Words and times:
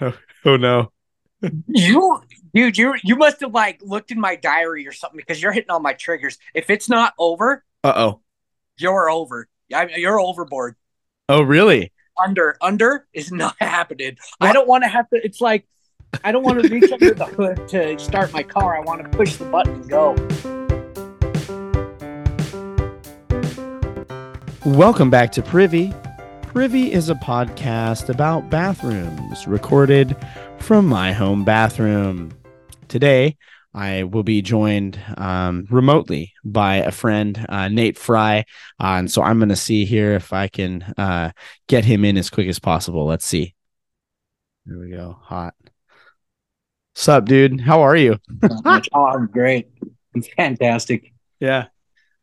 Oh, 0.00 0.14
oh 0.44 0.56
no. 0.56 0.92
You, 1.68 2.22
dude, 2.54 2.78
you 2.78 2.94
you 3.02 3.16
must 3.16 3.40
have 3.40 3.52
like 3.52 3.80
looked 3.82 4.10
in 4.10 4.20
my 4.20 4.36
diary 4.36 4.86
or 4.86 4.92
something 4.92 5.16
because 5.16 5.40
you're 5.42 5.52
hitting 5.52 5.70
all 5.70 5.80
my 5.80 5.92
triggers. 5.92 6.38
If 6.54 6.70
it's 6.70 6.88
not 6.88 7.14
over, 7.18 7.64
Uh 7.84 7.92
oh. 7.96 8.20
you're 8.78 9.08
over. 9.10 9.48
I- 9.74 9.88
You're 9.96 10.20
overboard. 10.20 10.76
Oh 11.28 11.42
really? 11.42 11.92
Under, 12.22 12.56
under 12.60 13.06
is 13.12 13.30
not 13.30 13.54
happening. 13.60 14.16
I 14.40 14.52
don't 14.52 14.66
want 14.68 14.82
to 14.84 14.88
have 14.88 15.08
to. 15.10 15.20
It's 15.24 15.40
like 15.40 15.66
I 16.24 16.32
don't 16.32 16.42
want 16.42 16.62
to 16.62 16.68
reach 16.68 16.90
under 16.90 17.12
the 17.14 17.26
hood 17.26 17.68
to 17.68 17.98
start 17.98 18.32
my 18.32 18.42
car. 18.42 18.76
I 18.76 18.80
want 18.80 19.02
to 19.02 19.08
push 19.16 19.36
the 19.36 19.44
button 19.44 19.74
and 19.74 19.88
go. 19.88 20.14
Welcome 24.64 25.10
back 25.10 25.32
to 25.32 25.42
Privy. 25.42 25.92
Privy 26.48 26.90
is 26.90 27.10
a 27.10 27.14
podcast 27.14 28.08
about 28.08 28.48
bathrooms 28.48 29.46
recorded 29.46 30.16
from 30.58 30.86
my 30.86 31.12
home 31.12 31.44
bathroom. 31.44 32.32
Today, 32.88 33.36
I 33.74 34.04
will 34.04 34.22
be 34.22 34.40
joined 34.40 34.98
um, 35.18 35.66
remotely 35.70 36.32
by 36.42 36.76
a 36.76 36.90
friend, 36.90 37.44
uh, 37.50 37.68
Nate 37.68 37.98
Frye. 37.98 38.46
Uh, 38.80 38.96
and 38.96 39.10
so 39.10 39.22
I'm 39.22 39.38
going 39.38 39.50
to 39.50 39.56
see 39.56 39.84
here 39.84 40.14
if 40.14 40.32
I 40.32 40.48
can 40.48 40.82
uh, 40.96 41.32
get 41.66 41.84
him 41.84 42.02
in 42.02 42.16
as 42.16 42.30
quick 42.30 42.48
as 42.48 42.58
possible. 42.58 43.04
Let's 43.04 43.26
see. 43.26 43.54
There 44.64 44.78
we 44.78 44.90
go. 44.90 45.18
Hot. 45.20 45.54
Sup, 46.94 47.26
dude? 47.26 47.60
How 47.60 47.82
are 47.82 47.94
you? 47.94 48.18
oh, 48.64 48.80
I'm 48.94 49.26
great. 49.26 49.68
It's 50.14 50.28
fantastic. 50.28 51.12
Yeah. 51.40 51.66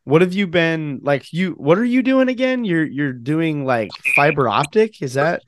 What 0.06 0.22
have 0.22 0.32
you 0.34 0.46
been 0.46 1.00
like 1.02 1.32
you 1.32 1.52
what 1.54 1.78
are 1.78 1.84
you 1.84 2.02
doing 2.02 2.28
again? 2.28 2.64
You're 2.64 2.86
you're 2.86 3.12
doing 3.12 3.64
like 3.66 3.98
fiber 4.04 4.48
optic? 4.48 5.02
Is 5.02 5.14
that 5.14 5.42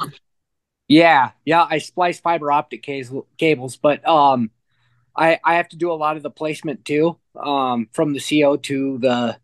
Yeah, 0.89 1.33
yeah. 1.45 1.67
I 1.69 1.79
splice 1.79 2.21
fiber 2.21 2.51
optic 2.51 2.83
cables, 3.39 3.77
but 3.77 4.07
um, 4.09 4.51
I 5.17 5.41
I 5.45 5.57
have 5.57 5.69
to 5.71 5.77
do 5.77 5.93
a 5.93 5.95
lot 5.95 6.17
of 6.17 6.23
the 6.23 6.31
placement 6.31 6.85
too. 6.85 7.19
Um, 7.37 7.89
from 7.93 8.15
the 8.15 8.21
CO 8.21 8.57
to 8.59 8.99
the 8.99 9.39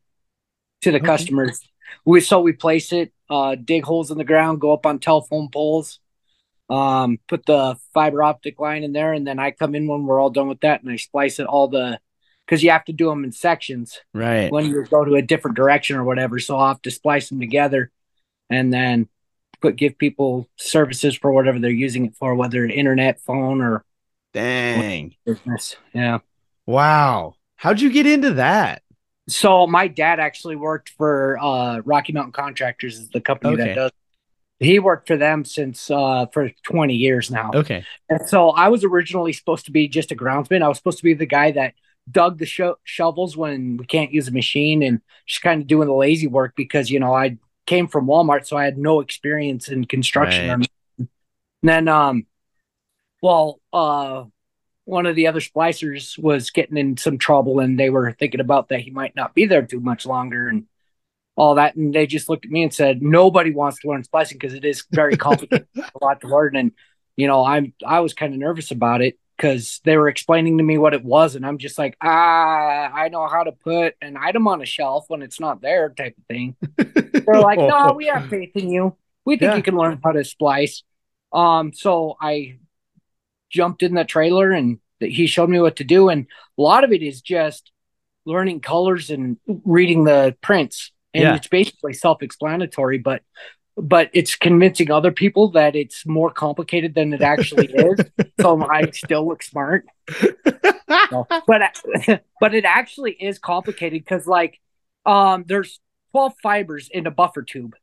to 0.82 0.92
the 0.92 1.00
Okay. 1.00 1.00
customers. 1.00 1.68
We 2.04 2.20
so 2.20 2.40
we 2.40 2.52
place 2.52 2.92
it, 2.92 3.12
uh, 3.30 3.56
dig 3.56 3.84
holes 3.84 4.10
in 4.10 4.18
the 4.18 4.24
ground, 4.24 4.60
go 4.60 4.72
up 4.74 4.86
on 4.86 5.00
telephone 5.00 5.50
poles, 5.52 6.00
um, 6.70 7.18
put 7.28 7.46
the 7.46 7.76
fiber 7.94 8.22
optic 8.22 8.60
line 8.60 8.84
in 8.84 8.92
there, 8.92 9.12
and 9.14 9.26
then 9.26 9.38
I 9.40 9.52
come 9.52 9.74
in 9.74 9.88
when 9.88 10.06
we're 10.06 10.20
all 10.20 10.30
done 10.30 10.48
with 10.48 10.60
that, 10.60 10.82
and 10.82 10.90
I 10.92 10.96
splice 10.96 11.40
it 11.40 11.46
all 11.46 11.68
the 11.68 12.00
because 12.46 12.62
you 12.62 12.70
have 12.70 12.84
to 12.84 12.92
do 12.92 13.08
them 13.08 13.24
in 13.24 13.32
sections 13.32 14.00
right? 14.12 14.50
when 14.52 14.66
you 14.66 14.84
go 14.84 15.04
to 15.04 15.14
a 15.14 15.22
different 15.22 15.56
direction 15.56 15.96
or 15.96 16.04
whatever. 16.04 16.38
So 16.38 16.56
I'll 16.56 16.68
have 16.68 16.82
to 16.82 16.90
splice 16.90 17.28
them 17.28 17.40
together 17.40 17.90
and 18.50 18.72
then 18.72 19.08
put 19.60 19.76
give 19.76 19.96
people 19.96 20.48
services 20.56 21.16
for 21.16 21.32
whatever 21.32 21.58
they're 21.58 21.70
using 21.70 22.06
it 22.06 22.14
for, 22.16 22.34
whether 22.34 22.64
internet, 22.64 23.20
phone, 23.20 23.62
or 23.62 23.84
Dang. 24.34 25.14
business. 25.24 25.76
Yeah. 25.94 26.18
Wow. 26.66 27.34
How'd 27.56 27.80
you 27.80 27.90
get 27.90 28.06
into 28.06 28.34
that? 28.34 28.82
So 29.28 29.66
my 29.66 29.88
dad 29.88 30.20
actually 30.20 30.56
worked 30.56 30.90
for 30.90 31.38
uh, 31.40 31.80
Rocky 31.84 32.12
Mountain 32.12 32.32
Contractors, 32.32 32.98
is 32.98 33.08
the 33.08 33.20
company 33.20 33.54
Okay. 33.54 33.64
that 33.68 33.74
does. 33.74 33.90
He 34.60 34.78
worked 34.78 35.08
for 35.08 35.16
them 35.16 35.44
since 35.44 35.90
uh, 35.90 36.26
for 36.32 36.50
20 36.64 36.94
years 36.94 37.30
now. 37.30 37.50
Okay. 37.54 37.84
And 38.08 38.20
so 38.28 38.50
I 38.50 38.68
was 38.68 38.84
originally 38.84 39.32
supposed 39.32 39.64
to 39.66 39.72
be 39.72 39.88
just 39.88 40.12
a 40.12 40.16
groundsman. 40.16 40.62
I 40.62 40.68
was 40.68 40.76
supposed 40.76 40.98
to 40.98 41.04
be 41.04 41.14
the 41.14 41.26
guy 41.26 41.52
that 41.52 41.74
dug 42.10 42.38
the 42.38 42.46
sho- 42.46 42.78
shovels 42.84 43.36
when 43.36 43.76
we 43.76 43.86
can't 43.86 44.12
use 44.12 44.28
a 44.28 44.32
machine 44.32 44.82
and 44.82 45.00
just 45.26 45.42
kind 45.42 45.60
of 45.60 45.66
doing 45.66 45.88
the 45.88 45.94
lazy 45.94 46.26
work 46.26 46.54
because, 46.56 46.90
you 46.90 47.00
know, 47.00 47.14
I 47.14 47.38
came 47.66 47.88
from 47.88 48.06
Walmart, 48.06 48.46
so 48.46 48.56
I 48.56 48.64
had 48.64 48.78
no 48.78 49.00
experience 49.00 49.68
in 49.68 49.84
construction. 49.86 50.48
Right. 50.48 50.68
And 50.98 51.08
then, 51.62 51.88
um, 51.88 52.26
well, 53.22 53.60
uh, 53.72 54.24
one 54.84 55.06
of 55.06 55.16
the 55.16 55.26
other 55.26 55.40
splicers 55.40 56.18
was 56.18 56.50
getting 56.50 56.76
in 56.76 56.98
some 56.98 57.16
trouble 57.16 57.60
and 57.60 57.80
they 57.80 57.88
were 57.88 58.12
thinking 58.12 58.40
about 58.40 58.68
that 58.68 58.80
he 58.80 58.90
might 58.90 59.16
not 59.16 59.34
be 59.34 59.46
there 59.46 59.62
too 59.62 59.80
much 59.80 60.04
longer 60.04 60.48
and 60.48 60.66
all 61.36 61.54
that. 61.54 61.74
And 61.74 61.94
they 61.94 62.06
just 62.06 62.28
looked 62.28 62.44
at 62.44 62.50
me 62.50 62.62
and 62.62 62.74
said, 62.74 63.02
nobody 63.02 63.50
wants 63.50 63.80
to 63.80 63.88
learn 63.88 64.04
splicing 64.04 64.36
because 64.38 64.52
it 64.52 64.64
is 64.64 64.84
very 64.90 65.16
complicated, 65.16 65.66
a 65.76 66.04
lot 66.04 66.20
to 66.20 66.28
learn. 66.28 66.54
And, 66.54 66.72
you 67.16 67.26
know, 67.26 67.46
I'm, 67.46 67.72
I 67.84 68.00
was 68.00 68.12
kind 68.12 68.34
of 68.34 68.38
nervous 68.38 68.70
about 68.70 69.00
it 69.00 69.18
because 69.44 69.80
they 69.84 69.96
were 69.98 70.08
explaining 70.08 70.56
to 70.56 70.64
me 70.64 70.78
what 70.78 70.94
it 70.94 71.04
was. 71.04 71.34
And 71.34 71.44
I'm 71.44 71.58
just 71.58 71.76
like, 71.78 71.96
ah, 72.00 72.90
I 72.94 73.08
know 73.10 73.28
how 73.28 73.44
to 73.44 73.52
put 73.52 73.94
an 74.00 74.16
item 74.16 74.48
on 74.48 74.62
a 74.62 74.66
shelf 74.66 75.04
when 75.08 75.20
it's 75.20 75.38
not 75.38 75.60
there 75.60 75.90
type 75.90 76.16
of 76.16 76.24
thing. 76.26 76.56
They're 77.26 77.40
like, 77.40 77.58
no, 77.58 77.92
we 77.94 78.06
have 78.06 78.26
faith 78.30 78.52
in 78.54 78.70
you. 78.70 78.96
We 79.26 79.36
think 79.36 79.50
Yeah. 79.50 79.56
you 79.56 79.62
can 79.62 79.76
learn 79.76 80.00
how 80.02 80.12
to 80.12 80.24
splice. 80.24 80.82
Um, 81.32 81.72
so 81.74 82.16
I 82.20 82.58
jumped 83.50 83.82
in 83.82 83.94
the 83.94 84.04
trailer 84.04 84.50
and 84.50 84.78
he 84.98 85.26
showed 85.26 85.50
me 85.50 85.60
what 85.60 85.76
to 85.76 85.84
do. 85.84 86.08
And 86.08 86.26
a 86.58 86.62
lot 86.62 86.84
of 86.84 86.92
it 86.92 87.02
is 87.02 87.20
just 87.20 87.70
learning 88.24 88.60
colors 88.60 89.10
and 89.10 89.36
reading 89.46 90.04
the 90.04 90.36
prints. 90.40 90.90
And 91.12 91.22
Yeah. 91.24 91.34
it's 91.36 91.48
basically 91.48 91.92
self-explanatory, 91.92 92.98
but 92.98 93.22
but 93.76 94.08
it's 94.12 94.36
convincing 94.36 94.90
other 94.90 95.10
people 95.10 95.50
that 95.50 95.74
it's 95.74 96.06
more 96.06 96.30
complicated 96.30 96.94
than 96.94 97.12
it 97.12 97.22
actually 97.22 97.66
is. 97.74 97.98
so 98.40 98.62
I 98.68 98.90
still 98.90 99.26
look 99.26 99.42
smart 99.42 99.86
No. 101.10 101.26
but 101.46 101.60
but 102.40 102.54
it 102.54 102.64
actually 102.64 103.12
is 103.12 103.38
complicated 103.38 104.02
because 104.04 104.26
like 104.26 104.60
um 105.06 105.44
there's 105.46 105.80
12 106.12 106.34
fibers 106.42 106.88
in 106.92 107.06
a 107.06 107.10
buffer 107.10 107.42
tube 107.42 107.74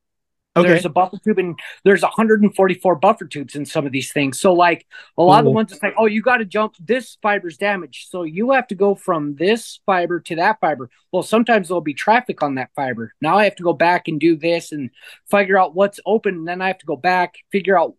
Okay. 0.55 0.67
there's 0.67 0.85
a 0.85 0.89
buffer 0.89 1.17
tube 1.23 1.39
and 1.39 1.57
there's 1.85 2.01
144 2.01 2.95
buffer 2.95 3.25
tubes 3.25 3.55
in 3.55 3.65
some 3.65 3.85
of 3.85 3.91
these 3.91 4.11
things. 4.11 4.39
So 4.39 4.53
like 4.53 4.85
a 5.17 5.23
lot 5.23 5.39
of 5.39 5.45
the 5.45 5.51
mm. 5.51 5.55
ones 5.55 5.71
it's 5.71 5.81
like 5.81 5.95
oh 5.97 6.07
you 6.07 6.21
got 6.21 6.37
to 6.37 6.45
jump 6.45 6.75
this 6.79 7.17
fiber's 7.21 7.57
damaged 7.57 8.09
so 8.09 8.23
you 8.23 8.51
have 8.51 8.67
to 8.67 8.75
go 8.75 8.95
from 8.95 9.35
this 9.35 9.79
fiber 9.85 10.19
to 10.21 10.35
that 10.35 10.59
fiber. 10.59 10.89
Well 11.11 11.23
sometimes 11.23 11.67
there'll 11.67 11.81
be 11.81 11.93
traffic 11.93 12.43
on 12.43 12.55
that 12.55 12.71
fiber. 12.75 13.13
Now 13.21 13.37
i 13.37 13.45
have 13.45 13.55
to 13.55 13.63
go 13.63 13.73
back 13.73 14.07
and 14.07 14.19
do 14.19 14.35
this 14.35 14.71
and 14.71 14.89
figure 15.29 15.57
out 15.57 15.75
what's 15.75 15.99
open 16.05 16.35
and 16.35 16.47
then 16.47 16.61
i 16.61 16.67
have 16.67 16.79
to 16.79 16.85
go 16.85 16.95
back 16.95 17.35
figure 17.51 17.79
out 17.79 17.95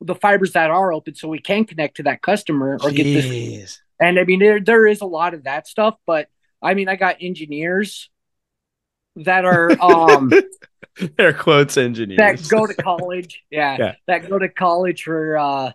the 0.00 0.14
fibers 0.14 0.52
that 0.52 0.70
are 0.70 0.92
open 0.92 1.14
so 1.14 1.28
we 1.28 1.38
can 1.38 1.64
connect 1.64 1.96
to 1.96 2.02
that 2.02 2.20
customer 2.20 2.76
or 2.82 2.90
get 2.90 3.04
this 3.04 3.80
and 4.00 4.18
I 4.18 4.24
mean, 4.24 4.40
there 4.40 4.60
there 4.60 4.86
is 4.86 5.00
a 5.00 5.06
lot 5.06 5.34
of 5.34 5.44
that 5.44 5.66
stuff, 5.66 5.96
but 6.06 6.28
I 6.60 6.74
mean, 6.74 6.88
I 6.88 6.96
got 6.96 7.16
engineers 7.20 8.10
that 9.16 9.44
are 9.44 9.80
um 9.82 10.30
Air 11.18 11.32
quotes 11.32 11.76
engineers. 11.76 12.40
that 12.42 12.48
go 12.48 12.66
to 12.66 12.74
college, 12.74 13.42
yeah, 13.50 13.78
Yeah. 13.78 13.94
that 14.06 14.28
go 14.28 14.38
to 14.38 14.48
college 14.48 15.02
for 15.04 15.36
uh 15.38 15.72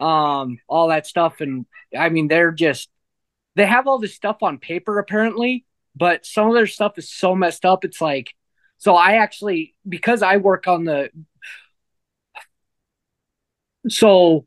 um 0.00 0.58
all 0.68 0.88
that 0.88 1.06
stuff, 1.06 1.40
and 1.40 1.66
I 1.96 2.08
mean, 2.08 2.28
they're 2.28 2.52
just 2.52 2.88
they 3.56 3.66
have 3.66 3.86
all 3.86 3.98
this 3.98 4.14
stuff 4.14 4.42
on 4.42 4.58
paper 4.58 4.98
apparently, 4.98 5.64
but 5.96 6.24
some 6.24 6.48
of 6.48 6.54
their 6.54 6.66
stuff 6.66 6.98
is 6.98 7.10
so 7.10 7.34
messed 7.34 7.64
up. 7.64 7.84
It's 7.84 8.00
like, 8.00 8.34
so 8.78 8.94
I 8.94 9.16
actually 9.16 9.74
because 9.88 10.22
I 10.22 10.36
work 10.38 10.68
on 10.68 10.84
the 10.84 11.10
so 13.88 14.46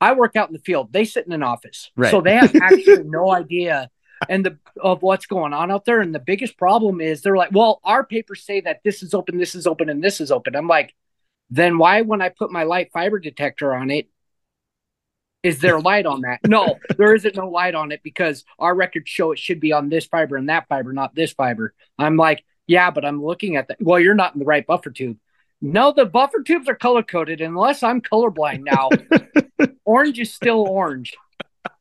I 0.00 0.12
work 0.14 0.36
out 0.36 0.48
in 0.48 0.52
the 0.54 0.58
field. 0.60 0.92
They 0.92 1.04
sit 1.04 1.26
in 1.26 1.32
an 1.32 1.42
office, 1.42 1.90
Right. 1.96 2.10
so 2.10 2.20
they 2.20 2.34
have 2.36 2.54
actually 2.60 3.04
no 3.04 3.30
idea 3.34 3.90
and 4.28 4.44
the 4.44 4.58
of 4.80 5.02
what's 5.02 5.26
going 5.26 5.52
on 5.52 5.70
out 5.70 5.84
there. 5.84 6.00
And 6.00 6.14
the 6.14 6.18
biggest 6.18 6.56
problem 6.56 7.00
is 7.00 7.22
they're 7.22 7.36
like, 7.36 7.52
well, 7.52 7.80
our 7.84 8.04
papers 8.04 8.44
say 8.44 8.60
that 8.62 8.80
this 8.84 9.02
is 9.02 9.14
open, 9.14 9.38
this 9.38 9.54
is 9.54 9.66
open, 9.66 9.88
and 9.88 10.02
this 10.02 10.20
is 10.20 10.30
open. 10.30 10.56
I'm 10.56 10.68
like, 10.68 10.94
then 11.50 11.78
why, 11.78 12.02
when 12.02 12.22
I 12.22 12.30
put 12.30 12.50
my 12.50 12.64
light 12.64 12.90
fiber 12.92 13.18
detector 13.18 13.74
on 13.74 13.90
it, 13.90 14.08
is 15.42 15.60
there 15.60 15.78
light 15.78 16.06
on 16.06 16.22
that? 16.22 16.40
No, 16.46 16.78
there 16.96 17.14
isn't 17.14 17.36
no 17.36 17.48
light 17.48 17.74
on 17.74 17.92
it 17.92 18.02
because 18.02 18.44
our 18.58 18.74
records 18.74 19.10
show 19.10 19.30
it 19.30 19.38
should 19.38 19.60
be 19.60 19.72
on 19.72 19.90
this 19.90 20.06
fiber 20.06 20.36
and 20.36 20.48
that 20.48 20.68
fiber, 20.68 20.92
not 20.92 21.14
this 21.14 21.32
fiber. 21.32 21.74
I'm 21.98 22.16
like, 22.16 22.42
yeah, 22.66 22.90
but 22.90 23.04
I'm 23.04 23.22
looking 23.22 23.56
at 23.56 23.68
that. 23.68 23.76
Well, 23.80 24.00
you're 24.00 24.14
not 24.14 24.34
in 24.34 24.38
the 24.38 24.46
right 24.46 24.66
buffer 24.66 24.90
tube. 24.90 25.18
No, 25.60 25.92
the 25.92 26.06
buffer 26.06 26.42
tubes 26.42 26.68
are 26.68 26.74
color 26.74 27.02
coded 27.02 27.42
unless 27.42 27.82
I'm 27.82 28.00
colorblind 28.00 28.64
now. 28.64 28.88
orange 29.84 30.18
is 30.18 30.32
still 30.32 30.60
orange. 30.60 31.14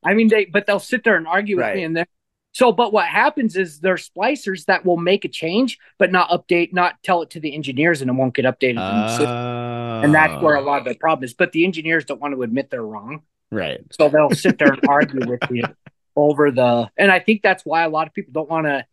I 0.03 0.13
mean, 0.13 0.27
they 0.27 0.45
but 0.45 0.65
they'll 0.65 0.79
sit 0.79 1.03
there 1.03 1.15
and 1.15 1.27
argue 1.27 1.57
with 1.57 1.73
me 1.73 1.83
and 1.83 1.95
then 1.95 2.05
so 2.53 2.71
but 2.71 2.93
what 2.93 3.05
happens 3.07 3.55
is 3.57 3.79
there's 3.81 4.09
splicers 4.09 4.65
that 4.65 4.85
will 4.85 4.95
make 4.97 5.25
a 5.25 5.27
change 5.27 5.77
but 5.99 6.11
not 6.11 6.29
update, 6.29 6.71
not 6.71 6.95
tell 7.03 7.21
it 7.21 7.31
to 7.31 7.39
the 7.41 7.53
engineers 7.53 8.01
and 8.01 8.09
it 8.09 8.13
won't 8.13 8.33
get 8.33 8.45
updated. 8.45 8.75
the 9.17 10.01
and 10.03 10.13
that's 10.13 10.41
where 10.41 10.55
a 10.55 10.61
lot 10.61 10.79
of 10.79 10.85
the 10.85 10.95
problem 10.95 11.23
is. 11.25 11.33
But 11.33 11.51
the 11.51 11.65
engineers 11.65 12.05
don't 12.05 12.21
want 12.21 12.33
to 12.33 12.41
admit 12.43 12.69
they're 12.69 12.81
wrong. 12.85 13.23
right. 13.51 13.81
So 13.91 14.07
they'll 14.09 14.31
sit 14.31 14.57
there 14.59 14.71
and 14.73 14.81
argue 14.87 15.27
with 15.29 15.41
you 15.51 15.63
over 16.15 16.51
the 16.51 16.89
and 16.97 17.11
I 17.11 17.19
think 17.19 17.41
that's 17.41 17.65
why 17.65 17.83
a 17.83 17.89
lot 17.89 18.07
of 18.07 18.13
people 18.13 18.31
don't 18.33 18.49
want 18.49 18.67
to 18.67 18.85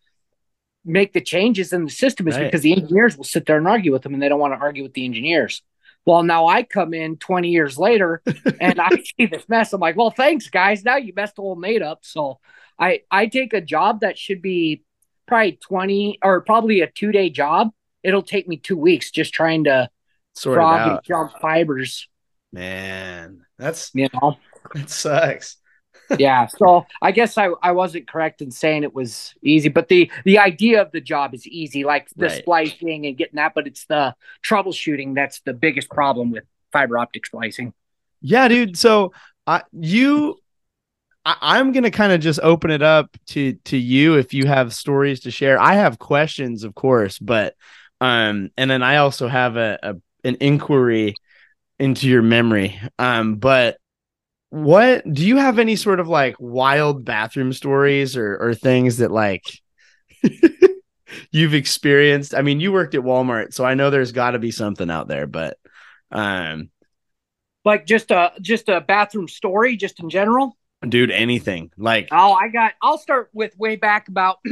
make 0.84 1.12
the 1.12 1.20
changes 1.20 1.72
in 1.74 1.84
the 1.84 1.90
system 1.90 2.26
is 2.28 2.36
Right. 2.36 2.44
because 2.44 2.62
the 2.62 2.72
engineers 2.72 3.16
will 3.16 3.24
sit 3.24 3.44
there 3.44 3.58
and 3.58 3.68
argue 3.68 3.92
with 3.92 4.02
them 4.02 4.14
and 4.14 4.22
they 4.22 4.28
don't 4.30 4.40
want 4.40 4.54
to 4.54 4.58
argue 4.58 4.82
with 4.82 4.94
the 4.94 5.04
engineers. 5.04 5.62
Well, 6.06 6.22
now 6.22 6.46
I 6.46 6.62
come 6.62 6.94
in 6.94 7.18
20 7.18 7.50
years 7.50 7.76
later 7.78 8.22
and 8.58 8.80
I 8.80 8.88
see 9.18 9.26
this 9.26 9.46
mess. 9.50 9.74
I'm 9.74 9.80
like, 9.82 9.96
well, 9.96 10.10
thanks, 10.10 10.48
guys. 10.48 10.82
Now 10.82 10.96
you 10.96 11.12
messed 11.14 11.38
old 11.38 11.60
Nate 11.60 11.82
up. 11.82 11.98
So 12.06 12.38
I 12.80 13.02
I 13.10 13.26
take 13.26 13.54
a 13.54 13.60
job 13.62 14.00
that 14.00 14.18
should 14.18 14.42
be 14.42 14.84
probably 15.28 15.52
20 15.68 16.18
or 16.22 16.40
probably 16.42 16.82
a 16.82 16.88
two 16.90 17.12
day 17.12 17.30
job. 17.30 17.70
It'll 18.02 18.22
take 18.22 18.48
me 18.48 18.56
two 18.58 18.76
weeks 18.78 19.10
just 19.12 19.34
trying 19.34 19.64
to 19.64 19.90
Sort 20.34 20.62
frog 20.62 20.86
and 20.86 21.00
jump 21.04 21.32
fibers 21.40 22.08
Man, 22.52 23.46
that's 23.58 23.92
You 23.92 24.08
know. 24.14 24.36
that 24.74 24.90
sucks. 24.90 25.56
yeah. 26.18 26.46
So 26.46 26.86
I 27.00 27.12
guess 27.12 27.38
I, 27.38 27.48
I 27.62 27.72
wasn't 27.72 28.08
correct 28.08 28.42
in 28.42 28.50
saying 28.50 28.82
it 28.82 28.94
was 28.94 29.34
easy, 29.42 29.68
but 29.68 29.88
the 29.88 30.10
the 30.24 30.38
idea 30.38 30.82
of 30.82 30.92
the 30.92 31.00
job 31.00 31.34
is 31.34 31.46
easy, 31.46 31.84
like 31.84 32.08
the 32.18 32.26
Right. 32.26 32.34
splicing 32.34 33.06
and 33.06 33.16
getting 33.16 33.36
that, 33.36 33.52
but 33.54 33.66
it's 33.66 33.86
the 33.86 34.14
troubleshooting 34.44 35.14
that's 35.14 35.40
the 35.40 35.54
biggest 35.54 35.88
problem 35.90 36.30
with 36.30 36.44
fiber 36.72 36.98
optic 36.98 37.26
splicing. 37.26 37.72
Yeah, 38.20 38.48
dude. 38.48 38.76
So 38.76 39.12
I 39.46 39.62
you 39.72 40.39
I, 41.24 41.36
I'm 41.40 41.72
gonna 41.72 41.90
kind 41.90 42.12
of 42.12 42.20
just 42.20 42.40
open 42.42 42.70
it 42.70 42.82
up 42.82 43.16
to 43.28 43.54
to 43.66 43.76
you 43.76 44.14
if 44.16 44.32
you 44.34 44.46
have 44.46 44.72
stories 44.74 45.20
to 45.20 45.30
share. 45.30 45.60
I 45.60 45.74
have 45.74 45.98
questions, 45.98 46.64
of 46.64 46.74
course, 46.74 47.18
but 47.18 47.54
um, 48.00 48.50
and 48.56 48.70
then 48.70 48.82
I 48.82 48.96
also 48.96 49.28
have 49.28 49.56
a, 49.56 49.78
a 49.82 49.94
an 50.24 50.36
inquiry 50.40 51.14
into 51.78 52.08
your 52.08 52.22
memory. 52.22 52.80
Um, 52.98 53.36
but 53.36 53.78
what 54.50 55.10
do 55.12 55.26
you 55.26 55.38
have 55.38 55.58
any 55.58 55.76
sort 55.76 56.00
of 56.00 56.08
like 56.08 56.36
wild 56.40 57.04
bathroom 57.04 57.52
stories 57.52 58.16
or 58.16 58.36
or 58.38 58.54
things 58.54 58.98
that 58.98 59.10
like 59.12 59.44
you've 61.32 61.54
experienced? 61.54 62.34
I 62.34 62.42
mean, 62.42 62.60
you 62.60 62.72
worked 62.72 62.94
at 62.94 63.02
Walmart, 63.02 63.54
so 63.54 63.64
I 63.64 63.74
know 63.74 63.90
there's 63.90 64.12
got 64.12 64.32
to 64.32 64.38
be 64.38 64.50
something 64.50 64.90
out 64.90 65.08
there, 65.08 65.26
but 65.26 65.58
um 66.12 66.70
Like 67.64 67.86
just 67.86 68.10
a 68.10 68.32
just 68.40 68.68
a 68.68 68.80
bathroom 68.80 69.28
story, 69.28 69.76
just 69.76 70.00
in 70.00 70.10
general. 70.10 70.56
Dude 70.88 71.10
anything 71.10 71.70
like 71.76 72.08
Oh, 72.10 72.32
I 72.32 72.48
got. 72.48 72.72
I'll 72.82 72.98
start 72.98 73.30
with 73.32 73.56
way 73.58 73.76
back 73.76 74.08
about. 74.08 74.38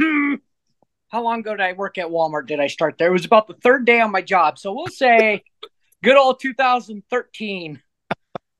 how 1.11 1.23
long 1.23 1.39
ago 1.39 1.51
did 1.55 1.61
I 1.61 1.73
work 1.73 1.97
at 1.97 2.07
Walmart? 2.07 2.47
Did 2.47 2.59
I 2.59 2.67
start 2.67 2.97
there? 2.97 3.09
It 3.09 3.13
was 3.13 3.25
about 3.25 3.47
the 3.47 3.55
third 3.55 3.85
day 3.85 3.99
on 3.99 4.11
my 4.11 4.21
job. 4.21 4.59
So 4.59 4.73
we'll 4.73 4.87
say, 4.87 5.43
good 6.03 6.15
old 6.17 6.39
2013. 6.39 7.81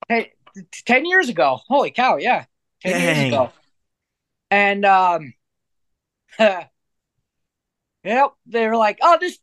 Hey, 0.08 0.32
t- 0.56 0.62
ten 0.86 1.06
years 1.06 1.30
ago. 1.30 1.60
Holy 1.68 1.92
cow! 1.92 2.18
Yeah, 2.18 2.46
ten 2.82 2.94
Dang. 2.94 3.16
years 3.16 3.28
ago. 3.34 3.52
And 4.50 4.84
um, 4.86 5.34
yep, 6.40 6.68
they 8.48 8.68
were 8.68 8.78
like, 8.78 8.98
"Oh, 9.02 9.18
this." 9.20 9.38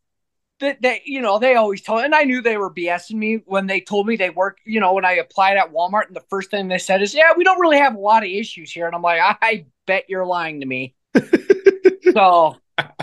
They, 0.59 0.75
they, 0.79 1.01
you 1.05 1.21
know, 1.21 1.37
they 1.37 1.55
always 1.55 1.81
told, 1.81 2.03
and 2.03 2.15
I 2.15 2.23
knew 2.23 2.41
they 2.41 2.57
were 2.57 2.73
BSing 2.73 3.15
me 3.15 3.41
when 3.45 3.67
they 3.67 3.79
told 3.79 4.07
me 4.07 4.15
they 4.15 4.31
work. 4.31 4.57
You 4.65 4.79
know, 4.79 4.93
when 4.93 5.05
I 5.05 5.13
applied 5.13 5.57
at 5.57 5.71
Walmart, 5.71 6.07
and 6.07 6.15
the 6.15 6.25
first 6.29 6.49
thing 6.49 6.67
they 6.67 6.79
said 6.79 7.01
is, 7.01 7.13
"Yeah, 7.13 7.33
we 7.37 7.43
don't 7.43 7.59
really 7.59 7.77
have 7.77 7.95
a 7.95 7.99
lot 7.99 8.23
of 8.23 8.29
issues 8.29 8.71
here," 8.71 8.87
and 8.87 8.95
I'm 8.95 9.03
like, 9.03 9.21
"I 9.21 9.65
bet 9.85 10.05
you're 10.09 10.25
lying 10.25 10.61
to 10.61 10.65
me." 10.65 10.95
so, 12.13 12.55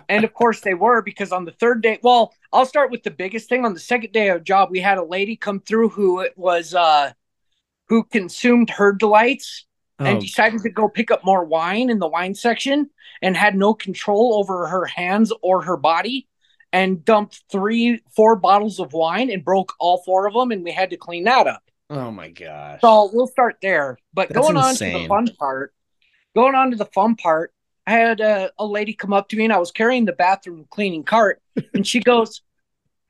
and 0.08 0.24
of 0.24 0.34
course 0.34 0.60
they 0.60 0.74
were 0.74 1.02
because 1.02 1.30
on 1.30 1.44
the 1.44 1.52
third 1.52 1.82
day, 1.82 1.98
well, 2.02 2.32
I'll 2.52 2.66
start 2.66 2.90
with 2.90 3.04
the 3.04 3.10
biggest 3.10 3.48
thing. 3.48 3.64
On 3.64 3.74
the 3.74 3.80
second 3.80 4.12
day 4.12 4.30
of 4.30 4.42
job, 4.42 4.70
we 4.70 4.80
had 4.80 4.98
a 4.98 5.04
lady 5.04 5.36
come 5.36 5.60
through 5.60 5.90
who 5.90 6.28
was 6.36 6.74
uh 6.74 7.12
who 7.88 8.04
consumed 8.04 8.70
her 8.70 8.92
delights 8.92 9.66
and 10.04 10.18
Oh, 10.18 10.20
decided 10.20 10.62
to 10.62 10.70
go 10.70 10.88
pick 10.88 11.10
up 11.10 11.24
more 11.24 11.44
wine 11.44 11.88
in 11.88 11.98
the 11.98 12.08
wine 12.08 12.34
section 12.34 12.90
and 13.22 13.36
had 13.36 13.54
no 13.54 13.74
control 13.74 14.34
over 14.34 14.66
her 14.66 14.86
hands 14.86 15.32
or 15.42 15.62
her 15.62 15.76
body 15.76 16.26
and 16.74 17.04
dumped 17.04 17.44
three 17.50 18.00
four 18.14 18.36
bottles 18.36 18.80
of 18.80 18.92
wine 18.92 19.30
and 19.30 19.44
broke 19.44 19.72
all 19.78 20.02
four 20.04 20.26
of 20.26 20.34
them 20.34 20.50
and 20.50 20.64
we 20.64 20.72
had 20.72 20.90
to 20.90 20.96
clean 20.96 21.24
that 21.24 21.46
up. 21.46 21.62
Oh 21.88 22.10
my 22.10 22.30
gosh. 22.30 22.80
so 22.80 23.10
we'll 23.12 23.28
start 23.28 23.58
there. 23.62 23.98
But 24.12 24.28
That's 24.28 24.40
going 24.40 24.56
on 24.56 24.74
to 24.74 24.84
the 24.84 25.06
fun 25.06 25.28
part 25.38 25.72
going 26.34 26.54
on 26.54 26.72
to 26.72 26.76
the 26.76 26.86
fun 26.86 27.14
part 27.14 27.52
i 27.86 27.92
had 27.92 28.20
a, 28.20 28.50
a 28.58 28.66
lady 28.66 28.92
come 28.92 29.12
up 29.12 29.28
to 29.28 29.36
me 29.36 29.44
and 29.44 29.52
i 29.52 29.58
was 29.58 29.70
carrying 29.70 30.04
the 30.04 30.12
bathroom 30.12 30.66
cleaning 30.70 31.04
cart 31.04 31.40
and 31.74 31.86
she 31.86 32.00
goes 32.00 32.42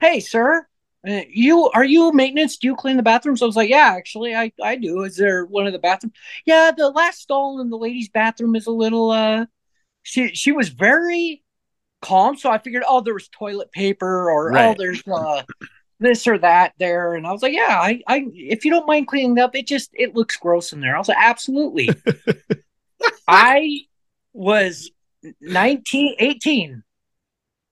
hey 0.00 0.20
sir 0.20 0.66
uh, 1.06 1.20
you 1.28 1.70
are 1.74 1.84
you 1.84 2.12
maintenance? 2.12 2.56
Do 2.56 2.66
you 2.66 2.74
clean 2.74 2.96
the 2.96 3.02
bathrooms? 3.02 3.42
I 3.42 3.44
was 3.44 3.56
like 3.56 3.68
yeah 3.68 3.92
actually 3.94 4.34
i 4.34 4.50
i 4.62 4.74
do. 4.76 5.02
Is 5.02 5.16
there 5.16 5.44
one 5.44 5.66
of 5.66 5.74
the 5.74 5.78
bathrooms? 5.78 6.14
Yeah 6.46 6.70
the 6.74 6.88
last 6.88 7.20
stall 7.20 7.60
in 7.60 7.68
the 7.68 7.76
ladies 7.76 8.08
bathroom 8.08 8.56
is 8.56 8.66
a 8.66 8.70
little 8.70 9.10
uh 9.10 9.44
she 10.02 10.28
she 10.28 10.50
was 10.50 10.70
very 10.70 11.43
calm. 12.04 12.36
So 12.36 12.50
i 12.50 12.58
figured 12.58 12.84
oh 12.86 13.00
there 13.00 13.14
was 13.14 13.28
toilet 13.28 13.72
paper 13.72 14.30
or 14.30 14.56
oh 14.56 14.74
there's 14.76 15.02
uh 15.08 15.42
this 16.00 16.26
or 16.26 16.38
that 16.38 16.74
there. 16.78 17.14
And 17.14 17.26
i 17.26 17.32
was 17.32 17.42
like 17.42 17.54
yeah 17.54 17.78
i 17.80 18.00
i 18.06 18.26
if 18.32 18.64
you 18.64 18.70
don't 18.70 18.86
mind 18.86 19.08
cleaning 19.08 19.38
up 19.38 19.54
it 19.56 19.66
just 19.66 19.90
it 19.94 20.14
looks 20.14 20.36
gross 20.36 20.72
in 20.72 20.80
there. 20.80 20.94
I 20.94 20.98
was 20.98 21.08
like 21.08 21.18
absolutely. 21.20 21.88
I 23.28 23.80
was 24.32 24.90
19 25.40 26.16
18 26.18 26.82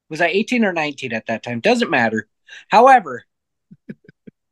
was 0.09 0.21
i 0.21 0.27
18 0.27 0.65
or 0.65 0.73
19 0.73 1.13
at 1.13 1.27
that 1.27 1.43
time? 1.43 1.61
Doesn't 1.61 1.91
matter. 1.91 2.29
However 2.69 3.25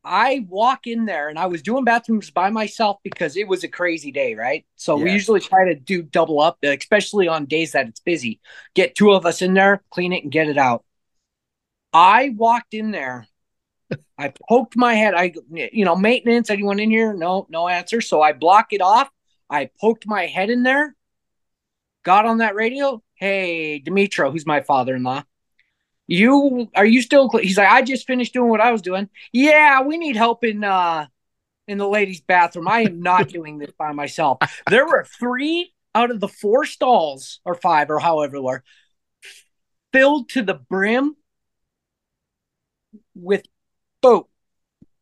i 0.02 0.44
walk 0.48 0.86
in 0.86 1.04
there 1.04 1.28
and 1.28 1.38
i 1.38 1.46
was 1.46 1.62
doing 1.62 1.84
bathrooms 1.84 2.30
by 2.30 2.50
myself 2.50 2.98
because 3.02 3.36
it 3.36 3.46
was 3.46 3.64
a 3.64 3.68
crazy 3.68 4.10
day 4.10 4.34
right? 4.34 4.64
So 4.76 4.96
we 4.96 5.12
usually 5.12 5.40
try 5.40 5.66
to 5.66 5.74
do 5.74 6.02
double 6.02 6.40
up 6.40 6.58
especially 6.62 7.28
on 7.28 7.46
days 7.46 7.72
that 7.72 7.88
it's 7.88 8.00
busy. 8.00 8.40
Get 8.74 8.94
two 8.94 9.12
of 9.12 9.26
us 9.26 9.42
in 9.42 9.54
there 9.54 9.82
clean 9.90 10.12
it 10.12 10.22
and 10.22 10.32
get 10.32 10.48
it 10.48 10.58
out. 10.58 10.84
I 11.92 12.30
walked 12.36 12.74
in 12.74 12.90
there. 12.90 13.26
I 14.16 14.32
poked 14.48 14.76
my 14.76 14.94
head. 14.94 15.14
I 15.14 15.32
you 15.52 15.84
know 15.84 15.96
maintenance 15.96 16.50
anyone 16.50 16.80
in 16.80 16.90
here? 16.90 17.12
No 17.12 17.46
no 17.50 17.68
answer. 17.68 18.00
So 18.00 18.22
i 18.22 18.32
block 18.32 18.72
it 18.72 18.80
off. 18.80 19.10
I 19.48 19.70
poked 19.80 20.06
my 20.06 20.26
head 20.26 20.50
in 20.50 20.62
there. 20.62 20.94
Got 22.04 22.26
on 22.26 22.38
that 22.38 22.54
radio. 22.54 23.02
Hey 23.14 23.82
dimitro 23.84 24.32
who's 24.32 24.46
my 24.46 24.60
father-in-law 24.62 25.24
you 26.10 26.68
are 26.74 26.84
you 26.84 27.00
still 27.00 27.30
cl-? 27.30 27.42
he's 27.42 27.56
like 27.56 27.70
i 27.70 27.80
just 27.80 28.06
finished 28.06 28.32
doing 28.32 28.50
what 28.50 28.60
i 28.60 28.72
was 28.72 28.82
doing 28.82 29.08
yeah 29.32 29.80
we 29.80 29.96
need 29.96 30.16
help 30.16 30.42
in 30.44 30.64
uh 30.64 31.06
in 31.68 31.78
the 31.78 31.88
ladies 31.88 32.20
bathroom 32.20 32.66
i 32.68 32.80
am 32.80 33.00
not 33.00 33.28
doing 33.32 33.58
this 33.58 33.70
by 33.78 33.92
myself 33.92 34.38
there 34.68 34.84
were 34.86 35.06
three 35.18 35.72
out 35.94 36.10
of 36.10 36.20
the 36.20 36.28
four 36.28 36.64
stalls 36.64 37.40
or 37.44 37.54
five 37.54 37.90
or 37.90 38.00
however 38.00 38.42
were 38.42 38.64
filled 39.92 40.28
to 40.28 40.42
the 40.42 40.54
brim 40.54 41.14
with 43.14 43.44
boat 44.02 44.28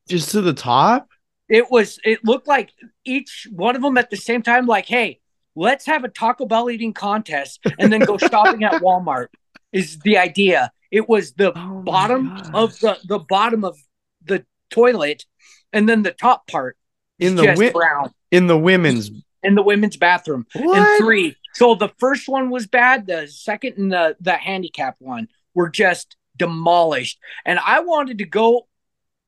just 0.09 0.31
to 0.31 0.43
the 0.43 0.53
top. 0.53 1.09
it 1.49 1.71
was 1.71 1.99
it 2.05 2.23
looked 2.23 2.47
like 2.47 2.71
each 3.07 3.47
one 3.51 3.77
of 3.77 3.83
them 3.83 3.97
at 3.97 4.11
the 4.11 4.17
same 4.17 4.43
time 4.43 4.67
like 4.67 4.87
hey 4.87 5.21
let's 5.57 5.87
have 5.87 6.05
a 6.05 6.09
taco 6.09 6.45
bell 6.45 6.69
eating 6.69 6.93
contest 6.93 7.61
and 7.79 7.91
then 7.91 8.01
go 8.01 8.19
shopping 8.19 8.63
at 8.65 8.73
walmart 8.83 9.29
is 9.73 9.99
the 10.01 10.19
idea 10.19 10.71
it 10.91 11.09
was 11.09 11.33
the 11.33 11.53
Oh 11.57 11.83
bottom 11.83 12.33
of 12.55 12.79
the 12.81 12.99
the 13.07 13.19
bottom 13.19 13.65
of 13.65 13.77
the 14.25 14.45
toilet 14.71 15.25
and 15.73 15.89
then 15.89 16.03
the 16.03 16.11
top 16.13 16.47
part 16.47 16.77
in 17.19 17.35
the 17.37 17.43
just 17.45 17.57
wi- 17.59 17.73
brown. 17.73 18.13
in 18.31 18.47
the 18.47 18.59
women's. 18.59 19.11
in 19.43 19.55
the 19.55 19.63
women's 19.63 19.97
bathroom. 19.97 20.47
And 20.55 20.99
three 20.99 21.37
so 21.55 21.75
the 21.75 21.89
first 21.99 22.29
one 22.29 22.51
was 22.51 22.67
bad 22.67 23.07
the 23.07 23.27
second 23.29 23.75
and 23.79 23.93
the 23.93 24.17
the 24.21 24.33
handicap 24.35 24.97
one 24.99 25.29
were 25.55 25.69
just 25.71 26.17
demolished. 26.37 27.19
And 27.45 27.59
i 27.59 27.81
wanted 27.81 28.19
to 28.19 28.25
go 28.25 28.67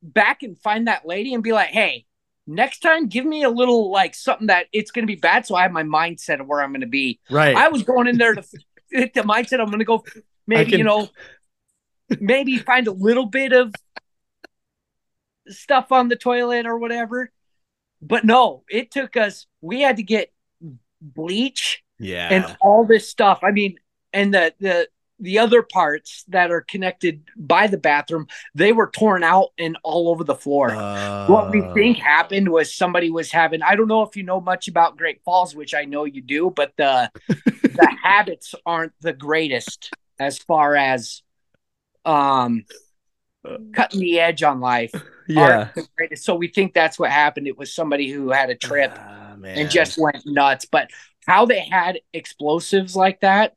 back 0.03 0.43
and 0.43 0.59
find 0.59 0.87
that 0.89 1.07
lady 1.07 1.35
and 1.35 1.43
be 1.43 1.53
like 1.53 1.69
hey 1.69 2.07
next 2.47 2.79
time 2.81 3.07
give 3.07 3.25
me 3.27 3.43
a 3.43 3.51
little 3.51 3.91
like 3.93 4.15
something 4.15 4.47
that 4.47 4.67
it's 4.73 4.91
going 4.91 5.03
to 5.03 5.07
be 5.07 5.15
bad 5.21 5.45
so 5.47 5.55
i 5.55 5.63
have 5.63 5.73
my 5.73 5.83
mindset 5.83 6.41
of 6.41 6.47
where 6.47 6.63
i'm 6.63 6.71
going 6.73 6.81
to 6.81 6.87
be. 6.87 7.21
Right. 7.31 7.55
i 7.55 7.69
was 7.69 7.83
going 7.83 8.07
in 8.07 8.17
there 8.17 8.35
to 8.35 8.43
hit 8.91 9.13
the 9.15 9.21
mindset 9.23 9.61
i'm 9.61 9.67
going 9.67 9.79
to 9.81 9.85
go 9.85 10.03
maybe 10.47 10.71
can- 10.71 10.79
you 10.79 10.85
know 10.85 11.09
maybe 12.19 12.59
find 12.59 12.87
a 12.87 12.93
little 12.93 13.27
bit 13.27 13.53
of 13.53 13.75
stuff 15.49 15.91
on 15.93 16.09
the 16.09 16.17
toilet 16.17 16.67
or 16.67 16.79
whatever 16.79 17.31
but 18.03 18.25
no 18.25 18.65
it 18.69 18.91
took 18.91 19.17
us 19.17 19.47
we 19.61 19.81
had 19.83 19.97
to 19.97 20.03
get 20.03 20.33
bleach 21.01 21.83
yeah. 21.99 22.29
and 22.31 22.47
all 22.61 22.87
this 22.87 23.09
stuff. 23.09 23.41
I 23.43 23.51
mean, 23.53 23.79
and 24.13 24.35
the 24.35 24.55
the 24.61 24.89
the 25.21 25.39
other 25.39 25.63
parts 25.63 26.25
that 26.29 26.51
are 26.51 26.63
connected 26.63 27.25
by 27.37 27.67
the 27.67 27.79
bathroom, 27.79 28.27
they 28.55 28.73
were 28.73 28.91
torn 28.91 29.23
out 29.25 29.51
and 29.59 29.79
all 29.85 30.09
over 30.09 30.25
the 30.25 30.35
floor. 30.35 30.83
what 31.27 31.51
we 31.51 31.63
Uh, 31.63 31.75
think 31.75 31.99
happened 31.99 32.49
was 32.49 32.75
somebody 32.75 33.11
was 33.11 33.31
having 33.33 33.63
I 33.63 33.77
don't 33.77 33.89
know 33.89 34.03
if 34.03 34.17
you 34.17 34.23
know 34.25 34.41
much 34.41 34.69
about 34.69 34.97
Great 34.99 35.23
Falls, 35.25 35.55
which 35.55 35.75
I 35.75 35.85
know 35.85 36.05
you 36.05 36.23
do, 36.23 36.51
but 36.55 36.73
the 36.77 37.11
the 37.29 37.89
habits 38.03 38.55
aren't 38.67 38.93
the 39.01 39.13
greatest 39.13 39.95
as 40.19 40.39
far 40.39 40.77
as 40.77 41.23
um 42.05 42.65
cutting 43.73 44.01
the 44.01 44.21
edge 44.21 44.43
on 44.43 44.61
life. 44.61 44.93
Yeah. 45.31 45.69
greatest. 45.97 46.25
So 46.25 46.35
we 46.35 46.49
think 46.49 46.75
that's 46.75 46.99
what 46.99 47.13
happened. 47.13 47.47
It 47.47 47.57
was 47.57 47.73
somebody 47.73 48.11
who 48.11 48.31
had 48.33 48.51
a 48.51 48.57
trip 48.57 48.91
Ah, 48.99 49.37
and 49.45 49.71
just 49.71 49.97
went 49.97 50.27
nuts. 50.27 50.65
But 50.65 50.91
how 51.25 51.47
they 51.47 51.61
had 51.61 52.01
explosives 52.13 52.97
like 52.97 53.21
that 53.21 53.55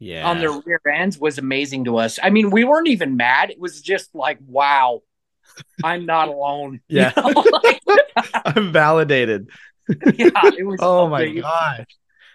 yeah. 0.00 0.28
on 0.28 0.40
their 0.40 0.50
rear 0.50 0.80
ends 0.92 1.16
was 1.16 1.38
amazing 1.38 1.84
to 1.84 1.98
us. 1.98 2.18
I 2.20 2.30
mean, 2.30 2.50
we 2.50 2.64
weren't 2.64 2.88
even 2.88 3.16
mad. 3.16 3.50
It 3.50 3.60
was 3.60 3.80
just 3.82 4.16
like, 4.16 4.38
wow, 4.44 5.02
I'm 5.84 6.06
not 6.06 6.26
alone. 6.26 6.80
You 6.88 7.02
Yeah. 7.02 7.12
know, 7.16 7.44
like, 7.62 7.80
I'm 8.44 8.72
validated. 8.72 9.50
yeah, 9.88 10.30
it 10.58 10.66
was. 10.66 10.80
Oh 10.82 11.08
my 11.08 11.28
gosh. 11.28 11.84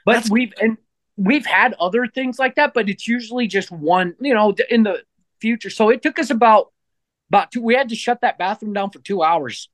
But 0.06 0.12
That's- 0.14 0.32
we've 0.32 0.54
and 0.62 0.78
we've 1.20 1.46
had 1.46 1.74
other 1.80 2.08
things 2.08 2.40
like 2.40 2.56
that, 2.56 2.74
but 2.74 2.90
it's 2.90 3.08
usually 3.08 3.48
just 3.48 3.70
one. 3.72 4.16
You 4.20 4.34
know, 4.34 4.56
in 4.70 4.84
the 4.84 5.04
future. 5.42 5.70
So 5.70 5.90
it 5.90 6.02
took 6.02 6.18
us 6.20 6.30
about 6.30 6.72
about 7.30 7.52
two. 7.52 7.62
We 7.62 7.76
had 7.76 7.90
to 7.90 7.96
shut 7.96 8.22
that 8.22 8.38
bathroom 8.38 8.74
down 8.74 8.90
for 8.90 9.00
two 9.00 9.22
hours. 9.22 9.70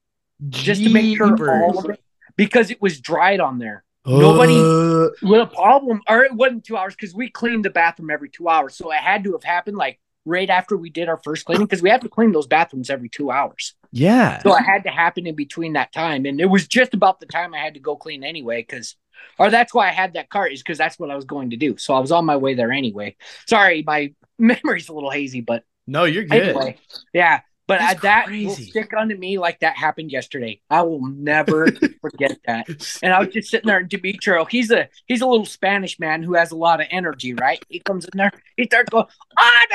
just 0.50 0.84
to 0.84 0.90
make 0.90 1.16
sure 1.16 1.64
all 1.64 1.80
of 1.80 1.90
it 1.90 2.02
because 2.36 2.70
it 2.70 2.82
was 2.82 3.00
dried 3.00 3.40
on 3.40 3.58
there. 3.60 3.84
Nobody 4.06 4.60
Uh, 4.60 5.10
with 5.22 5.42
a 5.42 5.48
problem, 5.48 6.02
or 6.10 6.24
it 6.26 6.34
wasn't 6.34 6.66
two 6.66 6.76
hours 6.78 6.94
because 6.94 7.16
we 7.16 7.30
cleaned 7.30 7.64
the 7.64 7.70
bathroom 7.70 8.10
every 8.10 8.30
two 8.30 8.50
hours, 8.50 8.76
so 8.76 8.92
it 8.92 8.98
had 8.98 9.24
to 9.24 9.32
have 9.32 9.44
happened 9.44 9.78
like 9.78 9.98
right 10.26 10.50
after 10.50 10.76
we 10.76 10.90
did 10.90 11.08
our 11.08 11.22
first 11.24 11.46
cleaning 11.46 11.66
because 11.66 11.82
we 11.82 11.90
have 11.90 12.02
to 12.02 12.10
clean 12.10 12.32
those 12.32 12.48
bathrooms 12.48 12.90
every 12.90 13.10
two 13.10 13.32
hours. 13.32 13.74
yeah. 13.92 14.42
So 14.42 14.56
it 14.56 14.64
had 14.64 14.84
to 14.84 14.90
happen 14.90 15.28
in 15.28 15.36
between 15.36 15.74
that 15.74 15.94
time, 15.94 16.26
and 16.26 16.42
it 16.42 16.48
was 16.48 16.68
just 16.68 16.94
about 16.94 17.20
the 17.20 17.26
time 17.28 17.54
I 17.54 17.60
had 17.60 17.76
to 17.76 17.80
go 17.80 17.96
clean 17.96 18.24
anyway 18.24 18.62
because. 18.62 18.96
Or 19.40 19.50
that's 19.50 19.74
why 19.74 19.88
I 19.88 19.92
had 19.92 20.16
that 20.16 20.30
cart 20.30 20.52
is 20.52 20.62
because 20.62 20.78
that's 20.78 21.00
what 21.00 21.10
I 21.10 21.16
was 21.16 21.24
going 21.24 21.52
to 21.52 21.56
do. 21.56 21.78
So 21.78 21.94
I 21.94 22.00
was 22.00 22.12
on 22.12 22.26
my 22.26 22.36
way 22.36 22.54
there 22.54 22.72
anyway. 22.74 23.16
Sorry, 23.48 23.82
my 23.82 24.14
memory's 24.38 24.90
a 24.90 24.94
little 24.94 25.10
hazy, 25.10 25.40
but 25.40 25.64
No, 25.88 26.04
you're 26.04 26.26
good. 26.26 26.50
Anyway, 26.50 26.78
yeah, 27.14 27.40
but 27.68 27.80
That's 27.80 28.00
I, 28.00 28.02
that 28.02 28.26
will 28.28 28.32
crazy. 28.54 28.70
stick 28.70 28.94
onto 28.96 29.16
me 29.18 29.40
like 29.40 29.60
that 29.62 29.76
happened 29.76 30.12
yesterday. 30.12 30.62
I 30.70 30.84
will 30.84 31.02
never 31.08 31.68
forget 32.02 32.38
that. 32.46 32.68
And 33.02 33.14
I 33.14 33.20
was 33.20 33.30
just 33.30 33.50
sitting 33.50 33.68
there, 33.68 33.78
and 33.80 33.90
Demetrio, 33.90 34.46
he's 34.46 34.70
a 34.72 34.88
he's 35.08 35.22
a 35.22 35.26
little 35.28 35.46
Spanish 35.46 36.00
man 36.00 36.22
who 36.24 36.36
has 36.36 36.52
a 36.52 36.56
lot 36.56 36.80
of 36.82 36.88
energy, 36.92 37.34
right? 37.34 37.64
He 37.70 37.80
comes 37.80 38.06
in 38.06 38.18
there, 38.18 38.32
he 38.58 38.66
starts 38.66 38.90
going, 38.90 39.06
"Ah, 39.38 39.66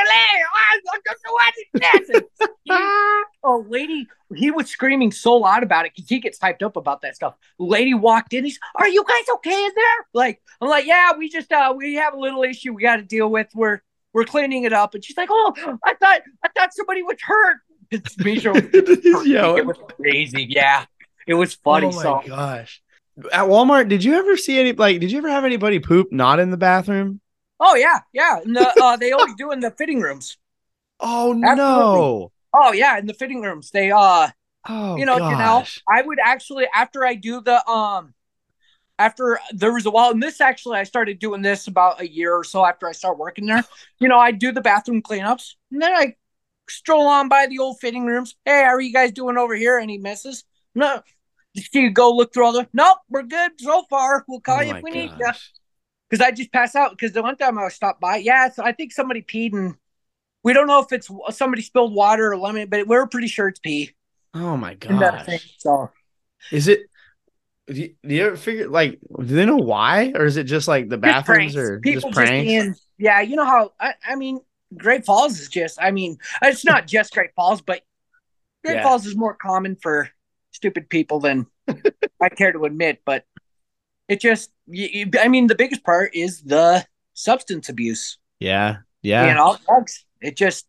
what 1.29 1.55
is 2.01 2.09
this?" 2.09 2.23
And 2.41 2.51
he- 2.65 2.73
Oh, 3.43 3.65
lady, 3.69 4.07
he 4.37 4.51
was 4.51 4.69
screaming 4.69 5.11
so 5.11 5.35
loud 5.37 5.63
about 5.63 5.87
it 5.87 5.93
because 5.97 6.09
he 6.09 6.21
gets 6.21 6.39
hyped 6.39 6.63
up 6.63 6.77
about 6.77 7.01
that 7.03 7.17
stuff. 7.17 7.35
Lady 7.59 7.95
walked 7.95 8.35
in, 8.35 8.45
he's, 8.45 8.59
"Are 8.77 8.89
you 8.89 9.03
guys 9.09 9.25
okay 9.37 9.65
in 9.65 9.71
there?" 9.75 10.07
Like, 10.13 10.43
I'm 10.61 10.69
like, 10.69 10.87
"Yeah, 10.87 11.13
we 11.17 11.29
just 11.29 11.51
uh 11.51 11.75
we 11.77 11.95
have 11.95 12.15
a 12.15 12.19
little 12.19 12.43
issue 12.43 12.75
we 12.75 12.83
got 12.83 12.97
to 12.97 13.03
deal 13.03 13.29
with. 13.31 13.49
We're 13.55 13.81
we're 14.13 14.25
cleaning 14.25 14.65
it 14.65 14.73
up." 14.73 14.95
And 14.95 15.05
she's 15.05 15.17
like, 15.17 15.31
"Oh, 15.33 15.55
I 15.85 15.95
thought 15.95 16.21
I 16.45 16.49
thought 16.57 16.75
somebody 16.75 17.03
was 17.03 17.17
hurt." 17.23 17.57
He's. 17.91 18.03
It 18.17 19.67
was 19.67 19.79
crazy. 19.99 20.47
Yeah, 20.49 20.87
it 21.27 21.35
was 21.35 21.55
funny. 21.55 21.89
Oh 21.89 21.93
my 21.93 22.03
so 22.03 22.23
gosh. 22.27 22.83
At 23.33 23.47
Walmart, 23.49 23.89
did 23.89 24.05
you 24.05 24.15
ever 24.15 24.37
see 24.37 24.59
any 24.59 24.73
like 24.73 25.01
did 25.01 25.11
you 25.13 25.19
ever 25.19 25.29
have 25.29 25.45
anybody 25.45 25.79
poop 25.79 26.13
not 26.13 26.39
in 26.41 26.51
the 26.51 26.57
bathroom? 26.57 27.21
Oh 27.59 27.75
yeah, 27.75 28.01
yeah. 28.13 28.41
The, 28.45 28.75
uh, 28.81 28.97
they 28.97 29.13
always 29.13 29.35
do 29.35 29.53
in 29.53 29.61
the 29.61 29.71
fitting 29.71 30.01
rooms. 30.01 30.37
Oh 31.03 31.33
Absolutely. 31.33 31.57
no. 31.57 32.33
Oh 32.53 32.73
yeah, 32.73 32.99
in 32.99 33.07
the 33.07 33.15
fitting 33.15 33.41
rooms. 33.41 33.71
They 33.71 33.91
uh 33.91 34.29
Oh 34.69 34.97
you 34.99 35.07
know, 35.07 35.19
gosh. 35.19 35.83
I 35.89 36.03
would 36.03 36.19
actually 36.23 36.67
after 36.75 37.07
I 37.07 37.15
do 37.15 37.41
the 37.41 37.67
um 37.67 38.13
after 38.99 39.41
there 39.53 39.73
was 39.73 39.87
a 39.87 39.91
while, 39.91 40.11
and 40.11 40.23
this 40.23 40.41
actually 40.43 40.79
I 40.79 40.85
started 40.85 41.19
doing 41.19 41.41
this 41.41 41.67
about 41.69 42.01
a 42.03 42.09
year 42.09 42.35
or 42.35 42.45
so 42.45 42.67
after 42.67 42.87
I 42.87 42.93
start 42.93 43.17
working 43.19 43.47
there. 43.47 43.65
You 43.99 44.09
know, 44.09 44.19
I 44.19 44.31
do 44.31 44.53
the 44.53 44.61
bathroom 44.61 45.01
cleanups, 45.01 45.55
and 45.73 45.81
then 45.81 45.93
I 45.93 46.17
stroll 46.71 47.07
on 47.07 47.29
by 47.29 47.47
the 47.47 47.59
old 47.59 47.81
fitting 47.81 48.07
rooms. 48.07 48.37
Hey, 48.45 48.63
how 48.63 48.71
are 48.71 48.81
you 48.81 48.93
guys 48.93 49.13
doing 49.13 49.37
over 49.37 49.55
here? 49.55 49.79
Any 49.79 49.99
misses? 49.99 50.45
No. 50.75 51.03
Just 51.57 51.75
you 51.75 51.91
go 51.91 52.15
look 52.15 52.33
through 52.33 52.47
all 52.47 52.53
the. 52.53 52.69
Nope, 52.73 52.99
we're 53.09 53.23
good 53.23 53.53
so 53.59 53.85
far. 53.91 54.25
We'll 54.29 54.41
call 54.41 54.59
Oh 54.59 54.63
you 54.63 54.75
if 54.75 54.83
we 54.83 54.91
need 54.91 55.11
you. 55.19 55.31
Because 56.09 56.25
I 56.25 56.31
just 56.31 56.53
pass 56.53 56.75
out. 56.75 56.93
Because 56.93 57.13
the 57.13 57.23
one 57.23 57.37
time 57.37 57.59
I 57.59 57.65
was 57.65 57.75
stopped 57.75 58.01
by, 58.01 58.17
yeah, 58.17 58.51
so 58.51 58.65
I 58.65 58.73
think 58.73 58.93
somebody 58.93 59.23
peed 59.23 59.53
and 59.53 59.75
we 60.43 60.53
don't 60.53 60.67
know 60.67 60.81
if 60.81 60.93
it's 60.93 61.11
somebody 61.31 61.63
spilled 61.63 61.95
water 61.95 62.33
or 62.33 62.37
lemon, 62.37 62.69
but 62.69 62.87
we're 62.87 63.07
pretty 63.07 63.27
sure 63.27 63.49
it's 63.49 63.61
pee. 63.61 63.91
Oh 64.35 64.57
my 64.57 64.75
thing. 65.25 65.41
So 65.59 65.91
Is 66.51 66.69
it 66.69 66.83
do 67.67 67.81
you, 67.81 67.95
do 68.07 68.15
you 68.15 68.27
ever 68.27 68.37
figure 68.37 68.69
like 68.69 68.99
do 69.19 69.25
they 69.25 69.45
know 69.45 69.57
why 69.57 70.13
or 70.15 70.25
is 70.25 70.37
it 70.37 70.45
just 70.45 70.67
like 70.67 70.89
the 70.89 70.99
bathrooms 70.99 71.55
pranks. 71.55 71.57
or 71.57 71.81
people 71.81 72.11
just 72.11 72.15
pranks? 72.15 72.47
being, 72.47 72.75
yeah, 72.99 73.21
you 73.21 73.37
know 73.37 73.45
how 73.45 73.73
I, 73.79 73.95
I 74.05 74.17
mean, 74.17 74.41
Great 74.77 75.05
Falls 75.05 75.39
is 75.39 75.49
just. 75.49 75.79
I 75.81 75.91
mean, 75.91 76.19
it's 76.43 76.65
not 76.65 76.87
just 76.87 77.13
Great 77.13 77.31
Falls, 77.35 77.61
but 77.61 77.83
Great 78.65 78.77
Yeah. 78.77 78.83
Falls 78.83 79.07
is 79.07 79.17
more 79.17 79.35
common 79.35 79.77
for 79.81 80.11
stupid 80.53 80.89
people 80.89 81.21
than 81.21 81.47
I 82.21 82.29
care 82.29 82.53
to 82.53 82.65
admit. 82.65 83.01
But 83.05 83.25
it 84.09 84.21
just, 84.21 84.51
you, 84.67 85.11
I 85.21 85.29
mean, 85.29 85.47
the 85.47 85.55
biggest 85.55 85.85
part 85.85 86.15
is 86.15 86.43
the 86.43 86.85
substance 87.15 87.69
abuse. 87.69 88.19
yeah. 88.39 88.79
Yeah. 89.03 89.29
You 89.29 89.35
know, 89.35 89.57
drugs. 89.67 90.05
It 90.21 90.37
just 90.37 90.67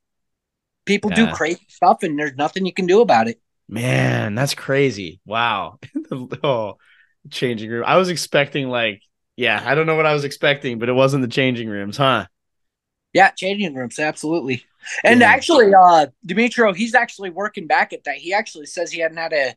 people 0.86 1.10
do 1.10 1.27
crazy 1.27 1.65
stuff, 1.67 2.01
and 2.03 2.17
there's 2.17 2.36
nothing 2.36 2.65
you 2.65 2.72
can 2.72 2.86
do 2.86 3.01
about 3.01 3.27
it. 3.27 3.41
Man, 3.67 4.36
that's 4.36 4.53
crazy. 4.53 5.20
Wow. 5.25 5.79
oh, 6.43 6.75
changing 7.29 7.70
room. 7.70 7.84
I 7.86 7.98
was 7.98 8.08
expecting 8.08 8.70
like 8.70 9.01
yeah, 9.36 9.62
I 9.65 9.75
don't 9.75 9.86
know 9.86 9.96
what 9.96 10.05
I 10.05 10.13
was 10.13 10.24
expecting, 10.24 10.77
but 10.79 10.89
it 10.89 10.93
wasn't 10.93 11.24
the 11.24 11.27
changing 11.27 11.67
rooms, 11.67 11.98
huh? 11.98 12.25
Yeah, 13.13 13.30
changing 13.32 13.75
rooms, 13.75 14.00
absolutely. 14.00 14.63
And 15.03 15.22
Yeah. 15.22 15.30
actually, 15.30 15.74
uh 15.74 16.08
Dimitro, 16.25 16.75
he's 16.75 16.96
actually 16.96 17.30
working 17.30 17.68
back 17.68 17.94
at 17.94 18.03
that. 18.06 18.15
He 18.18 18.34
actually 18.34 18.65
says 18.65 18.91
he 18.91 19.00
hadn't 19.01 19.18
had 19.18 19.34
a 19.34 19.56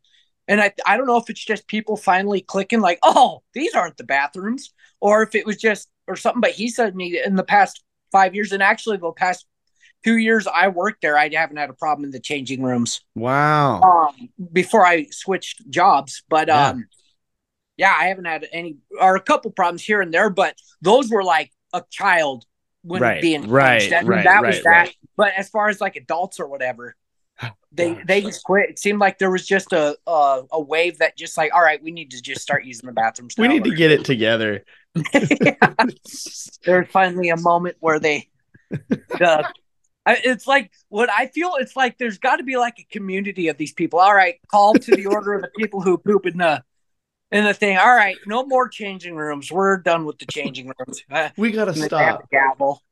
and 0.49 0.61
I 0.61 0.73
I 0.87 0.97
don't 0.97 1.07
know 1.07 1.17
if 1.17 1.31
it's 1.31 1.45
just 1.45 1.67
people 1.67 1.97
finally 1.97 2.41
clicking 2.41 2.81
like, 2.81 2.99
oh, 3.03 3.43
these 3.55 3.75
aren't 3.75 3.97
the 3.97 4.05
bathrooms, 4.05 4.73
or 5.01 5.23
if 5.23 5.35
it 5.35 5.47
was 5.47 5.57
just 5.57 5.89
or 6.07 6.17
something, 6.17 6.41
but 6.41 6.51
he 6.51 6.69
said 6.69 6.91
to 6.91 6.97
me 6.97 7.21
in 7.25 7.37
the 7.37 7.45
past 7.45 7.83
five 8.13 8.35
years, 8.35 8.53
and 8.53 8.63
actually 8.63 8.99
the 8.99 9.11
past 9.13 9.47
two 10.05 10.19
years 10.19 10.47
I 10.47 10.69
worked 10.69 11.01
there, 11.01 11.17
I 11.17 11.31
haven't 11.33 11.57
had 11.57 11.71
a 11.71 11.75
problem 11.75 12.05
in 12.05 12.11
the 12.11 12.21
changing 12.21 12.63
rooms. 12.63 13.01
Wow. 13.15 13.81
Um 13.83 14.29
before 14.53 14.85
I 14.85 15.07
switched 15.11 15.69
jobs. 15.71 16.23
But 16.29 16.49
Yeah. 16.49 16.71
um 16.71 16.89
yeah, 17.77 17.95
I 17.99 18.07
haven't 18.07 18.27
had 18.27 18.47
any 18.53 18.77
or 19.01 19.17
a 19.17 19.21
couple 19.21 19.51
problems 19.51 19.83
here 19.85 20.01
and 20.01 20.13
there, 20.13 20.31
but 20.31 20.57
those 20.83 21.11
were 21.11 21.25
like 21.25 21.51
a 21.73 21.83
child 21.91 22.45
when 22.85 23.01
Right, 23.01 23.23
being 23.23 23.49
right, 23.49 23.81
changed. 23.81 23.95
I 23.95 24.01
mean, 24.03 24.11
right, 24.11 24.25
that 24.25 24.43
was 24.45 24.63
that. 24.63 24.71
right. 24.71 24.97
But 25.17 25.33
as 25.37 25.49
far 25.49 25.69
as 25.69 25.81
like 25.81 25.97
adults 25.97 26.39
or 26.39 26.47
whatever, 26.47 26.95
oh, 27.43 27.49
they 27.73 27.95
Gosh. 27.95 28.05
they 28.07 28.21
just 28.21 28.45
quit. 28.45 28.71
It 28.71 28.79
seemed 28.79 29.01
like 29.01 29.19
there 29.19 29.31
was 29.31 29.47
just 29.47 29.73
a, 29.73 29.97
a 30.07 30.43
a 30.53 30.61
wave 30.61 30.99
that 30.99 31.17
just 31.17 31.37
like, 31.37 31.55
all 31.55 31.63
right, 31.63 31.83
we 31.83 31.91
need 31.91 32.11
to 32.13 32.21
just 32.23 32.43
start 32.43 32.65
using 32.65 32.87
the 32.87 32.93
bathrooms. 32.93 33.35
we 33.39 33.49
need 33.49 33.65
to 33.65 33.75
get 33.75 33.91
it 33.91 34.05
together. 34.05 34.65
There's 36.65 36.89
finally 36.91 37.31
a 37.31 37.37
moment 37.37 37.77
where 37.81 37.99
they, 37.99 38.29
the, 38.71 39.49
I, 40.07 40.19
it's 40.23 40.47
like 40.47 40.71
what 40.89 41.11
I 41.11 41.27
feel. 41.29 41.55
It's 41.59 41.75
like 41.77 41.99
there's 41.99 42.19
got 42.19 42.37
to 42.37 42.43
be 42.45 42.57
like 42.57 42.79
a 42.79 42.85
community 42.93 43.49
of 43.49 43.57
these 43.57 43.73
people. 43.73 43.99
All 43.99 44.15
right, 44.15 44.37
call 44.51 44.75
to 44.75 44.95
the 44.95 45.07
order 45.07 45.35
of 45.35 45.43
the 45.43 45.51
people 45.59 45.81
who 45.81 45.97
poop 45.99 46.27
in 46.27 46.39
the 46.39 46.63
in 47.35 47.45
the 47.45 47.53
thing. 47.53 47.77
All 47.77 47.95
right, 47.95 48.17
no 48.27 48.47
more 48.47 48.69
changing 48.69 49.15
rooms. 49.15 49.53
We're 49.53 49.77
done 49.79 50.07
with 50.07 50.19
the 50.19 50.27
changing 50.27 50.73
rooms. 50.79 51.03
Uh, 51.11 51.29
we 51.37 51.51
gotta 51.53 51.73
and 51.73 51.83
then 51.83 51.89
they 51.91 51.97
have 51.97 52.15
stop. 52.15 52.23
the 52.23 52.37
gavel. 52.37 52.83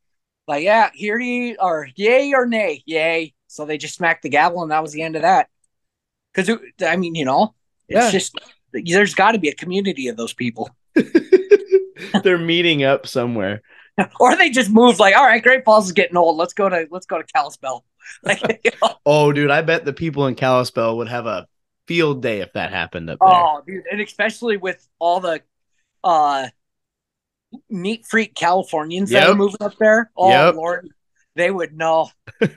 Like, 0.47 0.65
yeah, 0.65 0.91
here 0.93 1.19
you 1.19 1.57
are, 1.61 1.89
yay 1.97 2.33
or 2.35 2.45
nay, 2.47 2.83
yay. 2.85 3.33
So 3.47 3.65
they 3.65 3.79
just 3.79 3.95
smacked 3.95 4.23
the 4.23 4.29
gavel, 4.29 4.63
and 4.63 4.71
that 4.73 4.83
was 4.83 4.93
the 4.93 5.03
end 5.03 5.17
of 5.17 5.23
that. 5.23 5.49
Because 6.35 6.59
I 6.85 6.97
mean, 6.97 7.15
you 7.15 7.25
know, 7.25 7.55
it's 7.89 8.07
Yeah. 8.07 8.11
just 8.11 8.39
there's 8.73 9.15
got 9.15 9.33
to 9.33 9.39
be 9.39 9.49
a 9.49 9.55
community 9.55 10.09
of 10.09 10.17
those 10.17 10.33
people, 10.35 10.69
They're 12.23 12.39
meeting 12.39 12.83
up 12.85 13.07
somewhere. 13.07 13.63
or 14.19 14.37
they 14.37 14.51
just 14.51 14.71
moved. 14.71 14.99
Like, 14.99 15.15
all 15.15 15.25
right, 15.27 15.43
Great 15.43 15.65
Falls 15.65 15.87
is 15.87 15.93
getting 15.93 16.17
old. 16.17 16.37
Let's 16.37 16.55
go 16.55 16.69
to 16.69 16.87
let's 16.91 17.07
go 17.07 17.19
to 17.21 17.25
Kalispell. 17.35 17.85
Like, 18.25 18.41
you 18.65 18.71
know, 18.83 18.95
Oh, 19.07 19.33
dude, 19.33 19.51
I 19.51 19.63
bet 19.63 19.85
the 19.85 19.93
people 19.93 20.27
in 20.27 20.35
Kalispell 20.35 20.97
would 20.97 21.09
have 21.09 21.27
a 21.27 21.47
field 21.93 22.23
day 22.23 22.41
if 22.41 22.53
that 22.55 22.71
happened 22.73 23.11
up 23.11 23.19
there. 23.21 23.29
oh, 23.29 23.63
dude, 23.67 23.85
and 23.91 24.01
especially 24.01 24.57
with 24.57 24.87
all 24.99 25.21
the 25.21 25.43
uh 26.03 26.49
neat 27.69 28.07
freak 28.07 28.35
Californians 28.35 29.11
that 29.11 29.29
are 29.29 29.35
moving 29.35 29.61
up 29.61 29.77
there. 29.79 30.11
Oh 30.17 30.29
Yep. 30.29 30.55
Lord, 30.55 30.89
they 31.37 31.51
would 31.51 31.77
know. 31.77 32.11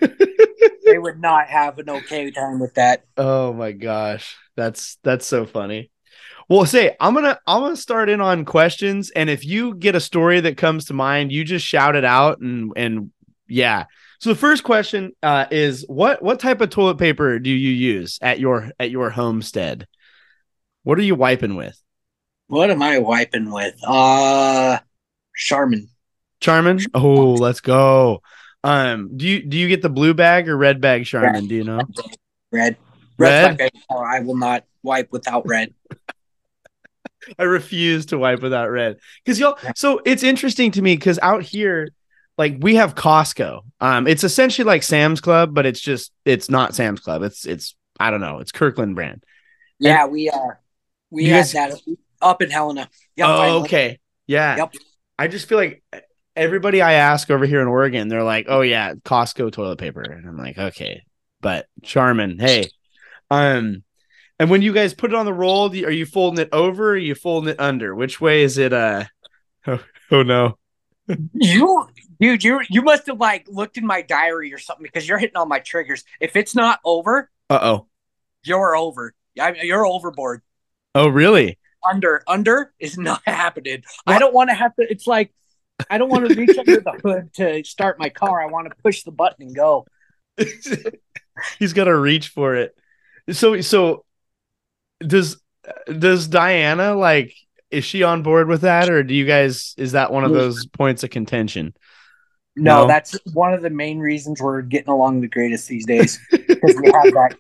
They 0.86 1.00
would 1.00 1.20
not 1.20 1.48
have 1.48 1.80
an 1.80 1.90
okay 1.90 2.30
time 2.30 2.60
with 2.60 2.76
that. 2.76 3.06
Oh 3.18 3.52
my 3.54 3.72
gosh. 3.72 4.38
That's 4.56 5.00
that's 5.04 5.26
so 5.26 5.48
funny. 5.48 5.90
Well, 6.48 6.66
say 6.68 6.96
I'm 7.00 7.16
gonna 7.16 7.40
I'm 7.48 7.62
gonna 7.62 7.76
start 7.76 8.08
in 8.08 8.22
on 8.22 8.46
questions, 8.46 9.10
and 9.10 9.28
if 9.28 9.44
you 9.44 9.74
get 9.74 9.96
a 9.96 10.00
story 10.00 10.42
that 10.42 10.58
comes 10.58 10.86
to 10.86 10.94
mind, 10.94 11.32
you 11.32 11.44
just 11.44 11.66
shout 11.66 11.96
it 11.96 12.06
out 12.06 12.40
and 12.40 12.72
and 12.76 13.12
yeah. 13.48 13.86
So 14.20 14.30
the 14.30 14.36
first 14.36 14.64
question 14.64 15.12
uh, 15.22 15.46
is 15.52 15.86
what 15.88 16.22
what 16.22 16.40
type 16.40 16.62
of 16.62 16.70
toilet 16.70 16.98
paper 16.98 17.40
do 17.40 17.50
you 17.50 17.70
use 17.70 18.18
at 18.22 18.40
your 18.40 18.72
at 18.80 18.92
your 18.92 19.10
homestead? 19.10 19.88
What 20.84 20.98
are 21.00 21.04
you 21.04 21.16
wiping 21.16 21.56
with? 21.56 21.80
What 22.48 22.70
am 22.70 22.82
I 22.82 23.00
wiping 23.00 23.52
with? 23.52 23.76
Uh 23.86 24.80
Charmin. 25.36 25.90
Charmin? 26.40 26.80
Oh, 26.94 27.34
let's 27.34 27.62
go. 27.62 28.22
Um, 28.64 29.16
do 29.16 29.28
you 29.28 29.46
do 29.46 29.58
you 29.58 29.68
get 29.68 29.82
the 29.82 29.90
blue 29.90 30.14
bag 30.14 30.50
or 30.50 30.58
red 30.58 30.82
bag 30.82 31.06
Charmin? 31.06 31.48
Do 31.48 31.56
you 31.56 31.64
know? 31.64 31.82
Red. 32.52 32.78
Red? 33.18 33.60
Red's 33.60 33.74
my. 33.90 33.96
I 33.98 34.20
will 34.22 34.38
not 34.38 34.64
wipe 34.82 35.12
without 35.12 35.46
red. 35.48 35.74
I 37.40 37.44
refuse 37.44 38.08
to 38.08 38.18
wipe 38.18 38.42
without 38.42 38.70
red 38.70 38.98
because 39.24 39.40
y'all. 39.40 39.58
So 39.76 40.02
it's 40.06 40.24
interesting 40.24 40.72
to 40.72 40.82
me 40.82 40.96
because 40.96 41.20
out 41.22 41.44
here, 41.44 41.90
like 42.38 42.58
we 42.60 42.76
have 42.76 42.96
Costco. 42.96 43.62
Um, 43.80 44.08
it's 44.08 44.24
essentially 44.24 44.66
like 44.66 44.84
Sam's 44.84 45.22
Club, 45.22 45.54
but 45.54 45.66
it's 45.66 45.80
just 45.80 46.12
it's 46.26 46.50
not 46.50 46.76
Sam's 46.76 47.00
Club. 47.00 47.24
It's 47.24 47.46
it's 47.46 47.76
I 48.00 48.12
don't 48.12 48.22
know. 48.22 48.40
It's 48.40 48.52
Kirkland 48.52 48.96
brand. 48.96 49.24
Yeah, 49.80 50.08
we 50.08 50.30
uh 50.30 50.38
we 51.10 51.26
had 51.26 51.40
guys- 51.40 51.54
that 51.54 51.82
up 52.22 52.42
in 52.42 52.50
Helena. 52.50 52.90
Yep, 53.16 53.28
oh, 53.30 53.62
okay. 53.64 54.00
Yeah. 54.28 54.58
Yep. 54.58 54.74
I 55.18 55.28
just 55.28 55.48
feel 55.48 55.58
like 55.58 55.84
everybody 56.36 56.82
I 56.82 56.94
ask 56.94 57.30
over 57.30 57.46
here 57.46 57.62
in 57.62 57.68
Oregon, 57.68 58.08
they're 58.10 58.24
like, 58.24 58.48
"Oh 58.50 58.62
yeah, 58.62 58.94
Costco 58.94 59.52
toilet 59.52 59.80
paper," 59.80 60.02
and 60.02 60.28
I'm 60.28 60.38
like, 60.38 60.58
"Okay," 60.58 61.04
but 61.42 61.68
Charmin, 61.84 62.38
hey, 62.40 62.68
um, 63.32 63.84
And 64.40 64.50
when 64.50 64.62
you 64.62 64.74
guys 64.74 64.94
put 64.94 65.12
it 65.12 65.16
on 65.16 65.26
the 65.26 65.34
roll, 65.34 65.70
are 65.70 65.90
you 65.92 66.06
folding 66.06 66.42
it 66.42 66.50
over 66.52 66.90
or 66.90 66.92
are 66.94 66.98
you 66.98 67.16
folding 67.16 67.50
it 67.50 67.60
under? 67.60 67.96
Which 67.96 68.20
way 68.20 68.44
is 68.44 68.58
it? 68.58 68.74
Uh, 68.74 69.06
oh, 69.68 69.80
oh 70.12 70.24
no. 70.24 70.58
You, 71.34 71.88
dude, 72.20 72.44
you 72.44 72.62
you 72.70 72.82
must 72.82 73.08
have 73.08 73.20
like 73.20 73.48
looked 73.48 73.78
in 73.78 73.86
my 73.86 74.02
diary 74.02 74.54
or 74.54 74.58
something 74.58 74.84
because 74.84 75.08
you're 75.08 75.18
hitting 75.18 75.38
all 75.38 75.46
my 75.46 75.60
triggers. 75.60 76.04
If 76.20 76.36
it's 76.36 76.56
not 76.56 76.80
over, 76.84 77.30
Uh 77.50 77.60
oh. 77.62 77.88
you're 78.44 78.76
over. 78.76 79.14
You're 79.36 79.86
overboard. 79.86 80.42
Oh, 80.94 81.10
really? 81.10 81.60
Under, 81.88 82.24
under 82.26 82.74
is 82.80 82.98
not 82.98 83.22
happening. 83.28 83.84
I 84.08 84.18
don't 84.18 84.34
want 84.34 84.50
to 84.50 84.56
have 84.56 84.74
to. 84.76 84.90
It's 84.90 85.06
like 85.08 85.34
I 85.90 85.98
don't 85.98 86.10
want 86.10 86.30
to 86.30 86.36
reach 86.36 86.58
under 86.58 86.80
the 86.80 87.00
hood 87.04 87.34
to 87.34 87.64
start 87.66 88.00
my 88.00 88.10
car. 88.10 88.42
I 88.42 88.46
want 88.46 88.70
to 88.70 88.76
push 88.82 89.04
the 89.04 89.12
button 89.12 89.48
and 89.48 89.56
go. 89.56 89.86
He's 91.60 91.74
got 91.74 91.84
to 91.86 91.96
reach 91.96 92.30
for 92.30 92.56
it. 92.56 92.74
So, 93.32 93.60
so 93.62 94.06
does 95.00 95.42
does 95.88 96.28
Diana 96.28 96.96
like? 96.96 97.34
Is 97.72 97.84
she 97.84 98.04
on 98.04 98.22
board 98.24 98.48
with 98.48 98.62
that, 98.62 98.90
or 98.90 99.04
do 99.04 99.14
you 99.14 99.26
guys? 99.26 99.74
Is 99.78 99.94
that 99.94 100.12
one 100.14 100.24
of 100.24 100.32
those 100.32 100.66
points 100.68 101.04
of 101.04 101.10
contention? 101.10 101.74
No, 102.56 102.86
No? 102.86 102.86
that's 102.86 103.20
one 103.34 103.54
of 103.54 103.62
the 103.62 103.70
main 103.70 104.00
reasons 104.00 104.42
we're 104.42 104.62
getting 104.62 104.90
along 104.90 105.22
the 105.22 105.28
greatest 105.28 105.68
these 105.68 105.86
days 105.86 106.20
because 106.62 106.78
we 106.78 106.90
have 106.94 107.12
that. 107.14 107.34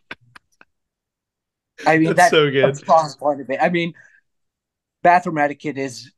I 1.86 1.98
mean, 1.98 2.16
That's 2.16 2.16
that's 2.16 2.36
so 2.36 2.50
good. 2.52 2.80
strong 2.84 3.14
part 3.20 3.42
of 3.42 3.50
it. 3.50 3.60
I 3.62 3.70
mean, 3.70 3.94
bathroom 5.04 5.38
etiquette 5.38 5.78
is 5.78 6.12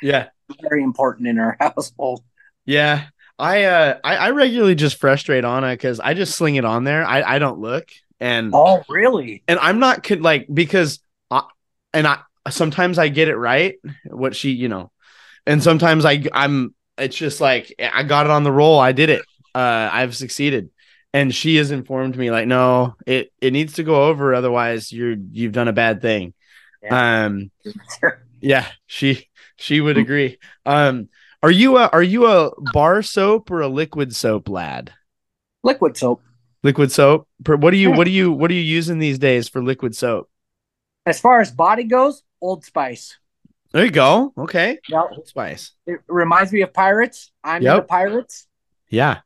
Yeah, 0.00 0.30
very 0.60 0.82
important 0.82 1.28
in 1.28 1.38
our 1.38 1.56
household. 1.60 2.22
yeah. 2.64 3.08
I 3.38 3.64
uh, 3.64 3.98
I, 4.04 4.16
I 4.16 4.30
regularly 4.30 4.74
just 4.74 5.00
frustrate 5.00 5.44
Anna 5.44 5.70
because 5.70 5.98
I 5.98 6.14
just 6.14 6.36
sling 6.36 6.56
it 6.56 6.64
on 6.64 6.84
there. 6.84 7.04
I 7.04 7.22
I 7.22 7.38
don't 7.38 7.58
look, 7.58 7.88
and 8.20 8.60
Oh, 8.60 8.84
really? 8.88 9.44
and 9.48 9.58
I'm 9.60 9.78
not 9.80 10.08
like 10.20 10.46
because 10.52 11.00
I, 11.30 11.42
and 11.94 12.06
I 12.06 12.20
sometimes 12.50 12.98
I 12.98 13.08
get 13.08 13.28
it 13.28 13.36
right 13.36 13.76
what 14.06 14.36
she 14.36 14.52
you 14.52 14.68
know, 14.68 14.92
and 15.46 15.62
sometimes 15.62 16.04
I 16.04 16.24
I'm 16.32 16.74
it's 17.02 17.16
just 17.16 17.40
like 17.40 17.74
I 17.78 18.02
got 18.02 18.26
it 18.26 18.30
on 18.32 18.44
the 18.44 18.52
roll. 18.52 18.78
I 18.78 18.92
did 18.92 19.10
it. 19.10 19.22
Uh, 19.54 19.88
I've 19.92 20.16
succeeded, 20.16 20.70
and 21.12 21.34
she 21.34 21.56
has 21.56 21.70
informed 21.70 22.16
me 22.16 22.30
like 22.30 22.46
no, 22.46 22.94
it 23.06 23.32
it 23.40 23.52
needs 23.52 23.74
to 23.74 23.82
go 23.82 24.04
over 24.04 24.34
otherwise 24.34 24.92
you're 24.92 25.16
you've 25.30 25.52
done 25.52 25.68
a 25.68 25.72
bad 25.72 26.00
thing. 26.00 26.34
Um, 26.90 27.50
yeah, 28.40 28.66
she 28.86 29.28
she 29.56 29.80
would 29.80 29.98
agree. 29.98 30.38
Um, 30.66 31.08
are 31.42 31.50
you 31.50 31.76
a 31.76 31.88
are 31.88 32.02
you 32.02 32.26
a 32.26 32.50
bar 32.72 33.02
soap 33.02 33.50
or 33.50 33.60
a 33.60 33.68
liquid 33.68 34.14
soap 34.14 34.48
lad? 34.48 34.92
Liquid 35.62 35.96
soap. 35.96 36.22
Liquid 36.62 36.92
soap. 36.92 37.28
What 37.46 37.70
do 37.70 37.76
you 37.76 37.90
Yeah. 37.90 37.96
what 37.96 38.04
do 38.04 38.10
you 38.10 38.32
what 38.32 38.50
are 38.50 38.54
you 38.54 38.60
using 38.60 38.98
these 38.98 39.18
days 39.18 39.48
for 39.48 39.62
liquid 39.62 39.94
soap? 39.96 40.28
As 41.04 41.20
far 41.20 41.40
as 41.40 41.50
body 41.50 41.84
goes, 41.84 42.22
Old 42.40 42.64
Spice. 42.64 43.18
There 43.72 43.84
you 43.84 43.90
go. 43.90 44.32
Okay. 44.36 44.78
Yep. 44.88 45.04
Old 45.16 45.28
Spice. 45.28 45.72
It 45.86 46.00
reminds 46.06 46.52
me 46.52 46.60
of 46.62 46.72
Pirates. 46.72 47.32
I'm 47.42 47.62
Yep. 47.62 47.74
into 47.74 47.86
Pirates. 47.86 48.46
Yeah. 48.88 49.20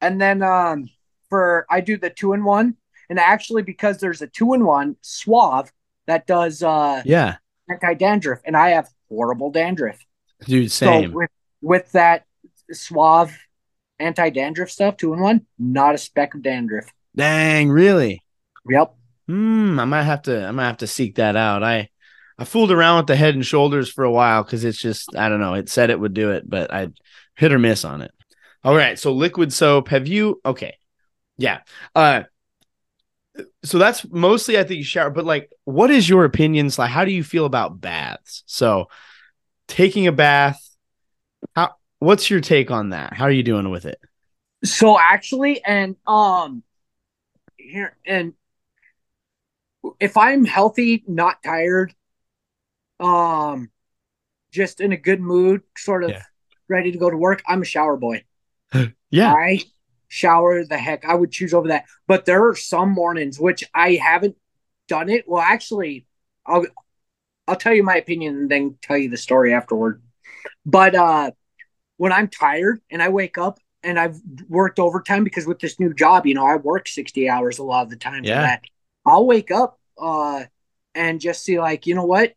And 0.00 0.20
then 0.20 0.42
um 0.42 0.88
for 1.30 1.64
I 1.70 1.80
do 1.80 1.96
the 1.96 2.10
two 2.10 2.32
in 2.32 2.44
one. 2.44 2.76
And 3.08 3.18
actually 3.18 3.62
because 3.62 3.98
there's 3.98 4.22
a 4.22 4.26
two 4.26 4.54
in 4.54 4.64
one 4.64 4.96
suave 5.00 5.70
that 6.06 6.26
does 6.26 6.62
uh 6.62 7.02
Yeah. 7.04 7.36
anti 7.70 7.94
dandruff 7.94 8.40
and 8.44 8.56
I 8.56 8.70
have 8.70 8.88
horrible 9.08 9.50
dandruff. 9.50 9.98
Dude, 10.44 10.72
same. 10.72 11.10
So 11.10 11.16
with 11.16 11.30
with 11.60 11.92
that 11.92 12.24
suave 12.72 13.38
anti 14.00 14.30
dandruff 14.30 14.70
stuff, 14.70 14.96
two 14.96 15.12
in 15.12 15.20
one, 15.20 15.46
not 15.58 15.94
a 15.94 15.98
speck 15.98 16.34
of 16.34 16.42
dandruff. 16.42 16.90
Dang, 17.14 17.70
really? 17.70 18.22
Yep. 18.68 18.94
Hmm. 19.28 19.78
I 19.78 19.84
might 19.84 20.02
have 20.02 20.22
to 20.22 20.46
I 20.46 20.50
might 20.50 20.66
have 20.66 20.78
to 20.78 20.88
seek 20.88 21.14
that 21.16 21.36
out. 21.36 21.62
I 21.62 21.90
I 22.38 22.44
fooled 22.44 22.72
around 22.72 22.98
with 22.98 23.06
the 23.08 23.16
head 23.16 23.34
and 23.34 23.44
shoulders 23.44 23.90
for 23.90 24.04
a 24.04 24.10
while 24.10 24.42
because 24.42 24.64
it's 24.64 24.78
just 24.78 25.14
I 25.16 25.28
don't 25.28 25.40
know. 25.40 25.54
It 25.54 25.68
said 25.68 25.90
it 25.90 26.00
would 26.00 26.14
do 26.14 26.30
it, 26.30 26.48
but 26.48 26.72
I 26.72 26.88
hit 27.36 27.52
or 27.52 27.58
miss 27.58 27.84
on 27.84 28.02
it. 28.02 28.12
All 28.64 28.74
right. 28.74 28.98
So 28.98 29.12
liquid 29.12 29.52
soap. 29.52 29.88
Have 29.88 30.06
you 30.06 30.40
okay. 30.44 30.76
Yeah. 31.36 31.60
Uh 31.94 32.22
so 33.64 33.78
that's 33.78 34.06
mostly 34.10 34.58
I 34.58 34.64
think 34.64 34.78
you 34.78 34.84
shower, 34.84 35.10
but 35.10 35.24
like 35.24 35.50
what 35.64 35.90
is 35.90 36.08
your 36.08 36.24
opinions? 36.24 36.78
Like 36.78 36.90
how 36.90 37.04
do 37.04 37.12
you 37.12 37.24
feel 37.24 37.44
about 37.44 37.80
baths? 37.80 38.44
So 38.46 38.88
taking 39.68 40.06
a 40.06 40.12
bath, 40.12 40.60
how 41.54 41.74
what's 41.98 42.30
your 42.30 42.40
take 42.40 42.70
on 42.70 42.90
that? 42.90 43.14
How 43.14 43.24
are 43.24 43.30
you 43.30 43.42
doing 43.42 43.70
with 43.70 43.86
it? 43.86 43.98
So 44.64 44.98
actually, 44.98 45.64
and 45.64 45.96
um, 46.06 46.62
here 47.56 47.96
and 48.06 48.34
if 49.98 50.16
I'm 50.16 50.44
healthy, 50.44 51.02
not 51.06 51.42
tired, 51.42 51.94
um, 53.02 53.70
just 54.52 54.80
in 54.80 54.92
a 54.92 54.98
good 54.98 55.20
mood, 55.20 55.62
sort 55.78 56.04
of 56.04 56.12
Yeah. 56.12 56.22
ready 56.68 56.92
to 56.92 56.98
go 56.98 57.10
to 57.10 57.16
work, 57.16 57.42
I'm 57.48 57.62
a 57.62 57.66
shower 57.66 57.96
boy. 57.96 58.24
Yeah. 59.10 59.34
I 59.34 59.60
shower 60.08 60.64
the 60.64 60.78
heck. 60.78 61.04
I 61.04 61.14
would 61.14 61.32
choose 61.32 61.54
over 61.54 61.68
that. 61.68 61.84
But 62.06 62.24
there 62.24 62.46
are 62.48 62.56
some 62.56 62.90
mornings 62.90 63.38
which 63.40 63.64
I 63.74 63.94
haven't 63.94 64.36
done 64.88 65.08
it. 65.08 65.24
Well, 65.28 65.42
actually, 65.42 66.06
I'll 66.46 66.66
I'll 67.48 67.56
tell 67.56 67.74
you 67.74 67.82
my 67.84 67.96
opinion 67.96 68.36
and 68.38 68.50
then 68.50 68.78
tell 68.82 68.96
you 68.98 69.10
the 69.10 69.16
story 69.16 69.54
afterward. 69.54 70.02
But 70.66 70.94
uh 70.94 71.32
when 71.98 72.12
I'm 72.12 72.28
tired 72.28 72.80
and 72.90 73.02
I 73.02 73.10
wake 73.10 73.38
up 73.38 73.60
and 73.84 73.98
I've 73.98 74.20
worked 74.48 74.78
overtime 74.80 75.24
because 75.24 75.46
with 75.46 75.60
this 75.60 75.80
new 75.80 75.94
job, 75.94 76.26
you 76.26 76.34
know, 76.34 76.46
I 76.46 76.56
work 76.56 76.88
60 76.88 77.28
hours 77.28 77.58
a 77.58 77.64
lot 77.64 77.84
of 77.84 77.90
the 77.90 77.96
time 77.96 78.24
Yeah. 78.24 78.34
for 78.34 78.40
that. 78.40 78.62
I'll 79.06 79.26
wake 79.26 79.50
up 79.50 79.80
uh 79.98 80.44
and 80.94 81.20
just 81.20 81.44
see 81.44 81.60
like, 81.60 81.86
you 81.86 81.94
know 81.94 82.06
what? 82.06 82.34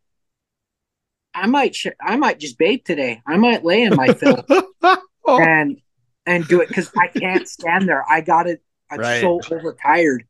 I 1.35 1.47
might 1.47 1.75
sh- 1.75 1.87
I 2.01 2.15
might 2.15 2.39
just 2.39 2.57
bathe 2.57 2.85
today. 2.85 3.21
I 3.27 3.37
might 3.37 3.63
lay 3.65 3.83
in 3.83 3.95
my 3.95 4.07
filth 4.07 4.45
Oh. 5.27 5.39
and 5.43 5.77
and 6.25 6.47
do 6.47 6.61
it 6.61 6.69
because 6.69 6.91
I 6.97 7.07
can't 7.07 7.47
stand 7.47 7.87
there. 7.87 8.03
I 8.09 8.21
got 8.21 8.47
it. 8.47 8.61
I'm 8.89 8.99
Right. 8.99 9.19
so 9.21 9.41
overtired, 9.51 10.25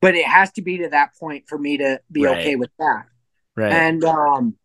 but 0.00 0.14
it 0.14 0.26
has 0.26 0.52
to 0.52 0.62
be 0.62 0.78
to 0.78 0.88
that 0.90 1.16
point 1.18 1.48
for 1.48 1.56
me 1.58 1.78
to 1.78 2.00
be 2.10 2.26
Right. 2.26 2.38
okay 2.38 2.56
with 2.56 2.70
that. 2.78 3.06
right. 3.56 3.72
And 3.72 4.04
um, 4.04 4.56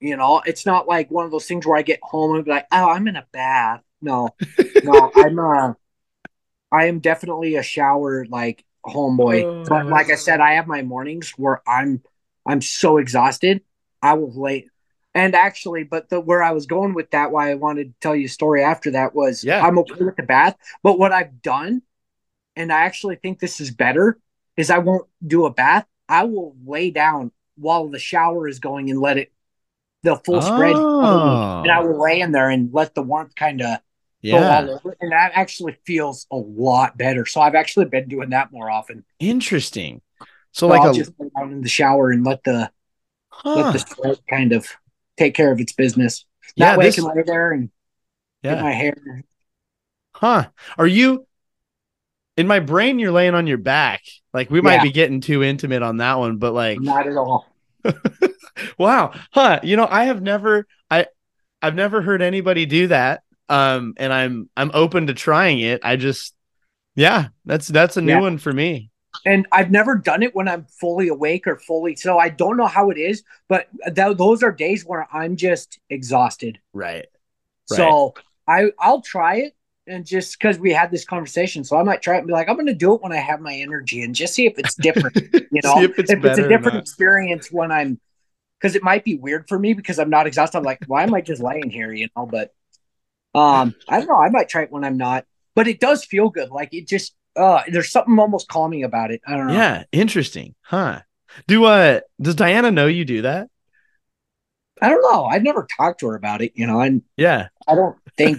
you 0.00 0.16
know, 0.16 0.42
it's 0.46 0.64
not 0.66 0.88
like 0.88 1.10
one 1.10 1.24
of 1.24 1.30
those 1.30 1.46
things 1.46 1.66
where 1.66 1.76
I 1.78 1.82
get 1.82 2.00
home 2.02 2.34
and 2.36 2.44
be 2.44 2.50
like, 2.50 2.66
oh, 2.72 2.88
I'm 2.90 3.06
in 3.08 3.16
a 3.16 3.26
bath. 3.32 3.82
No, 4.00 4.30
no, 4.82 5.10
I'm 5.16 5.38
uh, 5.38 5.74
I 6.72 6.86
am 6.86 7.00
definitely 7.00 7.56
a 7.56 7.62
shower 7.62 8.24
like 8.28 8.64
homeboy. 8.84 9.68
But 9.68 9.88
like 9.90 10.10
I 10.10 10.16
said, 10.16 10.40
I 10.40 10.54
have 10.54 10.66
my 10.66 10.82
mornings 10.82 11.32
where 11.36 11.62
I'm 11.68 12.02
I'm 12.46 12.60
so 12.60 12.98
exhausted. 12.98 13.62
I 14.02 14.14
will 14.14 14.32
lay 14.32 14.68
and 15.14 15.34
actually, 15.34 15.84
but 15.84 16.08
the 16.08 16.20
where 16.20 16.42
I 16.42 16.52
was 16.52 16.66
going 16.66 16.94
with 16.94 17.10
that, 17.12 17.30
why 17.30 17.50
I 17.50 17.54
wanted 17.54 17.88
to 17.88 17.94
tell 18.00 18.16
you 18.16 18.26
a 18.26 18.28
story 18.28 18.62
after 18.62 18.90
that 18.92 19.14
was 19.14 19.44
Yeah. 19.44 19.64
I'm 19.64 19.78
okay 19.80 20.02
with 20.04 20.16
the 20.16 20.22
bath. 20.22 20.56
But 20.82 20.98
what 20.98 21.12
I've 21.12 21.40
done, 21.42 21.82
and 22.56 22.72
I 22.72 22.82
actually 22.82 23.16
think 23.16 23.38
this 23.38 23.60
is 23.60 23.70
better, 23.70 24.18
is 24.56 24.70
I 24.70 24.78
won't 24.78 25.08
do 25.26 25.46
a 25.46 25.50
bath. 25.50 25.86
I 26.08 26.24
will 26.24 26.56
lay 26.66 26.90
down 26.90 27.32
while 27.56 27.88
the 27.88 27.98
shower 27.98 28.48
is 28.48 28.58
going 28.58 28.90
and 28.90 29.00
let 29.00 29.16
it 29.16 29.32
the 30.02 30.16
full 30.16 30.42
spread 30.42 30.74
Oh. 30.76 31.62
and 31.62 31.70
I 31.70 31.80
will 31.80 31.98
lay 31.98 32.20
in 32.20 32.30
there 32.32 32.50
and 32.50 32.68
let 32.74 32.94
the 32.94 33.02
warmth 33.02 33.34
kind 33.34 33.62
of 33.62 33.78
yeah. 34.20 34.78
And 35.00 35.12
that 35.12 35.32
actually 35.34 35.76
feels 35.84 36.26
a 36.30 36.36
lot 36.36 36.96
better. 36.96 37.26
So 37.26 37.42
I've 37.42 37.54
actually 37.54 37.84
been 37.86 38.08
doing 38.08 38.30
that 38.30 38.50
more 38.52 38.70
often. 38.70 39.04
Interesting. 39.20 40.00
So 40.20 40.26
So 40.52 40.68
like 40.68 40.80
I'll 40.80 40.92
a 40.92 40.94
just 40.94 41.12
lay 41.18 41.28
down 41.36 41.52
in 41.52 41.60
the 41.60 41.68
shower 41.68 42.10
and 42.10 42.24
let 42.24 42.42
the 42.42 42.70
let 43.44 43.72
the 43.74 43.78
sweat 43.80 44.20
kind 44.28 44.52
of 44.52 44.66
take 45.16 45.34
care 45.34 45.52
of 45.52 45.60
its 45.60 45.72
business. 45.72 46.24
Yeah, 46.56 46.70
That 46.70 46.78
way 46.78 46.84
this- 46.86 46.98
I 46.98 47.02
can 47.02 47.16
lay 47.16 47.22
there 47.24 47.52
and 47.52 47.70
get 48.42 48.56
yeah. 48.56 48.62
my 48.62 48.72
hair. 48.72 49.22
Huh. 50.14 50.48
Are 50.78 50.86
you 50.86 51.26
in 52.36 52.46
my 52.46 52.60
brain 52.60 52.98
you're 52.98 53.12
laying 53.12 53.34
on 53.34 53.46
your 53.46 53.58
back? 53.58 54.02
Like 54.32 54.50
we 54.50 54.60
might 54.60 54.74
Yeah. 54.76 54.82
be 54.84 54.92
getting 54.92 55.20
too 55.20 55.42
intimate 55.42 55.82
on 55.82 55.96
that 55.98 56.18
one, 56.18 56.38
but 56.38 56.52
like 56.52 56.80
Not 56.80 57.06
at 57.06 57.16
all. 57.16 57.46
wow. 58.78 59.12
Huh. 59.32 59.60
You 59.62 59.76
know, 59.76 59.86
I 59.90 60.04
have 60.04 60.22
never 60.22 60.66
I 60.90 61.06
I've 61.62 61.74
never 61.74 62.02
heard 62.02 62.22
anybody 62.22 62.66
do 62.66 62.88
that. 62.88 63.22
Um 63.48 63.94
and 63.96 64.12
I'm 64.12 64.48
I'm 64.56 64.70
open 64.74 65.08
to 65.08 65.14
trying 65.14 65.60
it. 65.60 65.80
I 65.84 65.96
just 65.96 66.34
yeah, 66.96 67.28
that's 67.44 67.66
that's 67.68 67.96
a 67.96 68.02
new 68.02 68.12
Yeah. 68.12 68.20
one 68.20 68.38
for 68.38 68.52
me. 68.52 68.90
And 69.26 69.46
I've 69.50 69.70
never 69.70 69.96
done 69.96 70.22
it 70.22 70.34
when 70.34 70.48
I'm 70.48 70.66
fully 70.66 71.08
awake 71.08 71.46
or 71.46 71.56
fully. 71.56 71.96
So 71.96 72.18
I 72.18 72.28
don't 72.28 72.56
know 72.56 72.66
how 72.66 72.90
it 72.90 72.98
is, 72.98 73.22
but 73.48 73.68
th- 73.94 74.16
those 74.16 74.42
are 74.42 74.52
days 74.52 74.84
where 74.84 75.08
I'm 75.12 75.36
just 75.36 75.78
exhausted. 75.88 76.58
Right. 76.74 77.06
So 77.66 78.14
I 78.46 78.70
I'll 78.78 79.00
try 79.00 79.36
it 79.36 79.56
and 79.86 80.06
just 80.06 80.38
because 80.38 80.58
we 80.58 80.72
had 80.72 80.90
this 80.90 81.04
conversation, 81.04 81.64
so 81.64 81.76
I 81.76 81.82
might 81.82 82.02
try 82.02 82.16
it 82.16 82.18
and 82.18 82.26
be 82.26 82.32
like, 82.32 82.48
I'm 82.48 82.56
going 82.56 82.66
to 82.66 82.74
do 82.74 82.94
it 82.94 83.02
when 83.02 83.12
I 83.12 83.16
have 83.16 83.40
my 83.40 83.54
energy 83.54 84.02
and 84.02 84.14
just 84.14 84.34
see 84.34 84.46
if 84.46 84.58
it's 84.58 84.74
different. 84.74 85.16
You 85.50 85.60
know, 85.62 85.74
See 85.76 85.84
if 85.84 85.98
it's 86.00 86.10
if 86.10 86.24
it's 86.24 86.38
a 86.38 86.48
different 86.48 86.78
experience 86.78 87.48
when 87.52 87.70
I'm 87.70 88.00
because 88.58 88.74
it 88.74 88.82
might 88.82 89.04
be 89.04 89.14
weird 89.16 89.46
for 89.46 89.56
me 89.56 89.72
because 89.72 90.00
I'm 90.00 90.10
not 90.10 90.26
exhausted. 90.26 90.58
I'm 90.58 90.64
like, 90.64 90.80
why 90.88 91.04
am 91.04 91.14
I 91.14 91.20
just 91.20 91.40
laying 91.40 91.70
here? 91.70 91.92
You 91.92 92.08
know, 92.16 92.26
but 92.26 92.52
um, 93.36 93.74
I 93.88 93.98
don't 93.98 94.08
know. 94.08 94.20
I 94.20 94.30
might 94.30 94.48
try 94.48 94.62
it 94.62 94.72
when 94.72 94.82
I'm 94.82 94.96
not, 94.96 95.26
but 95.54 95.68
it 95.68 95.78
does 95.78 96.04
feel 96.04 96.28
good. 96.28 96.50
Like 96.50 96.74
it 96.74 96.88
just 96.88 97.14
uh, 97.36 97.62
there's 97.68 97.90
something 97.90 98.18
almost 98.18 98.48
calming 98.48 98.84
about 98.84 99.10
it. 99.10 99.20
I 99.26 99.36
don't 99.36 99.48
know. 99.48 99.54
Yeah, 99.54 99.84
interesting. 99.92 100.54
Huh. 100.62 101.00
Do 101.46 101.64
uh 101.64 102.00
does 102.20 102.36
Diana 102.36 102.70
know 102.70 102.86
you 102.86 103.04
do 103.04 103.22
that? 103.22 103.48
I 104.80 104.88
don't 104.88 105.02
know. 105.02 105.24
I've 105.24 105.42
never 105.42 105.66
talked 105.76 106.00
to 106.00 106.08
her 106.08 106.14
about 106.16 106.42
it, 106.42 106.52
you 106.54 106.66
know, 106.66 106.80
and 106.80 107.02
Yeah. 107.16 107.48
I 107.66 107.74
don't 107.74 107.96
think 108.16 108.38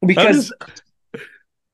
because 0.06 0.52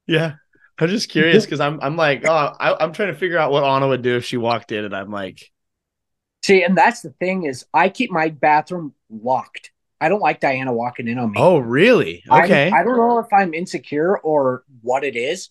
Yeah. 0.06 0.34
I'm 0.78 0.88
just 0.88 1.08
curious 1.08 1.44
because 1.46 1.60
I'm 1.60 1.80
I'm 1.80 1.96
like, 1.96 2.24
oh, 2.26 2.52
I, 2.60 2.76
I'm 2.82 2.92
trying 2.92 3.12
to 3.12 3.18
figure 3.18 3.38
out 3.38 3.50
what 3.50 3.64
Anna 3.64 3.88
would 3.88 4.02
do 4.02 4.16
if 4.16 4.24
she 4.24 4.36
walked 4.36 4.72
in, 4.72 4.84
and 4.84 4.94
I'm 4.94 5.10
like, 5.10 5.50
see, 6.44 6.62
and 6.62 6.76
that's 6.76 7.00
the 7.00 7.10
thing 7.10 7.44
is 7.44 7.64
I 7.72 7.88
keep 7.88 8.10
my 8.10 8.28
bathroom 8.28 8.92
locked. 9.10 9.70
I 10.00 10.08
don't 10.08 10.20
like 10.20 10.40
Diana 10.40 10.72
walking 10.72 11.08
in 11.08 11.18
on 11.18 11.30
me. 11.32 11.38
oh, 11.40 11.58
really? 11.58 12.22
Okay. 12.30 12.70
I 12.70 12.82
don't 12.84 12.96
know 12.96 13.18
if 13.18 13.32
I'm 13.32 13.54
insecure 13.54 14.18
or 14.18 14.64
what 14.82 15.04
it 15.04 15.16
is, 15.16 15.50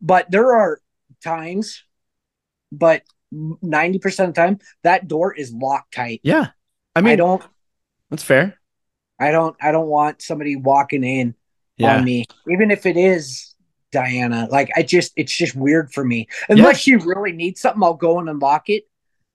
but 0.00 0.30
there 0.30 0.54
are 0.54 0.80
times, 1.22 1.84
but 2.70 3.02
90% 3.34 4.04
of 4.20 4.26
the 4.28 4.32
time, 4.32 4.58
that 4.82 5.08
door 5.08 5.34
is 5.34 5.52
locked 5.52 5.94
tight. 5.94 6.20
yeah. 6.22 6.48
I 6.94 7.00
mean, 7.00 7.12
I, 7.14 7.16
don't, 7.16 7.42
that's 8.10 8.22
fair. 8.22 8.58
I 9.18 9.30
don't, 9.30 9.56
I 9.60 9.72
don't 9.72 9.86
want 9.88 10.20
somebody 10.20 10.56
walking 10.56 11.04
in 11.04 11.34
Yeah. 11.78 11.96
on 11.96 12.04
me, 12.04 12.26
even 12.50 12.70
if 12.70 12.84
it 12.86 12.96
is 12.98 13.54
Diana. 13.92 14.46
Like, 14.50 14.70
I 14.76 14.82
just, 14.82 15.12
it's 15.16 15.34
just 15.34 15.54
weird 15.54 15.92
for 15.92 16.04
me. 16.04 16.28
Unless 16.48 16.86
you 16.86 16.98
really 16.98 17.32
need 17.32 17.56
something, 17.58 17.82
I'll 17.82 17.94
go 17.94 18.18
and 18.18 18.28
unlock 18.28 18.68
it. 18.68 18.84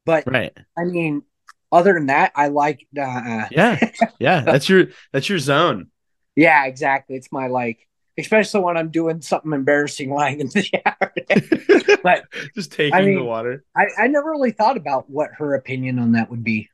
But 0.05 0.23
Right. 0.27 0.55
I 0.77 0.83
mean, 0.83 1.23
other 1.71 1.93
than 1.93 2.07
that, 2.07 2.31
I 2.35 2.47
like, 2.47 2.85
uh, 2.99 3.45
Yeah. 3.51 3.91
Yeah. 4.19 4.41
That's 4.41 4.67
your 4.69 4.87
that's 5.11 5.29
your 5.29 5.39
zone. 5.39 5.87
yeah, 6.35 6.65
exactly. 6.65 7.15
It's 7.15 7.31
my 7.31 7.47
like, 7.47 7.79
especially 8.17 8.61
when 8.61 8.77
I'm 8.77 8.89
doing 8.89 9.21
something 9.21 9.51
embarrassing 9.53 10.11
lying 10.11 10.39
in 10.39 10.47
the 10.47 10.63
shower. 10.63 11.99
but 12.03 12.23
just 12.55 12.71
taking 12.71 12.93
I 12.95 13.03
the 13.03 13.21
water. 13.23 13.63
I, 13.75 13.85
I 13.97 14.07
never 14.07 14.31
really 14.31 14.51
thought 14.51 14.77
about 14.77 15.09
what 15.09 15.29
her 15.37 15.55
opinion 15.55 15.99
on 15.99 16.13
that 16.13 16.29
would 16.29 16.43
be. 16.43 16.69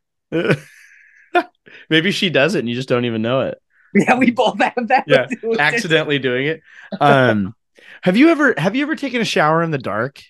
Maybe 1.89 2.11
she 2.11 2.29
does 2.29 2.55
it 2.55 2.59
and 2.59 2.69
you 2.69 2.75
just 2.75 2.89
don't 2.89 3.05
even 3.05 3.21
know 3.21 3.41
it. 3.41 3.59
Yeah, 3.95 4.17
we 4.17 4.31
both 4.31 4.59
have 4.59 4.87
that. 4.87 5.05
Yeah, 5.07 5.27
just- 5.27 5.59
Accidentally 5.59 6.19
doing 6.19 6.47
it. 6.47 6.61
Um 6.99 7.55
have 8.01 8.17
you 8.17 8.29
ever 8.29 8.53
have 8.57 8.75
you 8.75 8.83
ever 8.83 8.95
taken 8.95 9.21
a 9.21 9.25
shower 9.25 9.63
in 9.63 9.71
the 9.71 9.77
dark? 9.77 10.21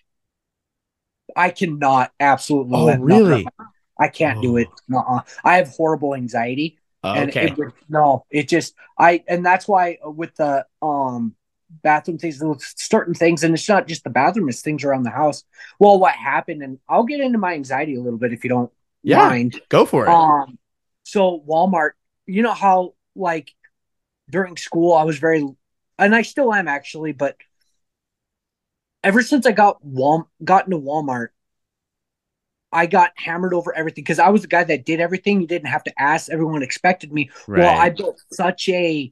I 1.36 1.50
cannot 1.50 2.12
absolutely. 2.20 2.78
Oh, 2.78 2.98
really? 2.98 3.48
I 4.00 4.08
can't 4.08 4.42
do 4.42 4.58
it. 4.58 4.70
nuh 4.88 5.22
I 5.44 5.58
have 5.58 5.70
horrible 5.70 6.16
anxiety, 6.16 6.80
and 7.14 7.30
okay. 7.30 7.48
it 7.48 7.74
no, 7.90 8.26
it 8.30 8.48
just 8.48 8.74
I 8.98 9.24
and 9.28 9.46
that's 9.46 9.68
why 9.68 9.98
with 10.04 10.36
the 10.36 10.66
um 10.82 11.36
bathroom 11.82 12.18
things, 12.18 12.42
certain 12.78 13.14
things, 13.14 13.44
and 13.44 13.54
it's 13.54 13.68
not 13.70 13.88
just 13.88 14.04
the 14.04 14.10
bathroom; 14.10 14.50
it's 14.50 14.62
things 14.62 14.84
around 14.84 15.04
the 15.04 15.10
house. 15.10 15.44
Well, 15.80 16.00
what 16.00 16.14
happened, 16.14 16.64
and 16.64 16.80
I'll 16.90 17.04
get 17.04 17.20
into 17.20 17.38
my 17.38 17.54
anxiety 17.54 17.96
a 17.96 18.02
little 18.02 18.20
bit 18.20 18.34
if 18.34 18.44
you 18.44 18.50
don't 18.50 18.72
Yeah. 19.04 19.18
mind. 19.18 19.60
Go 19.70 19.86
for 19.86 20.08
it. 20.08 20.10
Um, 20.10 20.58
so 21.04 21.44
Walmart, 21.48 21.92
you 22.26 22.42
know 22.42 22.54
how 22.54 22.94
like 23.16 23.54
during 24.30 24.58
school 24.58 24.94
I 24.94 25.04
was 25.04 25.20
very, 25.20 25.48
and 26.00 26.16
I 26.16 26.22
still 26.24 26.54
am 26.54 26.68
actually, 26.68 27.12
but 27.12 27.38
ever 29.04 29.22
since 29.22 29.46
I 29.46 29.52
got 29.52 29.84
Wal 29.84 30.30
got 30.44 30.66
into 30.66 30.78
Walmart, 30.78 31.30
I 32.74 32.86
got 32.86 33.12
hammered 33.16 33.54
over 33.54 33.76
everything 33.76 34.04
because 34.04 34.20
I 34.20 34.30
was 34.30 34.42
the 34.42 34.48
guy 34.48 34.64
that 34.64 34.86
did 34.86 35.00
everything. 35.00 35.42
You 35.42 35.48
didn't 35.48 35.70
have 35.70 35.84
to 35.86 36.02
ask; 36.02 36.30
everyone 36.30 36.64
expected 36.64 37.12
me. 37.12 37.30
right. 37.48 37.60
Well, 37.60 37.80
I 37.80 37.90
built 37.90 38.22
such 38.32 38.70
a. 38.70 39.12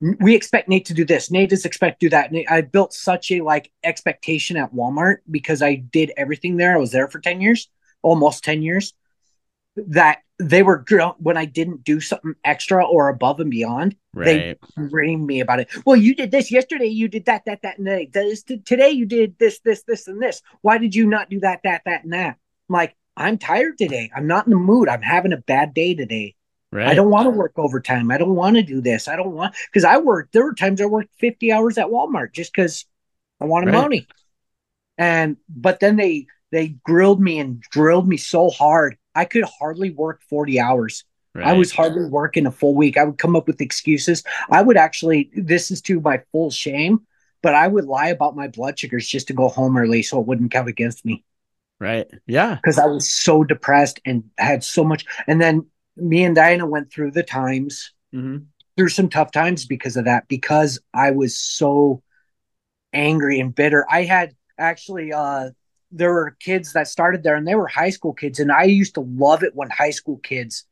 We 0.00 0.34
expect 0.34 0.68
Nate 0.68 0.86
to 0.86 0.94
do 0.94 1.04
this. 1.04 1.30
Nate 1.30 1.50
does 1.50 1.66
expect 1.66 2.00
to 2.00 2.06
do 2.06 2.10
that. 2.10 2.32
Nate, 2.32 2.50
I 2.50 2.62
built 2.62 2.94
such 2.94 3.30
a 3.30 3.42
like 3.42 3.70
expectation 3.84 4.56
at 4.56 4.72
Walmart 4.74 5.18
because 5.30 5.60
I 5.62 5.74
did 5.74 6.12
everything 6.16 6.56
there. 6.56 6.74
I 6.74 6.78
was 6.78 6.92
there 6.92 7.08
for 7.08 7.18
ten 7.18 7.40
years, 7.40 7.68
almost 8.02 8.44
ten 8.44 8.62
years. 8.62 8.94
That 9.76 10.18
they 10.40 10.62
were 10.62 10.84
when 11.18 11.36
I 11.36 11.44
didn't 11.44 11.84
do 11.84 12.00
something 12.00 12.34
extra 12.44 12.84
or 12.84 13.08
above 13.08 13.40
and 13.40 13.50
beyond, 13.50 13.94
right. 14.14 14.58
reamed 14.76 15.26
me 15.26 15.40
about 15.40 15.60
it. 15.60 15.68
Well, 15.84 15.96
you 15.96 16.14
did 16.14 16.30
this 16.30 16.50
yesterday. 16.50 16.86
You 16.86 17.08
did 17.08 17.26
that, 17.26 17.44
that, 17.44 17.60
that, 17.62 17.78
and 17.78 17.86
that. 17.86 18.12
This, 18.12 18.42
today 18.42 18.90
you 18.90 19.04
did 19.04 19.38
this, 19.38 19.60
this, 19.60 19.82
this, 19.82 20.08
and 20.08 20.20
this. 20.20 20.40
Why 20.62 20.78
did 20.78 20.94
you 20.94 21.06
not 21.06 21.28
do 21.28 21.40
that, 21.40 21.60
that, 21.64 21.82
that, 21.84 22.04
and 22.04 22.12
that? 22.14 22.38
I'm 22.70 22.74
like, 22.74 22.96
I'm 23.16 23.36
tired 23.36 23.78
today. 23.78 24.10
I'm 24.14 24.26
not 24.26 24.46
in 24.46 24.52
the 24.52 24.56
mood. 24.56 24.88
I'm 24.88 25.02
having 25.02 25.32
a 25.32 25.36
bad 25.38 25.74
day 25.74 25.94
today. 25.94 26.36
right. 26.72 26.86
I 26.86 26.94
don't 26.94 27.10
want 27.10 27.26
to 27.26 27.30
work 27.30 27.52
overtime. 27.56 28.10
I 28.10 28.16
don't 28.16 28.36
want 28.36 28.56
to 28.56 28.62
do 28.62 28.80
this. 28.80 29.08
I 29.08 29.16
don't 29.16 29.32
want 29.32 29.54
because 29.66 29.84
I 29.84 29.98
worked. 29.98 30.32
There 30.32 30.44
were 30.44 30.54
times 30.54 30.80
I 30.80 30.86
worked 30.86 31.10
50 31.18 31.52
hours 31.52 31.76
at 31.78 31.88
Walmart 31.88 32.32
just 32.32 32.52
because 32.52 32.86
I 33.40 33.44
wanted 33.44 33.66
Right. 33.66 33.74
money. 33.74 34.08
And 34.98 35.36
but 35.48 35.80
then 35.80 35.96
they 35.96 36.26
they 36.52 36.68
grilled 36.84 37.20
me 37.20 37.38
and 37.40 37.60
drilled 37.60 38.08
me 38.08 38.16
so 38.16 38.50
hard. 38.50 38.96
I 39.14 39.24
could 39.24 39.44
hardly 39.44 39.90
work 39.90 40.22
40 40.28 40.60
hours. 40.60 41.04
I 41.42 41.54
was 41.54 41.72
hardly 41.72 42.04
working 42.04 42.46
a 42.46 42.52
full 42.52 42.74
week. 42.74 42.98
I 42.98 43.04
would 43.04 43.18
come 43.18 43.34
up 43.34 43.46
with 43.46 43.60
excuses. 43.62 44.22
I 44.50 44.62
would 44.62 44.76
actually, 44.76 45.30
this 45.34 45.70
is 45.70 45.80
to 45.82 45.98
my 46.00 46.22
full 46.32 46.50
shame, 46.50 47.00
but 47.42 47.54
I 47.54 47.66
would 47.66 47.86
lie 47.86 48.08
about 48.08 48.36
my 48.36 48.48
blood 48.48 48.78
sugars 48.78 49.08
just 49.08 49.28
to 49.28 49.32
go 49.32 49.48
home 49.48 49.76
early 49.78 50.02
so 50.02 50.20
it 50.20 50.26
wouldn't 50.26 50.50
count 50.52 50.68
against 50.68 51.04
me 51.04 51.24
right. 51.80 52.06
Yeah. 52.26 52.56
because 52.56 52.78
I 52.78 52.86
was 52.86 53.10
so 53.10 53.42
depressed 53.44 54.00
and 54.04 54.24
had 54.38 54.62
so 54.62 54.84
much. 54.84 55.04
And 55.26 55.40
then 55.40 55.66
me 55.96 56.24
and 56.24 56.34
Diana 56.34 56.66
went 56.66 56.92
through 56.92 57.12
the 57.12 57.22
times, 57.22 57.92
hmm 58.12 58.38
through 58.76 58.88
some 58.88 59.10
tough 59.10 59.30
times 59.30 59.66
because 59.66 59.96
of 59.96 60.06
that, 60.06 60.26
because 60.28 60.78
I 60.94 61.10
was 61.10 61.36
so 61.36 62.02
angry 62.94 63.38
and 63.38 63.54
bitter. 63.54 63.84
I 63.90 64.04
had 64.04 64.34
actually, 64.58 65.12
uh, 65.12 65.50
there 65.90 66.12
were 66.12 66.36
kids 66.40 66.72
that 66.72 66.88
started 66.88 67.22
there 67.22 67.34
and 67.34 67.46
they 67.46 67.56
were 67.56 67.66
high 67.66 67.90
school 67.90 68.14
kids. 68.14 68.38
And 68.38 68.50
I 68.50 68.62
used 68.64 68.94
to 68.94 69.00
love 69.00 69.42
it 69.42 69.54
when 69.54 69.68
high 69.68 69.90
school 69.90 70.18
kids 70.18 70.64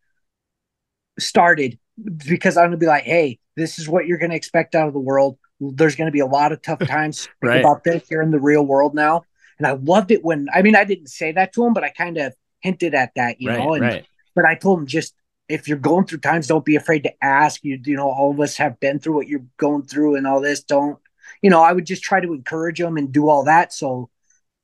started 1.18 1.78
because 2.26 2.56
I'm 2.56 2.66
going 2.66 2.72
to 2.72 2.76
be 2.78 2.86
like, 2.86 3.04
hey, 3.04 3.38
this 3.56 3.78
is 3.78 3.88
what 3.88 4.06
you're 4.06 4.18
going 4.18 4.30
to 4.30 4.36
expect 4.36 4.74
out 4.74 4.88
of 4.88 4.94
the 4.94 5.00
world. 5.00 5.36
There's 5.60 5.96
going 5.96 6.06
to 6.06 6.12
be 6.12 6.20
a 6.20 6.26
lot 6.26 6.52
of 6.52 6.62
tough 6.62 6.78
times. 6.86 7.28
Right. 7.42 7.60
about 7.60 7.84
this. 7.84 8.10
You're 8.10 8.22
in 8.22 8.30
the 8.30 8.40
real 8.40 8.64
world 8.64 8.94
now. 8.94 9.24
And 9.58 9.66
I 9.66 9.72
loved 9.72 10.10
it 10.10 10.24
when, 10.24 10.48
I 10.54 10.62
mean, 10.62 10.76
I 10.76 10.84
didn't 10.84 11.08
say 11.08 11.32
that 11.32 11.52
to 11.54 11.64
him, 11.64 11.74
but 11.74 11.84
I 11.84 11.90
kind 11.90 12.16
of 12.16 12.34
hinted 12.60 12.94
at 12.94 13.12
that, 13.16 13.40
you 13.40 13.48
right. 13.48 13.58
know, 13.58 13.74
and 13.74 13.82
right. 13.82 14.06
but 14.34 14.44
I 14.44 14.54
told 14.54 14.80
him 14.80 14.86
just 14.86 15.14
if 15.48 15.66
you're 15.66 15.78
going 15.78 16.06
through 16.06 16.18
times, 16.18 16.46
don't 16.46 16.64
be 16.64 16.76
afraid 16.76 17.04
to 17.04 17.24
ask. 17.24 17.64
You 17.64 17.80
you 17.84 17.96
know, 17.96 18.08
all 18.08 18.30
of 18.30 18.40
us 18.40 18.56
have 18.58 18.78
been 18.80 18.98
through 18.98 19.16
what 19.16 19.28
you're 19.28 19.46
going 19.56 19.82
through 19.82 20.16
and 20.16 20.26
all 20.26 20.40
this. 20.40 20.62
Don't 20.62 20.98
you 21.42 21.50
know? 21.50 21.62
I 21.62 21.72
would 21.72 21.86
just 21.86 22.02
try 22.02 22.20
to 22.20 22.34
encourage 22.34 22.78
them 22.78 22.96
and 22.96 23.12
do 23.12 23.28
all 23.28 23.44
that 23.44 23.72
so 23.72 24.10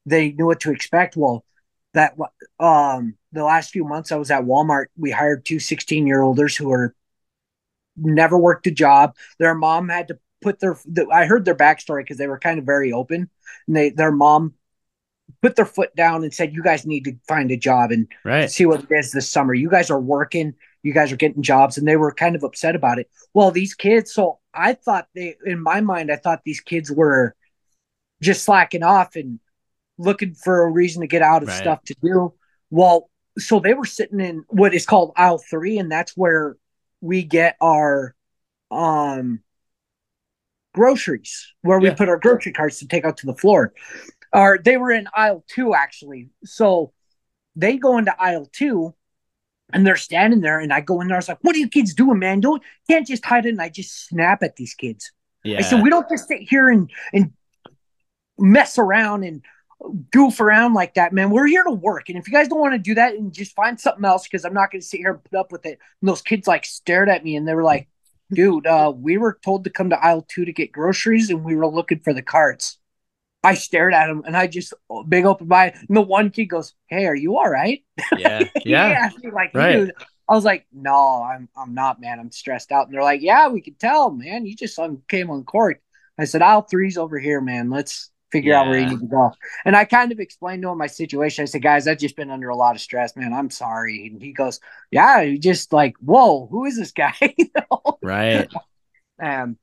they 0.07 0.33
knew 0.33 0.47
what 0.47 0.61
to 0.61 0.73
expect. 0.73 1.17
Well, 1.17 1.45
that 1.95 2.17
um 2.61 3.17
the 3.33 3.45
last 3.45 3.71
few 3.71 3.85
months 3.85 4.13
I 4.13 4.17
was 4.17 4.31
at 4.31 4.45
Walmart, 4.45 4.87
we 4.97 5.11
hired 5.11 5.45
two 5.45 5.59
16 5.59 6.07
year 6.07 6.23
olders 6.23 6.57
who 6.57 6.71
are 6.73 6.95
never 7.97 8.39
worked 8.39 8.67
a 8.67 8.71
job. 8.71 9.17
Their 9.39 9.55
mom 9.55 9.89
had 9.89 10.09
to 10.09 10.19
put 10.43 10.61
their 10.61 10.79
the, 10.85 11.09
I 11.09 11.25
heard 11.25 11.45
their 11.45 11.55
backstory 11.55 12.03
because 12.03 12.19
they 12.19 12.27
were 12.27 12.39
kind 12.39 12.59
of 12.59 12.67
very 12.67 12.93
open. 12.93 13.31
And 13.67 13.77
they 13.77 13.91
their 13.91 14.13
mom 14.13 14.55
put 15.43 15.57
their 15.57 15.67
foot 15.67 15.95
down 15.97 16.23
and 16.23 16.33
said, 16.33 16.55
"You 16.55 16.63
guys 16.63 16.87
need 16.87 17.05
to 17.05 17.17
find 17.29 17.51
a 17.51 17.57
job 17.57 17.91
and 17.91 18.09
Right. 18.25 18.51
see 18.51 18.67
what 18.67 18.81
it 18.83 18.87
is 18.91 19.13
this 19.13 19.31
summer. 19.31 19.55
You 19.55 19.71
guys 19.71 19.91
are 19.91 20.01
working, 20.01 20.55
you 20.83 20.93
guys 20.93 21.13
are 21.13 21.17
getting 21.17 21.43
jobs, 21.43 21.79
and 21.79 21.87
they 21.87 21.97
were 21.97 22.13
kind 22.13 22.37
of 22.37 22.45
upset 22.45 22.77
about 22.77 22.99
it. 22.99 23.11
Well, 23.33 23.51
these 23.51 23.75
kids, 23.75 24.13
so 24.13 24.39
I 24.53 24.75
thought 24.75 25.09
they, 25.15 25.37
in 25.45 25.61
my 25.61 25.81
mind, 25.81 26.11
I 26.11 26.17
thought 26.17 26.43
these 26.45 26.61
kids 26.61 26.91
were 26.91 27.35
just 28.23 28.45
slacking 28.45 28.83
off 28.83 29.17
and 29.17 29.41
looking 29.99 30.35
for 30.35 30.63
a 30.63 30.71
reason 30.71 31.01
to 31.03 31.07
get 31.07 31.23
out 31.23 31.43
of 31.43 31.49
Right. 31.49 31.59
stuff 31.59 31.83
to 31.85 31.95
do. 32.03 32.35
Well, 32.71 33.11
so 33.39 33.61
they 33.61 33.75
were 33.75 33.85
sitting 33.85 34.21
in 34.21 34.45
what 34.49 34.75
is 34.75 34.87
called 34.87 35.13
aisle 35.17 35.39
three, 35.39 35.79
and 35.79 35.91
that's 35.91 36.17
where 36.17 36.57
we 37.01 37.23
get 37.23 37.57
our 37.61 38.15
um 38.71 39.41
groceries, 40.75 41.53
where 41.63 41.79
we 41.79 41.91
put 41.93 42.09
our 42.09 42.19
grocery 42.19 42.53
carts 42.53 42.81
to 42.81 42.89
take 42.89 43.05
out 43.05 43.17
to 43.19 43.27
the 43.27 43.35
floor. 43.35 43.73
Or 44.35 44.59
they 44.63 44.77
were 44.77 44.91
in 44.91 45.07
aisle 45.15 45.45
two 45.49 45.75
actually. 45.75 46.29
So 46.45 46.93
they 47.57 47.77
go 47.77 47.99
into 47.99 48.15
aisle 48.21 48.49
two 48.53 48.95
and 49.73 49.87
they're 49.87 49.97
standing 49.97 50.41
there 50.41 50.59
and 50.59 50.73
I 50.73 50.81
go 50.81 51.01
in 51.01 51.09
there, 51.09 51.17
I 51.17 51.19
was 51.19 51.29
like, 51.29 51.39
What 51.43 51.55
are 51.55 51.61
you 51.61 51.69
kids 51.69 51.95
doing, 51.95 52.19
man? 52.19 52.41
Don't 52.41 52.63
can't 52.91 53.07
just 53.07 53.25
hide 53.25 53.47
it. 53.47 53.51
And 53.51 53.63
I 53.63 53.69
just 53.69 54.09
snap 54.09 54.43
at 54.43 54.57
these 54.57 54.75
kids. 54.75 55.13
Yeah. 55.45 55.59
I 55.59 55.63
said, 55.63 55.83
We 55.83 55.91
don't 55.91 56.09
just 56.09 56.29
sit 56.29 56.43
here 56.43 56.69
and 56.69 56.91
and 57.13 57.33
mess 58.39 58.77
around 58.77 59.23
and 59.23 59.43
goof 60.11 60.41
around 60.41 60.75
like 60.75 60.95
that, 60.95 61.13
man. 61.13 61.31
We're 61.31 61.47
here 61.47 61.65
to 61.65 61.71
work. 61.71 62.09
And 62.09 62.19
if 62.19 62.27
you 62.27 62.33
guys 62.33 62.49
don't 62.49 62.61
want 62.61 62.75
to 62.75 62.79
do 62.79 62.95
that 62.95 63.15
and 63.15 63.33
just 63.33 63.55
find 63.55 63.79
something 63.79 64.05
else, 64.05 64.25
because 64.25 64.45
I'm 64.45 64.55
not 64.55 64.71
gonna 64.71 64.83
sit 64.83 64.99
here 64.99 65.13
and 65.13 65.25
put 65.25 65.39
up 65.39 65.53
with 65.53 65.65
it. 65.67 65.79
And 66.01 66.09
those 66.09 66.23
kids 66.23 66.49
like 66.49 66.65
stared 66.65 67.09
at 67.09 67.23
me 67.23 67.37
and 67.37 67.47
they 67.47 67.55
were 67.55 67.63
like, 67.63 67.89
dude, 68.33 68.67
uh, 68.67 68.93
we 68.95 69.19
were 69.19 69.39
told 69.45 69.65
to 69.65 69.71
come 69.71 69.91
to 69.91 70.05
aisle 70.05 70.27
two 70.29 70.45
to 70.45 70.53
get 70.53 70.73
groceries 70.73 71.31
and 71.31 71.45
we 71.45 71.55
were 71.55 71.67
looking 71.67 72.01
for 72.01 72.13
the 72.13 72.23
carts. 72.23 72.79
I 73.45 73.55
stared 73.55 73.95
at 73.95 74.09
him 74.09 74.23
and 74.27 74.37
I 74.37 74.47
just 74.47 74.75
oh, 74.91 75.05
big 75.05 75.25
open 75.27 75.49
my 75.49 75.67
and 75.89 75.97
the 75.97 76.01
one 76.01 76.31
kid 76.31 76.47
goes, 76.47 76.75
Hey, 76.87 77.07
are 77.07 77.15
you 77.17 77.37
all 77.39 77.49
right? 77.49 77.85
yeah. 78.17 78.49
Yeah. 78.65 79.11
like, 79.33 79.55
Right. 79.55 79.73
dude. 79.77 79.93
I 80.29 80.35
was 80.35 80.45
like, 80.45 80.67
no, 80.73 81.23
I'm 81.23 81.49
I'm 81.57 81.75
not, 81.75 82.01
man. 82.01 82.19
I'm 82.19 82.31
stressed 82.31 82.73
out. 82.73 82.87
And 82.87 82.95
they're 82.95 83.03
like, 83.03 83.21
yeah, 83.21 83.49
we 83.49 83.61
can 83.61 83.75
tell, 83.75 84.11
man. 84.11 84.47
You 84.47 84.57
just 84.57 84.79
un- 84.79 85.03
came 85.09 85.31
on 85.31 85.45
court. 85.45 85.83
I 86.19 86.25
said, 86.25 86.43
aisle 86.43 86.63
three's 86.63 86.97
over 86.97 87.19
here, 87.19 87.41
man. 87.41 87.69
Let's 87.71 88.11
figure 88.33 88.55
out 88.55 88.67
where 88.67 88.81
you 88.81 88.87
need 88.87 89.01
to 89.01 89.07
go. 89.07 89.33
And 89.65 89.77
I 89.77 89.85
kind 89.85 90.13
of 90.13 90.21
explained 90.21 90.63
to 90.63 90.71
him 90.71 90.79
my 90.79 90.87
situation. 90.87 91.43
I 91.43 91.47
said, 91.47 91.63
guys, 91.63 91.87
I've 91.87 91.99
just 91.99 92.17
been 92.17 92.31
under 92.31 92.49
a 92.49 92.57
lot 92.57 92.75
of 92.75 92.81
stress, 92.81 93.15
man. 93.17 93.33
I'm 93.33 93.51
sorry. 93.51 94.07
And 94.07 94.23
he 94.23 94.33
goes, 94.33 94.61
Yeah, 94.91 95.21
you 95.21 95.39
just 95.39 95.73
like, 95.73 95.95
whoa, 96.01 96.47
who 96.47 96.65
is 96.65 96.77
this 96.77 96.93
guy? 96.93 97.15
you 97.37 97.51
know? 97.55 97.99
Right. 98.03 98.49
And 99.17 99.57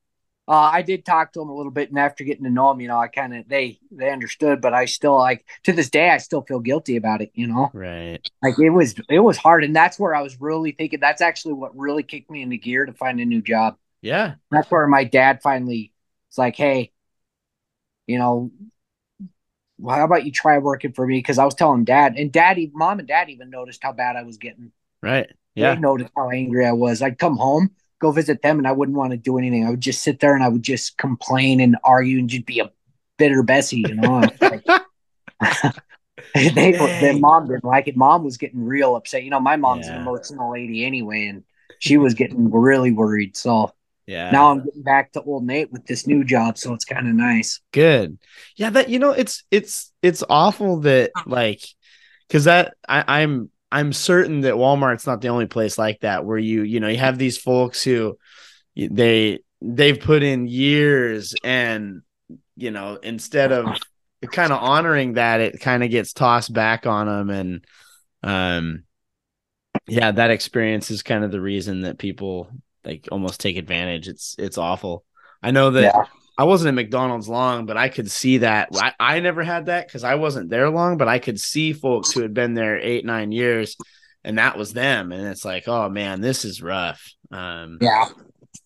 uh, 0.47 0.53
I 0.73 0.81
did 0.81 1.05
talk 1.05 1.33
to 1.33 1.41
him 1.41 1.49
a 1.49 1.55
little 1.55 1.71
bit, 1.71 1.89
and 1.89 1.99
after 1.99 2.23
getting 2.23 2.43
to 2.43 2.49
know 2.49 2.71
him, 2.71 2.81
you 2.81 2.87
know, 2.87 2.99
I 2.99 3.07
kind 3.07 3.35
of 3.35 3.47
they 3.47 3.79
they 3.91 4.11
understood, 4.11 4.61
but 4.61 4.73
I 4.73 4.85
still 4.85 5.17
like 5.17 5.45
to 5.63 5.73
this 5.73 5.89
day 5.89 6.09
I 6.09 6.17
still 6.17 6.41
feel 6.41 6.59
guilty 6.59 6.97
about 6.97 7.21
it. 7.21 7.31
You 7.35 7.47
know, 7.47 7.73
Right. 7.73 8.21
like 8.43 8.59
it 8.59 8.71
was 8.71 8.95
it 9.09 9.19
was 9.19 9.37
hard, 9.37 9.63
and 9.63 9.75
that's 9.75 9.99
where 9.99 10.15
I 10.15 10.21
was 10.23 10.41
really 10.41 10.73
thinking. 10.73 10.99
That's 11.01 11.21
actually 11.21 11.55
what 11.55 11.77
really 11.77 12.03
kicked 12.03 12.31
me 12.31 12.41
into 12.43 12.57
gear 12.57 12.85
to 12.85 12.93
find 12.93 13.19
a 13.21 13.25
new 13.25 13.41
job. 13.41 13.77
Yeah. 14.01 14.35
That's 14.51 14.71
where 14.71 14.87
my 14.87 15.05
dad 15.05 15.41
finally 15.43 15.93
was 16.29 16.37
like, 16.39 16.55
"Hey, 16.57 16.91
you 18.07 18.17
know, 18.17 18.51
well, 19.77 19.95
how 19.97 20.05
about 20.05 20.25
you 20.25 20.31
try 20.31 20.57
working 20.57 20.93
for 20.93 21.05
me?" 21.07 21.17
Because 21.19 21.37
I 21.39 21.45
was 21.45 21.55
telling 21.55 21.83
dad, 21.83 22.15
and 22.17 22.31
daddy, 22.31 22.71
mom, 22.73 22.99
and 22.99 23.07
dad 23.07 23.29
even 23.29 23.49
noticed 23.49 23.83
how 23.83 23.93
bad 23.93 24.15
I 24.15 24.23
was 24.23 24.37
getting. 24.37 24.71
Right. 25.01 25.29
They 25.57 25.75
Yeah. 25.75 25.77
noticed 25.77 26.11
how 26.17 26.31
angry 26.31 26.65
I 26.67 26.73
was. 26.73 27.01
I'd 27.01 27.19
come 27.19 27.37
home, 27.37 27.71
go 28.01 28.11
visit 28.11 28.41
them, 28.41 28.57
and 28.57 28.67
I 28.67 28.71
wouldn't 28.71 28.97
want 28.97 29.11
to 29.11 29.17
do 29.17 29.37
anything. 29.37 29.65
I 29.65 29.69
would 29.69 29.81
just 29.81 30.03
sit 30.03 30.19
there 30.19 30.35
and 30.35 30.43
I 30.43 30.49
would 30.49 30.63
just 30.63 30.97
complain 30.97 31.59
and 31.61 31.77
argue 31.83 32.19
and 32.19 32.29
just 32.29 32.45
be 32.45 32.59
a 32.59 32.71
bitter 33.17 33.43
Bessie, 33.43 33.81
you 33.81 33.95
know. 33.95 34.29
Like- 34.41 34.65
they, 36.35 36.71
their 36.99 37.13
mom 37.17 37.47
didn't 37.47 37.63
like 37.63 37.87
it. 37.87 37.95
Mom 37.97 38.23
was 38.23 38.37
getting 38.37 38.63
real 38.63 38.95
upset. 38.95 39.23
You 39.23 39.29
know, 39.29 39.39
my 39.39 39.55
mom's 39.55 39.87
an 39.87 39.95
emotional 39.97 40.51
lady 40.51 40.85
anyway, 40.85 41.27
and 41.27 41.43
she 41.79 41.97
was 41.97 42.13
getting 42.13 42.51
really 42.51 42.91
worried. 42.91 43.35
So 43.35 43.73
Yeah. 44.07 44.31
now 44.31 44.51
I'm 44.51 44.63
getting 44.63 44.83
back 44.83 45.11
to 45.13 45.21
old 45.23 45.45
Nate 45.45 45.71
with 45.71 45.85
this 45.85 46.07
new 46.07 46.23
job, 46.23 46.57
so 46.57 46.73
it's 46.73 46.85
kind 46.85 47.07
of 47.07 47.15
nice. 47.15 47.59
good 47.71 48.17
yeah 48.55 48.69
that 48.69 48.89
you 48.89 48.99
know 48.99 49.11
it's 49.11 49.43
it's 49.51 49.91
it's 50.01 50.23
awful 50.29 50.77
that 50.81 51.11
like 51.25 51.61
because 52.27 52.45
that 52.45 52.73
I, 52.87 53.21
i'm 53.21 53.49
i'm 53.71 53.93
certain 53.93 54.41
that 54.41 54.55
walmart's 54.55 55.07
not 55.07 55.21
the 55.21 55.29
only 55.29 55.45
place 55.45 55.77
like 55.77 55.99
that 56.01 56.25
where 56.25 56.37
you 56.37 56.63
you 56.63 56.79
know 56.79 56.87
you 56.87 56.97
have 56.97 57.17
these 57.17 57.37
folks 57.37 57.83
who 57.83 58.17
they 58.75 59.39
they've 59.61 59.99
put 59.99 60.23
in 60.23 60.47
years 60.47 61.35
and 61.43 62.01
you 62.55 62.71
know 62.71 62.95
instead 62.95 63.51
of 63.51 63.77
kind 64.31 64.51
of 64.51 64.61
honoring 64.61 65.13
that 65.13 65.39
it 65.39 65.59
kind 65.59 65.83
of 65.83 65.89
gets 65.89 66.13
tossed 66.13 66.53
back 66.53 66.85
on 66.85 67.07
them 67.07 67.29
and 67.29 67.65
um 68.23 68.83
yeah 69.87 70.11
that 70.11 70.31
experience 70.31 70.91
is 70.91 71.03
kind 71.03 71.23
of 71.23 71.31
the 71.31 71.41
reason 71.41 71.81
that 71.81 71.97
people 71.97 72.49
like 72.83 73.07
almost 73.11 73.39
take 73.39 73.57
advantage 73.57 74.07
it's 74.07 74.35
it's 74.37 74.57
awful 74.57 75.03
i 75.41 75.51
know 75.51 75.71
that 75.71 75.95
Yeah. 75.95 76.05
I 76.41 76.43
wasn't 76.43 76.69
at 76.69 76.73
McDonald's 76.73 77.29
long, 77.29 77.67
but 77.67 77.77
I 77.77 77.89
could 77.89 78.09
see 78.09 78.39
that. 78.39 78.69
I, 78.73 78.93
I 78.99 79.19
never 79.19 79.43
had 79.43 79.67
that 79.67 79.85
because 79.85 80.03
I 80.03 80.15
wasn't 80.15 80.49
there 80.49 80.71
long, 80.71 80.97
but 80.97 81.07
I 81.07 81.19
could 81.19 81.39
see 81.39 81.71
folks 81.71 82.11
who 82.11 82.23
had 82.23 82.33
been 82.33 82.55
there 82.55 82.79
eight, 82.79 83.05
nine 83.05 83.31
years, 83.31 83.77
and 84.23 84.39
that 84.39 84.57
was 84.57 84.73
them. 84.73 85.11
And 85.11 85.27
it's 85.27 85.45
like, 85.45 85.67
oh 85.67 85.87
man, 85.87 86.19
this 86.19 86.43
is 86.43 86.59
rough. 86.59 87.13
Um, 87.29 87.77
Yeah. 87.79 88.05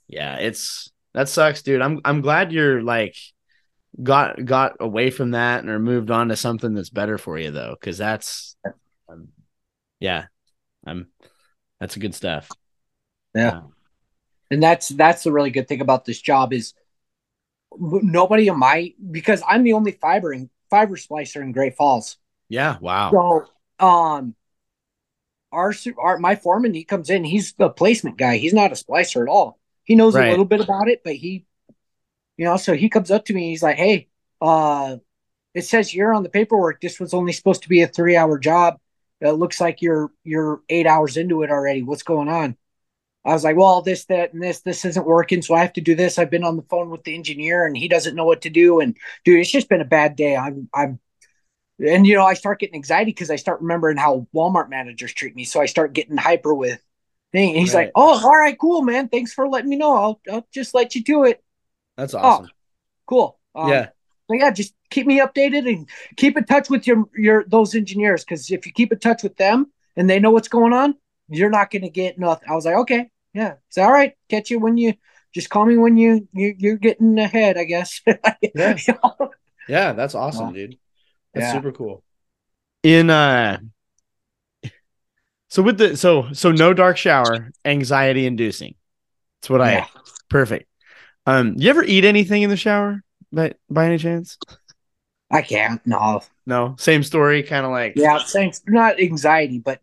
yeah, 0.08 0.36
it's 0.38 0.90
that 1.14 1.28
sucks, 1.28 1.64
dude. 1.64 1.82
I'm 1.82 2.00
I'm 2.06 2.22
glad 2.22 2.54
you're 2.54 2.82
like 2.82 3.18
got 4.02 4.46
got 4.46 4.78
away 4.80 5.10
from 5.10 5.32
that 5.32 5.60
and 5.60 5.70
or 5.70 5.78
moved 5.78 6.12
on 6.12 6.30
to 6.30 6.38
something 6.38 6.76
that's 6.76 6.90
better 6.90 7.18
for 7.18 7.38
you 7.38 7.52
though, 7.52 7.76
because 7.78 7.98
that's 7.98 8.56
um, 9.10 9.28
yeah, 10.00 10.28
I'm 10.88 11.08
that's 11.82 11.98
a 11.98 12.00
good 12.00 12.16
stuff. 12.16 12.50
Yeah. 13.34 13.64
and 14.50 14.64
that's 14.64 14.88
that's 14.88 15.24
the 15.24 15.34
really 15.34 15.52
good 15.52 15.68
thing 15.68 15.82
about 15.82 16.06
this 16.06 16.22
job 16.22 16.54
is 16.54 16.74
nobody 17.80 18.48
in 18.48 18.58
my 18.60 18.94
because 19.12 19.42
I'm 19.48 19.64
the 19.64 19.74
only 19.74 19.92
fibering 19.94 20.50
fiber 20.70 20.96
splicer 20.96 21.42
in 21.42 21.52
Great 21.52 21.76
Falls. 21.76 22.18
Yeah, 22.50 22.78
wow. 22.80 23.12
So, 23.12 23.86
um, 23.86 24.36
our, 25.52 25.74
our 25.98 26.18
my 26.18 26.36
foreman 26.36 26.74
he 26.74 26.84
comes 26.84 27.10
in, 27.10 27.24
he's 27.24 27.54
the 27.54 27.70
placement 27.70 28.18
guy. 28.18 28.38
He's 28.38 28.54
not 28.54 28.72
a 28.72 28.76
splicer 28.76 29.22
at 29.22 29.30
all. 29.30 29.60
He 29.84 29.96
knows 29.96 30.16
Right. 30.16 30.28
a 30.28 30.30
little 30.32 30.46
bit 30.46 30.62
about 30.62 30.88
it, 30.90 31.02
but 31.04 31.16
he, 31.16 31.46
you 32.38 32.46
know, 32.46 32.58
so 32.58 32.74
he 32.74 32.90
comes 32.90 33.12
up 33.12 33.26
to 33.26 33.34
me. 33.34 33.50
He's 33.50 33.64
like, 33.64 33.78
"Hey, 33.78 34.10
uh, 34.42 34.98
it 35.54 35.64
says 35.66 35.94
you're 35.94 36.14
on 36.14 36.24
the 36.24 36.30
paperwork. 36.30 36.82
This 36.82 37.00
was 37.00 37.14
only 37.14 37.34
supposed 37.34 37.64
to 37.64 37.70
be 37.70 37.82
a 37.84 37.88
three 37.88 38.16
hour 38.18 38.40
job. 38.40 38.80
It 39.22 39.32
looks 39.32 39.62
like 39.62 39.82
you're 39.82 40.12
you're 40.24 40.62
eight 40.70 40.88
hours 40.88 41.18
into 41.18 41.44
it 41.44 41.52
already. 41.52 41.84
What's 41.84 42.04
going 42.04 42.30
on?" 42.30 42.58
I 43.26 43.34
was 43.34 43.44
like, 43.44 43.58
well, 43.58 43.82
this, 43.82 44.06
that, 44.06 44.34
and 44.34 44.44
this, 44.44 44.62
this 44.62 44.86
isn't 44.86 45.06
working. 45.06 45.42
So 45.42 45.56
I 45.56 45.62
have 45.62 45.74
to 45.74 45.82
do 45.82 45.96
this. 45.96 46.20
I've 46.20 46.30
been 46.30 46.44
on 46.44 46.58
the 46.58 46.64
phone 46.64 46.90
with 46.92 47.04
the 47.04 47.16
engineer 47.16 47.66
and 47.66 47.76
he 47.76 47.88
doesn't 47.88 48.16
know 48.16 48.26
what 48.26 48.42
to 48.44 48.50
do. 48.52 48.80
And 48.80 48.96
dude, 49.24 49.40
it's 49.40 49.52
just 49.52 49.70
been 49.70 49.82
a 49.82 49.86
bad 49.86 50.16
day. 50.16 50.36
I'm, 50.36 50.70
I'm, 50.74 51.00
and 51.86 52.08
you 52.08 52.16
know, 52.16 52.26
I 52.26 52.36
start 52.36 52.60
getting 52.60 52.76
anxiety 52.76 53.12
because 53.12 53.32
I 53.32 53.36
start 53.38 53.62
remembering 53.62 53.98
how 53.98 54.28
Walmart 54.34 54.70
managers 54.70 55.14
treat 55.14 55.36
me. 55.36 55.44
So 55.44 55.62
I 55.62 55.66
start 55.66 55.94
getting 55.94 56.18
hyper 56.18 56.54
with 56.54 56.82
thing. 57.34 57.50
And 57.52 57.60
he's 57.60 57.74
Right. 57.74 57.86
like, 57.86 57.92
oh, 57.96 58.22
all 58.24 58.38
right, 58.38 58.58
cool, 58.60 58.82
man. 58.82 59.10
Thanks 59.10 59.34
for 59.34 59.48
letting 59.50 59.70
me 59.70 59.76
know. 59.78 59.96
I'll, 59.96 60.22
I'll 60.32 60.48
just 60.54 60.74
let 60.74 60.96
you 60.96 61.04
do 61.04 61.26
it. 61.26 61.44
That's 61.98 62.14
awesome. 62.14 62.52
Cool. 63.08 63.40
Um, 63.54 63.82
yeah, 63.82 63.90
so 64.28 64.36
yeah, 64.36 64.52
just 64.52 64.74
keep 64.90 65.06
me 65.06 65.20
updated 65.20 65.68
and 65.72 65.88
keep 66.18 66.38
in 66.38 66.46
touch 66.46 66.70
with 66.70 66.88
your 66.88 67.06
your 67.16 67.46
those 67.48 67.76
engineers 67.76 68.24
because 68.24 68.50
if 68.52 68.66
you 68.66 68.72
keep 68.72 68.92
in 68.92 69.00
touch 69.00 69.24
with 69.24 69.36
them 69.38 69.72
and 69.96 70.10
they 70.10 70.20
know 70.20 70.32
what's 70.32 70.48
going 70.48 70.74
on, 70.74 70.96
you're 71.30 71.50
not 71.50 71.70
going 71.72 71.84
to 71.84 71.90
get 71.90 72.18
nothing. 72.18 72.50
I 72.50 72.56
was 72.56 72.66
like, 72.66 72.76
okay, 72.78 73.10
yeah, 73.36 73.56
it's 73.68 73.78
all 73.78 73.92
right. 73.92 74.14
Catch 74.30 74.50
you 74.50 74.60
when 74.60 74.78
you 74.78 74.94
just 75.34 75.50
call 75.50 75.66
me 75.66 75.78
when 75.78 75.98
you 75.98 76.28
you 76.34 76.56
you're 76.58 76.78
getting 76.78 77.20
ahead, 77.20 77.58
I 77.58 77.66
guess. 77.66 78.02
Yeah. 78.56 78.78
yeah, 79.68 79.94
that's 79.94 80.16
awesome, 80.16 80.54
dude. 80.54 80.78
That's 81.34 81.46
Yeah. 81.46 81.52
super 81.52 81.72
cool. 81.72 82.04
In 82.84 83.10
uh 83.10 83.58
so 85.50 85.62
with 85.62 85.78
the 85.78 85.96
so 85.98 86.32
so 86.34 86.52
no 86.52 86.74
dark 86.74 86.98
shower, 86.98 87.52
anxiety 87.64 88.26
inducing. 88.26 88.76
That's 89.42 89.50
what 89.50 89.62
Yeah. 89.62 89.86
I 89.86 89.90
perfect. 90.30 90.68
Um 91.26 91.56
you 91.58 91.70
ever 91.70 91.84
eat 91.84 92.06
anything 92.06 92.44
in 92.44 92.50
the 92.50 92.58
shower 92.58 93.04
by 93.32 93.54
by 93.70 93.86
any 93.88 93.98
chance? 93.98 94.38
I 95.32 95.42
can't. 95.42 95.86
No. 95.86 96.22
No, 96.46 96.76
same 96.78 97.04
story, 97.04 97.44
kind 97.44 97.66
of 97.66 97.72
like 97.72 97.96
Yeah, 97.98 98.20
thanks. 98.20 98.62
Not 98.68 99.00
anxiety, 99.00 99.60
but 99.60 99.82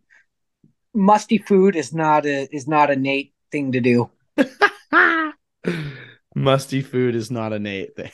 musty 0.93 1.37
food 1.37 1.75
is 1.75 1.93
not 1.93 2.25
a 2.25 2.47
is 2.55 2.67
not 2.67 2.91
a 2.91 2.95
Nate 2.95 3.32
thing 3.53 3.71
to 3.73 3.81
do. 3.81 4.11
musty 6.35 6.81
food 6.81 7.15
is 7.15 7.31
not 7.31 7.53
a 7.53 7.59
Nate 7.59 7.95
thing. 7.95 8.11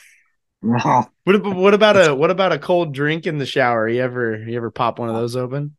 No. 0.61 1.11
What 1.25 1.35
about, 1.35 1.55
what 1.55 1.73
about 1.73 1.95
a 1.97 2.15
what 2.15 2.31
about 2.31 2.51
a 2.53 2.59
cold 2.59 2.93
drink 2.93 3.27
in 3.27 3.37
the 3.37 3.45
shower? 3.45 3.87
You 3.87 4.01
ever 4.01 4.37
you 4.37 4.57
ever 4.57 4.71
pop 4.71 4.99
one 4.99 5.09
of 5.09 5.15
those 5.15 5.35
open? 5.35 5.75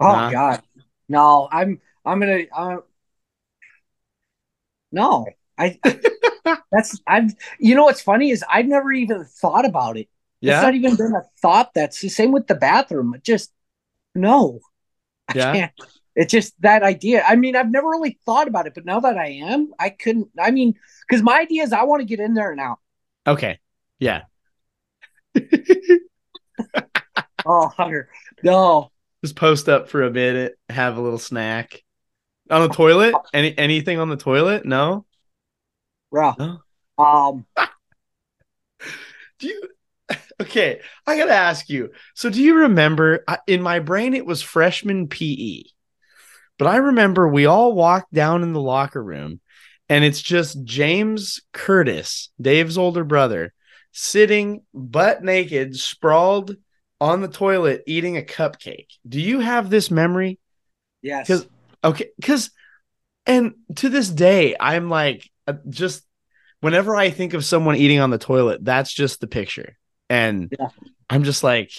Oh 0.00 0.20
Nah. 0.20 0.30
God, 0.30 0.62
no! 1.08 1.48
I'm 1.50 1.80
I'm 2.04 2.20
gonna. 2.20 2.44
Uh, 2.54 2.78
no, 4.92 5.26
I. 5.56 5.78
that's 6.72 7.00
I've. 7.06 7.34
You 7.58 7.74
know 7.74 7.84
what's 7.84 8.00
funny 8.02 8.30
is 8.30 8.44
I've 8.50 8.66
never 8.66 8.92
even 8.92 9.24
thought 9.24 9.64
about 9.66 9.96
it. 9.96 10.08
It's 10.44 10.60
Yeah, 10.60 10.62
not 10.62 10.74
even 10.74 10.96
been 10.96 11.14
a 11.14 11.22
thought. 11.42 11.74
That's 11.74 12.00
the 12.00 12.08
same 12.08 12.32
with 12.32 12.46
the 12.46 12.54
bathroom. 12.54 13.14
Just 13.22 13.52
no. 14.14 14.60
I 15.28 15.34
Yeah? 15.34 15.52
can't. 15.52 15.72
It's 16.18 16.32
just 16.32 16.60
that 16.62 16.82
idea. 16.82 17.22
I 17.22 17.36
mean, 17.36 17.54
I've 17.54 17.70
never 17.70 17.88
really 17.88 18.18
thought 18.26 18.48
about 18.48 18.66
it, 18.66 18.74
but 18.74 18.84
now 18.84 18.98
that 18.98 19.16
I 19.16 19.28
am, 19.28 19.70
I 19.78 19.90
couldn't. 19.90 20.28
I 20.36 20.50
mean, 20.50 20.74
because 21.08 21.22
my 21.22 21.38
idea 21.38 21.62
is 21.62 21.72
I 21.72 21.84
want 21.84 22.00
to 22.00 22.06
get 22.06 22.18
in 22.18 22.34
there 22.34 22.50
and 22.50 22.60
out. 22.60 22.80
okay, 23.26 23.60
yeah. 24.00 24.22
Oh, 27.46 27.68
Hunter, 27.68 28.10
no. 28.42 28.90
Just 29.24 29.36
post 29.36 29.68
up 29.68 29.88
for 29.88 30.02
a 30.02 30.10
minute, 30.10 30.58
have 30.68 30.98
a 30.98 31.00
little 31.00 31.18
snack. 31.20 31.82
On 32.50 32.68
the 32.68 32.74
toilet? 32.74 33.14
Any 33.32 33.56
anything 33.56 34.00
on 34.00 34.08
the 34.08 34.16
toilet? 34.16 34.66
No. 34.66 35.06
Bro. 36.10 36.34
No. 36.38 36.58
Um, 36.98 37.46
Do 39.38 39.46
you? 39.46 39.62
Okay, 40.40 40.80
I 41.06 41.16
gotta 41.16 41.32
ask 41.32 41.68
you. 41.68 41.90
So, 42.14 42.30
do 42.30 42.40
you 42.42 42.54
remember? 42.54 43.24
In 43.46 43.60
my 43.60 43.80
brain, 43.80 44.14
it 44.14 44.24
was 44.24 44.40
freshman 44.40 45.08
PE, 45.08 45.62
but 46.58 46.66
I 46.66 46.76
remember 46.76 47.28
we 47.28 47.46
all 47.46 47.72
walked 47.72 48.12
down 48.12 48.42
in 48.42 48.52
the 48.52 48.60
locker 48.60 49.02
room, 49.02 49.40
and 49.88 50.04
it's 50.04 50.20
just 50.20 50.62
James 50.64 51.40
Curtis, 51.52 52.30
Dave's 52.40 52.76
older 52.78 53.04
brother, 53.04 53.54
sitting 53.92 54.62
butt 54.74 55.22
naked, 55.22 55.76
sprawled 55.76 56.56
on 57.00 57.20
the 57.20 57.28
toilet, 57.28 57.84
eating 57.86 58.16
a 58.16 58.22
cupcake. 58.22 58.88
Do 59.08 59.20
you 59.20 59.40
have 59.40 59.70
this 59.70 59.90
memory? 59.90 60.38
yes. 61.02 61.26
Because 61.26 61.46
okay, 61.84 62.08
because 62.16 62.50
and 63.26 63.54
to 63.76 63.88
this 63.88 64.08
day, 64.08 64.56
I'm 64.58 64.90
like 64.90 65.30
uh, 65.46 65.54
just 65.68 66.04
whenever 66.60 66.96
I 66.96 67.10
think 67.10 67.34
of 67.34 67.44
someone 67.44 67.76
eating 67.76 68.00
on 68.00 68.10
the 68.10 68.18
toilet, 68.18 68.64
that's 68.64 68.92
just 68.92 69.20
the 69.20 69.26
picture, 69.26 69.76
and 70.10 70.52
Yeah. 70.58 70.68
I'm 71.08 71.24
just 71.24 71.42
like, 71.44 71.70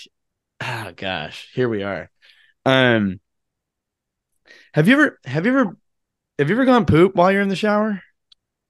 oh 0.61 0.91
gosh, 0.95 1.49
here 1.53 1.69
we 1.69 1.83
are. 1.83 2.09
Um, 2.65 3.19
have 4.73 4.87
you 4.87 4.93
ever 4.93 5.19
have 5.25 5.45
you 5.45 5.57
ever 5.57 5.77
have 6.37 6.49
you 6.49 6.55
ever 6.55 6.65
gone 6.65 6.85
poop 6.85 7.15
while 7.15 7.31
you're 7.31 7.41
in 7.41 7.49
the 7.49 7.55
shower? 7.55 8.01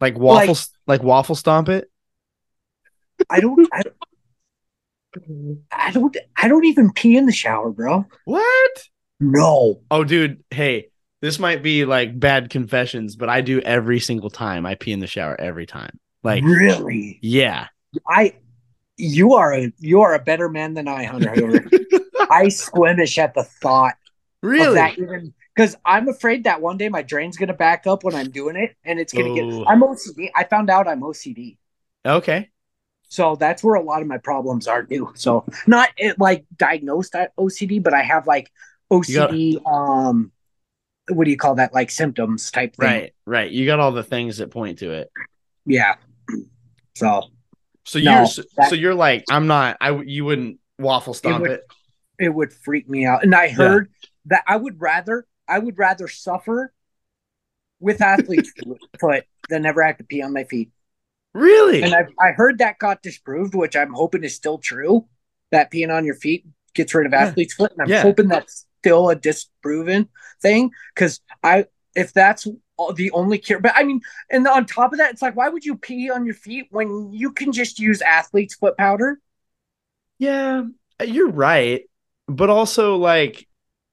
Like 0.02 0.18
waffle, 0.18 0.58
like, 0.88 1.04
waffle 1.04 1.36
stomp 1.36 1.68
it. 1.70 1.90
I 3.30 3.42
don't. 3.42 3.68
I, 3.74 3.82
I 5.72 5.92
don't. 5.92 6.16
I 6.38 6.48
don't 6.48 6.66
even 6.66 6.94
pee 6.94 7.18
in 7.18 7.26
the 7.26 7.34
shower, 7.34 7.70
bro. 7.70 8.06
What? 8.24 8.88
No. 9.20 9.82
Oh, 9.92 10.06
dude. 10.06 10.44
Hey, 10.50 10.88
this 11.22 11.38
might 11.38 11.62
be 11.62 11.84
like 11.84 12.18
bad 12.18 12.50
confessions, 12.50 13.18
but 13.18 13.28
I 13.28 13.42
do 13.42 13.60
every 13.60 14.00
single 14.00 14.30
time. 14.30 14.66
I 14.66 14.76
pee 14.76 14.94
in 14.94 15.00
the 15.00 15.08
shower 15.08 15.40
every 15.40 15.66
time. 15.66 16.00
Like, 16.24 16.44
really? 16.44 17.20
yeah. 17.22 17.68
I. 18.08 18.36
You 18.96 19.36
are 19.36 19.54
a 19.54 19.72
you 19.80 20.02
are 20.02 20.14
a 20.14 20.20
better 20.20 20.50
man 20.50 20.74
than 20.74 20.88
I, 20.88 21.06
Hunter. 21.06 21.32
I 22.30 22.46
squirmish 22.48 23.18
at 23.18 23.34
the 23.34 23.44
thought 23.44 23.96
Really? 24.42 24.76
that 24.76 24.98
even 24.98 25.34
because 25.60 25.76
I'm 25.84 26.08
afraid 26.08 26.46
that 26.46 26.62
one 26.62 26.78
day 26.78 26.88
my 26.88 27.02
drain's 27.02 27.36
gonna 27.36 27.54
back 27.54 27.86
up 27.86 28.06
when 28.06 28.16
I'm 28.16 28.32
doing 28.32 28.56
it, 28.56 28.78
and 28.86 28.98
it's 28.98 29.12
gonna 29.12 29.32
Oh. 29.32 29.36
get. 29.36 29.68
I'm 29.68 29.82
OCD. 29.84 30.30
I 30.34 30.46
found 30.46 30.70
out 30.70 30.88
I'm 30.88 31.02
OCD. 31.04 31.58
Okay. 32.06 32.50
So 33.10 33.36
that's 33.36 33.62
where 33.62 33.76
a 33.76 33.82
lot 33.84 34.02
of 34.02 34.08
my 34.08 34.20
problems 34.20 34.68
are 34.70 34.84
due. 34.84 35.12
So 35.16 35.44
not 35.68 35.90
it, 35.98 36.18
like 36.18 36.46
diagnosed 36.56 37.14
OCD, 37.38 37.80
but 37.84 37.94
I 37.94 38.04
have 38.04 38.26
like 38.26 38.50
OCD. 38.90 39.60
um, 39.66 40.32
what 41.10 41.26
do 41.26 41.32
you 41.32 41.38
call 41.38 41.56
that? 41.56 41.74
Like 41.74 41.90
symptoms 41.92 42.52
type 42.52 42.76
thing. 42.78 42.88
Right. 42.88 43.14
Right. 43.26 43.52
You 43.52 43.66
got 43.66 43.80
all 43.82 43.92
the 43.92 44.04
things 44.04 44.38
that 44.38 44.52
point 44.52 44.80
to 44.80 44.92
it. 44.94 45.12
Yeah. 45.66 45.96
So 46.96 47.24
So 47.84 48.00
No, 48.00 48.18
you're 48.20 48.26
so, 48.28 48.44
that- 48.56 48.70
so 48.70 48.76
you're 48.76 48.96
like 48.96 49.26
I'm 49.30 49.48
not. 49.48 49.76
I 49.82 49.92
you 50.04 50.24
wouldn't 50.24 50.60
waffle 50.78 51.14
stomp 51.14 51.42
would- 51.42 51.52
it. 51.52 51.64
it 52.20 52.30
would 52.30 52.54
freak 52.54 52.88
me 52.88 53.06
out. 53.06 53.24
And 53.24 53.36
I 53.36 53.50
heard 53.50 53.92
that 54.28 54.44
I 54.48 54.56
would 54.56 54.80
rather 54.80 55.26
I 55.50 55.60
would 55.60 55.78
rather 55.78 56.08
suffer 56.08 56.74
with 57.80 58.02
athlete's 58.02 58.54
foot 59.00 59.26
than 59.50 59.64
never 59.64 59.84
have 59.84 59.98
to 59.98 60.04
pee 60.04 60.22
on 60.22 60.34
my 60.34 60.44
feet. 60.44 60.72
Really? 61.34 61.84
And 61.84 61.94
I 61.94 62.06
I 62.20 62.32
heard 62.32 62.60
that 62.60 62.80
got 62.80 63.02
disproved, 63.02 63.56
which 63.56 63.76
I'm 63.76 63.94
hoping 63.94 64.24
is 64.24 64.36
still 64.36 64.58
true. 64.58 65.08
That 65.52 65.72
peeing 65.72 65.96
on 65.96 66.06
your 66.06 66.16
feet 66.16 66.46
gets 66.74 66.94
rid 66.94 67.08
of 67.08 67.14
Yeah. 67.14 67.24
athlete's 67.24 67.54
foot, 67.54 67.72
and 67.72 67.82
I'm 67.82 67.90
Yeah. 67.90 68.02
hoping 68.04 68.28
that's 68.28 68.66
still 68.80 69.10
a 69.10 69.16
disproven 69.16 70.10
thing. 70.42 70.72
Because 70.94 71.22
I, 71.44 71.66
if 71.96 72.14
that's 72.14 72.48
all- 72.78 72.94
the 72.94 73.12
only 73.12 73.38
cure, 73.40 73.60
but 73.60 73.74
I 73.76 73.84
mean, 73.84 74.02
and 74.30 74.48
on 74.48 74.66
top 74.66 74.94
of 74.94 75.00
that, 75.00 75.12
it's 75.12 75.22
like, 75.22 75.36
why 75.36 75.50
would 75.50 75.66
you 75.66 75.76
pee 75.78 76.10
on 76.10 76.26
your 76.26 76.36
feet 76.36 76.68
when 76.70 77.12
you 77.14 77.32
can 77.32 77.52
just 77.52 77.80
use 77.80 78.02
athlete's 78.02 78.56
foot 78.56 78.78
powder? 78.78 79.20
yeah, 80.18 80.64
you're 81.06 81.30
right. 81.32 81.84
But 82.28 82.50
also, 82.50 82.98
like, 82.98 83.48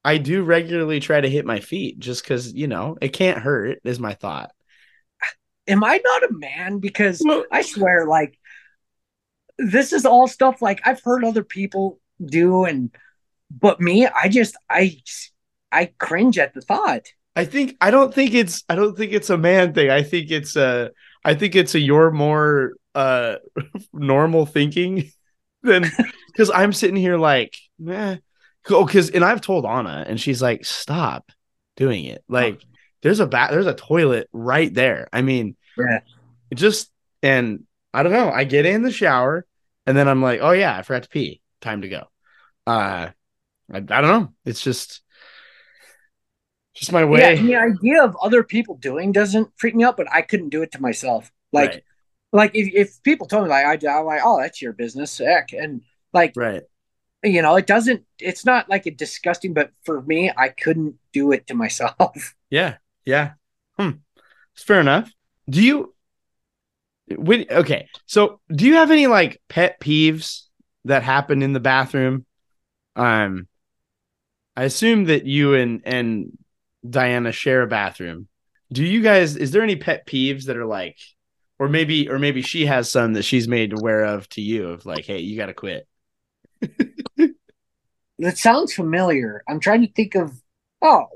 I 0.07 0.19
do 0.19 0.45
regularly 0.45 1.01
try 1.01 1.21
to 1.21 1.29
hit 1.29 1.45
my 1.45 1.59
feet 1.59 1.99
just 1.99 2.23
because 2.23 2.55
you 2.55 2.69
know 2.69 2.97
it 3.03 3.09
can't 3.09 3.39
hurt. 3.39 3.81
Is 3.83 3.99
my 3.99 4.15
thought. 4.15 4.53
Am 5.67 5.83
I 5.83 6.01
not 6.05 6.31
a 6.31 6.33
man? 6.33 6.79
Because 6.79 7.21
I 7.51 7.63
swear, 7.63 8.07
like, 8.07 8.39
this 9.59 9.93
is 9.93 10.07
all 10.07 10.29
stuff 10.29 10.63
like 10.63 10.81
I've 10.87 11.03
heard 11.03 11.25
other 11.25 11.43
people 11.43 11.99
do, 12.25 12.65
and 12.65 12.95
but 13.51 13.81
me, 13.81 14.07
I 14.07 14.29
just, 14.29 14.57
I, 14.71 14.97
I 15.73 15.87
cringe 15.99 16.39
at 16.39 16.55
the 16.55 16.61
thought. 16.61 17.03
I 17.35 17.45
think 17.45 17.77
I 17.81 17.91
don't 17.91 18.15
think 18.15 18.33
it's 18.33 18.63
I 18.69 18.77
don't 18.77 18.97
think 18.97 19.13
it's 19.13 19.29
a 19.29 19.37
man 19.37 19.75
thing. 19.75 19.91
I 19.91 20.05
think 20.05 20.31
it's 20.31 20.55
a 20.55 20.93
I 21.25 21.35
think 21.35 21.57
it's 21.57 21.75
a 21.75 21.81
you're 21.81 22.13
more 22.13 22.75
uh 22.95 23.37
normal 23.93 24.47
thinking 24.47 25.11
than 25.63 25.91
because 26.29 26.51
I'm 26.51 26.73
sitting 26.73 26.97
here 26.97 27.19
like 27.19 27.57
eh. 27.89 28.19
Oh, 28.71 28.85
because 28.85 29.11
and 29.11 29.25
I've 29.25 29.41
told 29.41 29.65
Anna 29.65 30.05
and 30.07 30.21
she's 30.21 30.43
like, 30.43 30.65
stop 30.65 31.31
doing 31.77 32.05
it. 32.05 32.25
Like 32.29 32.63
there's 33.03 33.21
a 33.21 33.27
bat 33.27 33.51
there's 33.51 33.67
a 33.67 33.75
toilet 33.75 34.29
right 34.33 34.73
there. 34.73 35.09
I 35.13 35.23
mean, 35.23 35.57
Yeah. 35.79 36.01
it 36.51 36.57
just 36.57 36.91
and 37.23 37.65
I 37.95 38.03
don't 38.03 38.13
know. 38.13 38.31
I 38.31 38.45
get 38.45 38.67
in 38.67 38.83
the 38.83 38.93
shower 38.93 39.47
and 39.87 39.97
then 39.97 40.09
I'm 40.09 40.23
like, 40.23 40.41
oh 40.43 40.53
yeah, 40.53 40.77
I 40.77 40.83
forgot 40.83 41.05
to 41.05 41.09
pee. 41.09 41.41
Time 41.61 41.83
to 41.83 41.89
go. 41.89 42.05
Uh 42.67 43.11
I, 43.73 43.77
I 43.77 43.81
don't 43.81 44.03
know. 44.03 44.33
It's 44.45 44.63
just 44.63 45.03
just 46.75 46.93
my 46.93 47.05
way. 47.05 47.35
Yeah, 47.37 47.43
the 47.43 47.57
idea 47.57 48.05
of 48.05 48.17
other 48.21 48.43
people 48.43 48.77
doing 48.77 49.13
doesn't 49.13 49.49
freak 49.57 49.75
me 49.75 49.85
out, 49.85 49.97
but 49.97 50.11
I 50.13 50.23
couldn't 50.23 50.51
do 50.51 50.63
it 50.63 50.73
to 50.73 50.81
myself. 50.83 51.31
Like, 51.53 51.71
right, 51.71 51.83
like 52.33 52.51
if, 52.55 52.75
if 52.75 53.03
people 53.03 53.27
told 53.27 53.45
me 53.45 53.51
like 53.51 53.65
I 53.65 53.77
do, 53.77 53.89
I'm 53.89 54.05
like, 54.05 54.21
oh, 54.25 54.39
that's 54.41 54.61
your 54.61 54.73
business, 54.75 55.17
heck. 55.17 55.53
And 55.53 55.83
like, 56.13 56.33
right. 56.37 56.63
You 57.23 57.43
know, 57.43 57.57
it 57.57 57.67
doesn't. 57.67 58.05
It's 58.19 58.45
not 58.45 58.69
like 58.69 58.87
a 58.87 58.91
disgusting, 58.91 59.53
but 59.53 59.71
for 59.85 60.03
me, 60.03 60.31
I 60.37 60.49
couldn't 60.49 60.97
do 61.13 61.33
it 61.33 61.47
to 61.49 61.55
myself. 61.55 62.35
Yeah, 62.49 62.77
yeah. 63.05 63.33
Hmm. 63.77 63.91
It's 64.55 64.63
fair 64.63 64.79
enough. 64.79 65.13
Do 65.51 65.61
you 65.61 65.97
when 67.09 67.47
okay, 67.51 67.89
so 68.07 68.41
do 68.55 68.67
you 68.67 68.75
have 68.75 68.93
any 68.93 69.09
like 69.09 69.43
pet 69.49 69.81
peeves 69.81 70.43
that 70.85 71.03
happen 71.03 71.43
in 71.43 71.53
the 71.53 71.61
bathroom? 71.61 72.25
Um 72.95 73.49
I 74.57 74.63
assume 74.63 75.05
that 75.07 75.27
you 75.27 75.55
and 75.55 75.83
and 75.85 76.39
Diana 76.89 77.33
share 77.33 77.63
a 77.63 77.67
bathroom. 77.67 78.29
Do 78.73 78.85
you 78.85 79.03
guys 79.03 79.37
is 79.37 79.51
there 79.51 79.63
any 79.63 79.77
pet 79.77 80.07
peeves 80.07 80.45
that 80.45 80.57
are 80.57 80.67
like 80.67 80.99
or 81.59 81.69
maybe 81.69 82.09
or 82.09 82.21
maybe 82.21 82.43
she 82.43 82.67
has 82.67 82.91
some 82.91 83.15
that 83.15 83.25
she's 83.25 83.49
made 83.49 83.73
aware 83.73 84.05
of 84.05 84.29
to 84.31 84.41
you 84.41 84.69
of 84.69 84.87
like, 84.87 85.05
hey, 85.05 85.19
you 85.19 85.37
gotta 85.37 85.55
quit. 85.55 85.87
That 88.19 88.39
sounds 88.39 88.73
familiar. 88.73 89.43
I'm 89.49 89.61
trying 89.61 89.83
to 89.83 89.93
think 89.93 90.15
of. 90.15 90.33
Oh, 90.81 91.07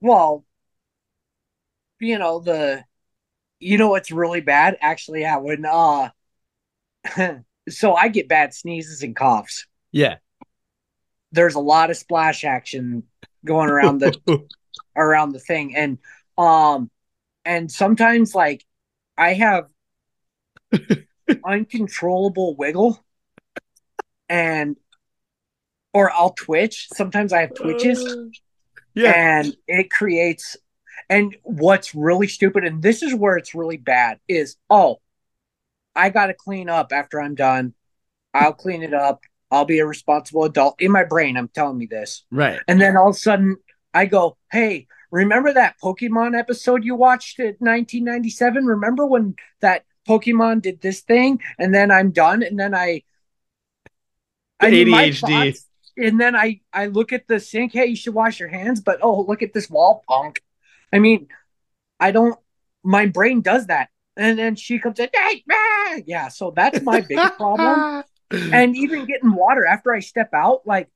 well, 0.00 0.44
you 2.00 2.18
know 2.18 2.40
the, 2.40 2.84
you 3.58 3.78
know 3.78 3.88
what's 3.88 4.10
really 4.10 4.40
bad? 4.40 4.76
Actually, 4.80 5.22
yeah, 5.22 5.38
when 5.38 5.64
uh, 5.64 6.10
so 7.68 7.94
I 7.94 8.08
get 8.08 8.28
bad 8.28 8.54
sneezes 8.54 9.02
and 9.02 9.16
coughs. 9.16 9.66
Yeah. 9.92 10.16
There's 11.32 11.54
a 11.54 11.60
lot 11.60 11.90
of 11.90 11.96
splash 11.96 12.44
action 12.44 13.04
going 13.44 13.68
around 13.68 13.98
the 13.98 14.18
around 14.96 15.32
the 15.32 15.38
thing 15.38 15.76
and 15.76 15.98
um 16.36 16.90
and 17.44 17.70
sometimes 17.70 18.34
like 18.34 18.64
i 19.16 19.34
have 19.34 19.68
uncontrollable 21.44 22.56
wiggle 22.56 23.04
and 24.28 24.76
or 25.92 26.10
i'll 26.12 26.32
twitch 26.32 26.88
sometimes 26.92 27.32
i 27.32 27.40
have 27.40 27.54
twitches 27.54 28.04
uh, 28.04 28.24
yeah. 28.94 29.12
and 29.14 29.56
it 29.66 29.90
creates 29.90 30.56
and 31.08 31.36
what's 31.42 31.94
really 31.94 32.26
stupid 32.26 32.64
and 32.64 32.82
this 32.82 33.02
is 33.02 33.14
where 33.14 33.36
it's 33.36 33.54
really 33.54 33.76
bad 33.76 34.18
is 34.28 34.56
oh 34.70 35.00
i 35.94 36.10
gotta 36.10 36.34
clean 36.34 36.68
up 36.68 36.92
after 36.92 37.20
i'm 37.20 37.34
done 37.34 37.74
i'll 38.34 38.52
clean 38.52 38.82
it 38.82 38.94
up 38.94 39.22
i'll 39.50 39.64
be 39.64 39.78
a 39.78 39.86
responsible 39.86 40.44
adult 40.44 40.74
in 40.80 40.90
my 40.90 41.04
brain 41.04 41.36
i'm 41.36 41.48
telling 41.48 41.78
me 41.78 41.86
this 41.86 42.24
Right. 42.30 42.60
and 42.66 42.80
then 42.80 42.96
all 42.96 43.10
of 43.10 43.16
a 43.16 43.18
sudden 43.18 43.56
I 43.96 44.04
go, 44.04 44.36
Hey, 44.52 44.88
remember 45.10 45.54
that 45.54 45.76
Pokemon 45.82 46.38
episode 46.38 46.84
you 46.84 46.94
watched 46.94 47.38
in 47.38 47.56
1997? 47.60 48.66
Remember 48.66 49.06
when 49.06 49.36
that 49.60 49.84
Pokemon 50.06 50.60
did 50.60 50.82
this 50.82 51.00
thing? 51.00 51.40
And 51.58 51.74
then 51.74 51.90
I'm 51.90 52.10
done. 52.10 52.42
And 52.42 52.60
then 52.60 52.74
I, 52.74 53.04
I 54.60 54.70
mean, 54.70 54.88
ADHD. 54.88 55.20
thoughts- 55.52 55.66
and 55.98 56.20
then 56.20 56.36
I, 56.36 56.60
I 56.72 56.86
look 56.86 57.12
at 57.12 57.26
the 57.26 57.40
sink. 57.40 57.72
Hey, 57.72 57.86
you 57.86 57.96
should 57.96 58.12
wash 58.14 58.38
your 58.38 58.50
hands. 58.50 58.80
But 58.80 58.98
oh, 59.02 59.22
look 59.22 59.42
at 59.42 59.54
this 59.54 59.70
wall 59.70 60.04
punk. 60.06 60.42
I 60.92 60.98
mean, 60.98 61.28
I 61.98 62.10
don't, 62.10 62.38
my 62.84 63.06
brain 63.06 63.40
does 63.40 63.66
that. 63.68 63.88
And 64.16 64.38
then 64.38 64.56
she 64.56 64.78
comes 64.78 64.98
in, 64.98 65.08
hey, 65.14 65.44
ah! 65.50 65.94
yeah. 66.06 66.28
So 66.28 66.50
that's 66.54 66.82
my 66.82 67.00
biggest 67.00 67.34
problem 67.38 68.04
and 68.30 68.76
even 68.76 69.04
getting 69.06 69.34
water 69.34 69.64
after 69.66 69.94
I 69.94 70.00
step 70.00 70.30
out, 70.34 70.66
like 70.66 70.88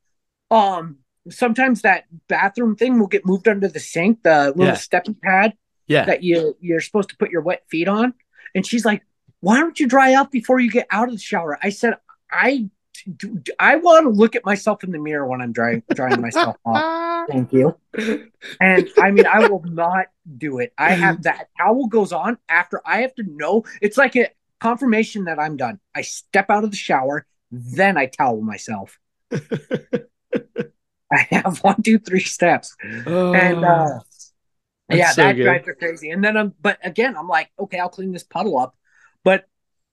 um 0.51 0.99
sometimes 1.29 1.83
that 1.83 2.05
bathroom 2.29 2.75
thing 2.77 2.99
will 2.99 3.07
get 3.07 3.25
moved 3.27 3.47
under 3.47 3.69
the 3.69 3.79
sink, 3.81 4.23
the 4.23 4.49
little 4.49 4.67
Yeah. 4.67 4.75
stepping 4.75 5.15
pad 5.15 5.55
yeah. 5.87 6.07
that 6.07 6.23
you 6.23 6.57
you're 6.61 6.81
supposed 6.81 7.11
to 7.11 7.17
put 7.17 7.31
your 7.31 7.43
wet 7.43 7.63
feet 7.71 7.89
on. 7.89 8.15
And 8.55 8.67
she's 8.67 8.85
like, 8.85 9.03
"Why 9.41 9.61
don't 9.61 9.79
you 9.79 9.87
dry 9.87 10.15
up 10.15 10.33
before 10.33 10.59
you 10.59 10.71
get 10.71 10.87
out 10.91 11.09
of 11.09 11.15
the 11.15 11.21
shower?" 11.21 11.59
I 11.63 11.69
said, 11.71 11.95
"I 12.33 12.69
do, 13.17 13.43
I 13.59 13.77
want 13.77 14.05
to 14.05 14.11
look 14.11 14.37
at 14.37 14.45
myself 14.45 14.85
in 14.85 14.91
the 14.91 14.99
mirror 14.99 15.27
when 15.27 15.41
I'm 15.41 15.53
drying 15.53 15.83
drying 15.95 16.21
myself 16.21 16.57
off." 16.65 17.29
Thank 17.29 17.53
you. 17.53 17.77
And 18.61 18.89
I 18.99 19.11
mean, 19.11 19.27
I 19.27 19.49
will 19.49 19.63
not 19.67 20.07
do 20.37 20.59
it. 20.59 20.73
I 20.79 20.93
have 20.93 21.23
that 21.25 21.49
towel 21.59 21.87
goes 21.87 22.13
on 22.13 22.39
after 22.49 22.81
I 22.87 23.03
have 23.03 23.15
to 23.17 23.23
know. 23.23 23.65
It's 23.81 23.97
like 23.97 24.17
a 24.17 24.29
confirmation 24.61 25.25
that 25.25 25.39
I'm 25.39 25.57
done. 25.57 25.81
I 25.95 26.03
step 26.03 26.51
out 26.51 26.65
of 26.65 26.71
the 26.71 26.77
shower, 26.77 27.27
then 27.51 27.97
I 27.97 28.07
towel 28.07 28.41
myself. 28.41 28.99
I 31.13 31.27
have 31.31 31.59
one, 31.59 31.83
two, 31.83 31.99
three 31.99 32.21
steps, 32.21 32.77
and 32.83 33.65
uh, 33.65 33.99
yeah, 34.89 35.11
so 35.11 35.23
that 35.23 35.37
good. 35.37 35.45
drives 35.45 35.67
her 35.67 35.75
crazy. 35.75 36.11
And 36.11 36.23
then 36.23 36.37
I'm, 36.37 36.55
but 36.61 36.79
again, 36.85 37.17
I'm 37.17 37.29
like, 37.29 37.51
okay, 37.59 37.79
I'll 37.79 37.89
clean 37.89 38.13
this 38.13 38.23
puddle 38.23 38.59
up, 38.59 38.75
but 38.75 38.80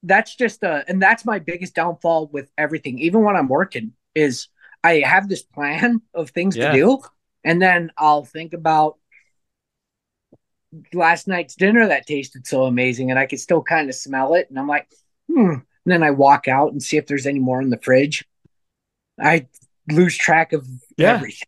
that's 0.07 0.35
just 0.35 0.63
uh, 0.63 0.83
and 0.87 1.01
that's 1.01 1.25
my 1.25 1.39
biggest 1.39 1.75
downfall 1.75 2.27
with 2.27 2.49
everything. 2.57 2.99
Even 2.99 3.23
when 3.23 3.35
I'm 3.35 3.47
working, 3.47 3.93
is 4.15 4.47
I 4.83 4.99
have 4.99 5.27
this 5.29 5.43
plan 5.43 6.01
of 6.13 6.29
things 6.31 6.55
Yeah. 6.55 6.71
to 6.71 6.77
do, 6.77 6.99
and 7.43 7.61
then 7.61 7.91
I'll 7.97 8.25
think 8.25 8.53
about 8.53 8.97
last 10.93 11.27
night's 11.27 11.55
dinner 11.55 11.87
that 11.87 12.05
tasted 12.05 12.45
so 12.45 12.63
amazing, 12.63 13.09
and 13.09 13.19
I 13.19 13.25
could 13.25 13.39
still 13.39 13.61
kind 13.61 13.89
of 13.89 13.95
smell 13.95 14.33
it, 14.35 14.49
and 14.49 14.59
I'm 14.59 14.67
like, 14.67 14.87
hmm. 15.31 15.55
And 15.85 15.93
then 15.93 16.03
I 16.03 16.11
walk 16.11 16.49
out 16.49 16.73
and 16.73 16.83
see 16.83 16.97
if 16.97 17.07
there's 17.07 17.25
any 17.25 17.39
more 17.39 17.61
in 17.61 17.69
the 17.69 17.79
fridge. 17.79 18.25
I 19.17 19.47
lose 19.89 20.17
track 20.17 20.51
of 20.51 20.67
Yeah. 20.97 21.13
everything. 21.13 21.47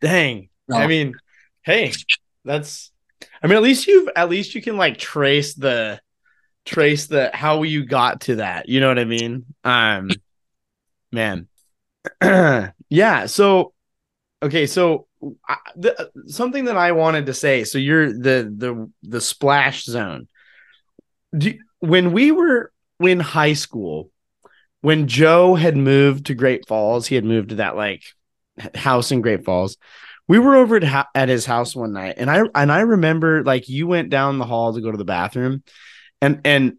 Dang. 0.00 0.48
I 0.72 0.86
mean, 0.86 1.16
hey, 1.62 1.92
that's 2.44 2.92
I 3.42 3.48
mean 3.48 3.56
at 3.56 3.62
least 3.62 3.88
you've 3.88 4.08
at 4.14 4.30
least 4.30 4.54
you 4.54 4.62
can 4.62 4.76
like 4.76 4.98
trace 4.98 5.54
the 5.54 6.00
trace 6.64 7.06
the 7.06 7.30
how 7.32 7.62
you 7.62 7.84
got 7.84 8.22
to 8.22 8.36
that. 8.36 8.68
You 8.68 8.80
know 8.80 8.88
what 8.88 8.98
I 8.98 9.04
mean? 9.04 9.46
Um 9.64 10.10
man. 11.12 11.48
yeah, 12.88 13.26
so 13.26 13.72
okay, 14.42 14.66
so 14.66 15.06
I, 15.48 15.56
the, 15.76 16.10
something 16.26 16.64
that 16.64 16.76
I 16.76 16.92
wanted 16.92 17.26
to 17.26 17.34
say. 17.34 17.64
So 17.64 17.78
you're 17.78 18.12
the 18.12 18.52
the 18.56 18.90
the 19.02 19.20
splash 19.20 19.84
zone. 19.84 20.28
Do, 21.36 21.54
when 21.78 22.12
we 22.12 22.30
were 22.32 22.72
in 23.00 23.20
high 23.20 23.54
school, 23.54 24.10
when 24.80 25.06
Joe 25.06 25.54
had 25.54 25.76
moved 25.76 26.26
to 26.26 26.34
Great 26.34 26.66
Falls, 26.66 27.06
he 27.06 27.14
had 27.14 27.24
moved 27.24 27.50
to 27.50 27.54
that 27.56 27.76
like 27.76 28.02
house 28.74 29.12
in 29.12 29.20
Great 29.20 29.44
Falls. 29.44 29.76
We 30.28 30.38
were 30.38 30.56
over 30.56 30.76
at, 30.76 31.06
at 31.14 31.28
his 31.28 31.46
house 31.46 31.74
one 31.74 31.92
night, 31.92 32.14
and 32.18 32.30
I 32.30 32.42
and 32.54 32.70
I 32.70 32.80
remember 32.80 33.42
like 33.44 33.68
you 33.68 33.86
went 33.86 34.10
down 34.10 34.38
the 34.38 34.46
hall 34.46 34.74
to 34.74 34.80
go 34.80 34.90
to 34.90 34.98
the 34.98 35.04
bathroom, 35.04 35.62
and 36.22 36.40
and 36.44 36.78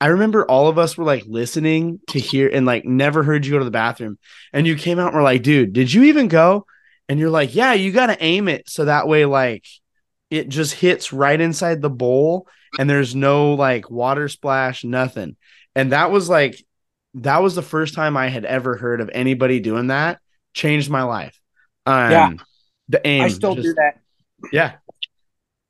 I 0.00 0.08
remember 0.08 0.44
all 0.44 0.68
of 0.68 0.76
us 0.76 0.98
were 0.98 1.04
like 1.04 1.24
listening 1.26 2.00
to 2.08 2.18
hear 2.18 2.48
and 2.52 2.66
like 2.66 2.84
never 2.84 3.22
heard 3.22 3.46
you 3.46 3.52
go 3.52 3.58
to 3.58 3.64
the 3.64 3.70
bathroom, 3.70 4.18
and 4.52 4.66
you 4.66 4.76
came 4.76 4.98
out 4.98 5.08
and 5.08 5.16
were 5.16 5.22
like, 5.22 5.42
dude, 5.42 5.72
did 5.72 5.92
you 5.92 6.04
even 6.04 6.28
go? 6.28 6.66
And 7.08 7.18
you're 7.18 7.30
like, 7.30 7.54
yeah, 7.54 7.72
you 7.74 7.92
got 7.92 8.06
to 8.06 8.22
aim 8.22 8.48
it 8.48 8.68
so 8.68 8.84
that 8.86 9.08
way 9.08 9.24
like 9.24 9.64
it 10.30 10.48
just 10.48 10.74
hits 10.74 11.12
right 11.12 11.40
inside 11.40 11.80
the 11.80 11.90
bowl, 11.90 12.46
and 12.78 12.90
there's 12.90 13.14
no 13.14 13.54
like 13.54 13.90
water 13.90 14.28
splash, 14.28 14.84
nothing. 14.84 15.36
And 15.74 15.92
that 15.92 16.10
was 16.10 16.28
like 16.28 16.62
that 17.14 17.42
was 17.42 17.54
the 17.54 17.62
first 17.62 17.94
time 17.94 18.16
I 18.16 18.28
had 18.28 18.44
ever 18.44 18.76
heard 18.76 19.00
of 19.00 19.08
anybody 19.14 19.60
doing 19.60 19.86
that. 19.86 20.18
Changed 20.52 20.90
my 20.90 21.04
life. 21.04 21.38
Um, 21.86 22.10
Yeah. 22.10 22.32
the 22.88 23.06
aim. 23.06 23.22
I 23.22 23.28
still 23.28 23.54
just- 23.54 23.66
do 23.68 23.74
that. 23.74 24.00
Yeah, 24.52 24.72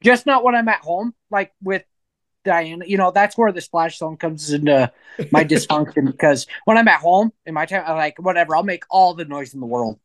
Just 0.02 0.26
not 0.26 0.42
when 0.42 0.54
I'm 0.56 0.68
at 0.68 0.80
home, 0.80 1.14
like 1.30 1.52
with 1.62 1.84
Diana. 2.44 2.84
You 2.86 2.98
know, 2.98 3.10
that's 3.10 3.36
where 3.36 3.50
the 3.52 3.60
splash 3.60 3.98
zone 3.98 4.16
comes 4.16 4.52
into 4.52 4.92
my 5.32 5.44
dysfunction 5.52 6.06
because 6.06 6.46
when 6.64 6.78
I'm 6.78 6.88
at 6.88 7.00
home 7.00 7.32
in 7.46 7.54
my 7.54 7.66
time, 7.66 7.84
I'm 7.86 7.96
like, 7.96 8.18
whatever, 8.18 8.56
I'll 8.56 8.62
make 8.62 8.84
all 8.90 9.14
the 9.14 9.24
noise 9.24 9.54
in 9.54 9.60
the 9.60 9.66
world. 9.66 9.98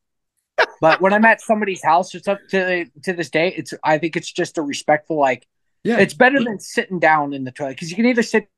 But 0.82 1.02
when 1.02 1.14
I'm 1.14 1.26
at 1.26 1.42
somebody's 1.42 1.84
house, 1.84 2.16
it's 2.16 2.28
up 2.28 2.40
to 2.50 2.86
to 3.04 3.14
this 3.14 3.30
day. 3.30 3.54
It's 3.56 3.74
I 3.84 3.98
think 3.98 4.16
it's 4.16 4.32
just 4.32 4.58
a 4.58 4.62
respectful 4.62 5.18
like. 5.18 5.48
yeah. 5.84 6.00
It's 6.00 6.14
better 6.14 6.44
than 6.44 6.60
sitting 6.60 7.00
down 7.00 7.34
in 7.34 7.44
the 7.44 7.52
toilet 7.52 7.72
because 7.72 7.90
you 7.90 7.96
can 7.96 8.06
either 8.06 8.24
sit. 8.24 8.50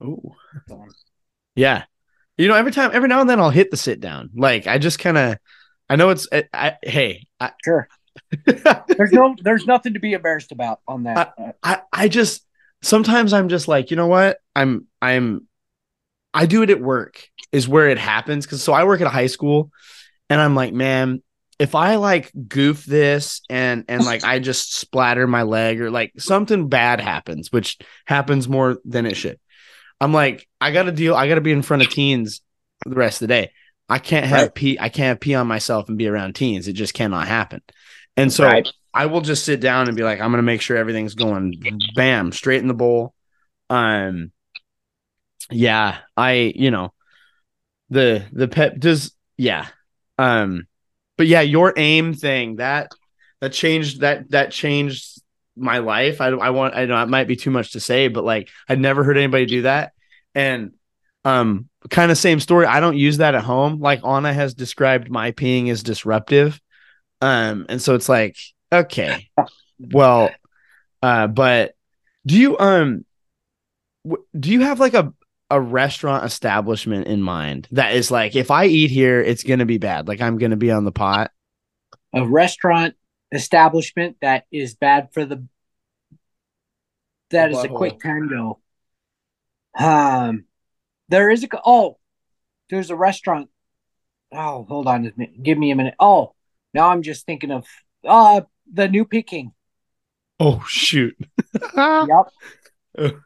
Oh, 0.00 0.34
Yeah. 1.54 1.84
You 2.36 2.48
know, 2.48 2.54
every 2.54 2.72
time, 2.72 2.90
every 2.94 3.08
now 3.08 3.20
and 3.20 3.28
then 3.28 3.38
I'll 3.38 3.50
hit 3.50 3.70
the 3.70 3.76
sit 3.76 4.00
down. 4.00 4.30
Like 4.34 4.66
I 4.66 4.78
just 4.78 4.98
kind 4.98 5.18
of, 5.18 5.36
I 5.90 5.96
know 5.96 6.08
it's, 6.08 6.26
I, 6.32 6.44
I 6.54 6.76
hey, 6.82 7.26
I, 7.38 7.52
Sure, 7.62 7.86
there's 8.46 9.12
no, 9.12 9.36
there's 9.42 9.66
nothing 9.66 9.92
to 9.94 10.00
be 10.00 10.14
embarrassed 10.14 10.50
about 10.50 10.80
on 10.88 11.02
that. 11.02 11.34
I, 11.62 11.82
I 11.92 12.08
just, 12.08 12.46
sometimes 12.82 13.32
I'm 13.32 13.48
just 13.48 13.68
like, 13.68 13.90
you 13.90 13.96
know 13.96 14.06
what? 14.06 14.38
I'm, 14.54 14.86
I'm, 15.00 15.46
I 16.34 16.46
do 16.46 16.62
it 16.62 16.70
at 16.70 16.80
work 16.80 17.28
is 17.52 17.68
where 17.68 17.88
it 17.88 17.98
happens. 17.98 18.46
Cause 18.46 18.62
so 18.62 18.72
I 18.72 18.84
work 18.84 19.00
at 19.00 19.06
a 19.06 19.10
high 19.10 19.26
school 19.26 19.70
and 20.30 20.40
I'm 20.40 20.54
like, 20.54 20.72
man, 20.72 21.22
if 21.58 21.74
I 21.74 21.96
like 21.96 22.32
goof 22.48 22.84
this 22.84 23.42
and, 23.50 23.84
and 23.88 24.04
like 24.04 24.24
I 24.24 24.38
just 24.38 24.74
splatter 24.76 25.26
my 25.26 25.42
leg 25.42 25.80
or 25.80 25.90
like 25.90 26.12
something 26.18 26.68
bad 26.68 27.00
happens, 27.00 27.52
which 27.52 27.78
happens 28.06 28.48
more 28.48 28.78
than 28.84 29.06
it 29.06 29.16
should. 29.16 29.38
I'm 30.00 30.12
like, 30.12 30.48
I 30.60 30.72
gotta 30.72 30.92
deal, 30.92 31.14
I 31.14 31.28
gotta 31.28 31.40
be 31.40 31.52
in 31.52 31.62
front 31.62 31.82
of 31.82 31.88
teens 31.88 32.40
the 32.86 32.94
rest 32.96 33.22
of 33.22 33.28
the 33.28 33.34
day. 33.34 33.52
I 33.88 33.98
can't 33.98 34.26
have 34.26 34.46
Right. 34.46 34.54
pee, 34.54 34.78
I 34.80 34.88
can't 34.88 35.20
pee 35.20 35.34
on 35.34 35.46
myself 35.46 35.88
and 35.88 35.98
be 35.98 36.08
around 36.08 36.34
teens. 36.34 36.68
It 36.68 36.74
just 36.74 36.94
cannot 36.94 37.28
happen. 37.28 37.62
And 38.16 38.32
so 38.32 38.46
Right. 38.46 38.68
I 38.92 39.06
will 39.06 39.20
just 39.20 39.44
sit 39.44 39.60
down 39.60 39.88
and 39.88 39.96
be 39.96 40.02
like, 40.02 40.20
I'm 40.20 40.30
gonna 40.30 40.42
make 40.42 40.60
sure 40.60 40.76
everything's 40.76 41.14
going 41.14 41.62
bam, 41.94 42.32
straight 42.32 42.60
in 42.60 42.68
the 42.68 42.74
bowl. 42.74 43.14
Um 43.68 44.32
yeah, 45.50 45.98
I 46.16 46.52
you 46.54 46.70
know 46.70 46.92
the 47.88 48.24
the 48.32 48.48
pep 48.48 48.78
does 48.78 49.12
yeah. 49.36 49.66
Um 50.18 50.66
but 51.16 51.26
yeah, 51.26 51.42
your 51.42 51.74
aim 51.76 52.14
thing 52.14 52.56
that 52.56 52.92
that 53.40 53.52
changed 53.52 54.00
that 54.00 54.30
that 54.30 54.50
changed 54.50 55.20
my 55.56 55.78
life. 55.78 56.20
I 56.20 56.28
I 56.28 56.50
want 56.50 56.74
I 56.74 56.86
know 56.86 57.02
it 57.02 57.08
might 57.08 57.28
be 57.28 57.36
too 57.36 57.50
much 57.50 57.72
to 57.72 57.80
say, 57.80 58.08
but 58.08 58.24
like 58.24 58.48
I'd 58.68 58.80
never 58.80 59.04
heard 59.04 59.18
anybody 59.18 59.46
do 59.46 59.62
that. 59.62 59.92
And 60.34 60.72
um 61.24 61.68
kind 61.90 62.10
of 62.10 62.18
same 62.18 62.40
story. 62.40 62.66
I 62.66 62.80
don't 62.80 62.96
use 62.96 63.18
that 63.18 63.34
at 63.34 63.44
home. 63.44 63.80
Like 63.80 64.04
Anna 64.04 64.32
has 64.32 64.54
described 64.54 65.10
my 65.10 65.32
peeing 65.32 65.70
as 65.70 65.82
disruptive. 65.82 66.60
Um 67.20 67.66
and 67.68 67.80
so 67.80 67.94
it's 67.94 68.08
like 68.08 68.36
okay. 68.72 69.28
Well, 69.78 70.30
uh 71.02 71.26
but 71.26 71.74
do 72.26 72.38
you 72.38 72.58
um 72.58 73.04
w- 74.04 74.24
do 74.38 74.50
you 74.50 74.60
have 74.60 74.80
like 74.80 74.94
a 74.94 75.12
a 75.50 75.60
restaurant 75.60 76.24
establishment 76.24 77.08
in 77.08 77.20
mind 77.20 77.66
that 77.72 77.94
is 77.94 78.10
like 78.10 78.36
if 78.36 78.50
I 78.50 78.66
eat 78.66 78.90
here 78.90 79.20
it's 79.20 79.42
going 79.42 79.58
to 79.58 79.66
be 79.66 79.78
bad. 79.78 80.06
Like 80.06 80.20
I'm 80.20 80.38
going 80.38 80.52
to 80.52 80.56
be 80.56 80.70
on 80.70 80.84
the 80.84 80.92
pot. 80.92 81.32
a 82.12 82.26
restaurant 82.26 82.94
establishment 83.32 84.16
that 84.20 84.44
is 84.52 84.74
bad 84.74 85.08
for 85.12 85.24
the 85.24 85.44
that 87.30 87.50
is 87.50 87.62
a 87.62 87.68
quick 87.68 88.00
tango. 88.00 88.58
Um, 89.78 90.44
there 91.08 91.30
is 91.30 91.44
a 91.44 91.48
oh, 91.64 91.98
there's 92.70 92.90
a 92.90 92.96
restaurant. 92.96 93.48
Oh, 94.32 94.64
hold 94.68 94.86
on, 94.86 95.12
give 95.42 95.58
me 95.58 95.70
a 95.70 95.76
minute. 95.76 95.94
Oh, 95.98 96.34
now 96.74 96.88
I'm 96.88 97.02
just 97.02 97.26
thinking 97.26 97.50
of 97.50 97.66
uh 98.04 98.42
the 98.72 98.88
New 98.88 99.04
Peking. 99.04 99.52
Oh 100.38 100.64
shoot. 100.66 101.16
Yep, 101.76 102.26
the 102.94 103.20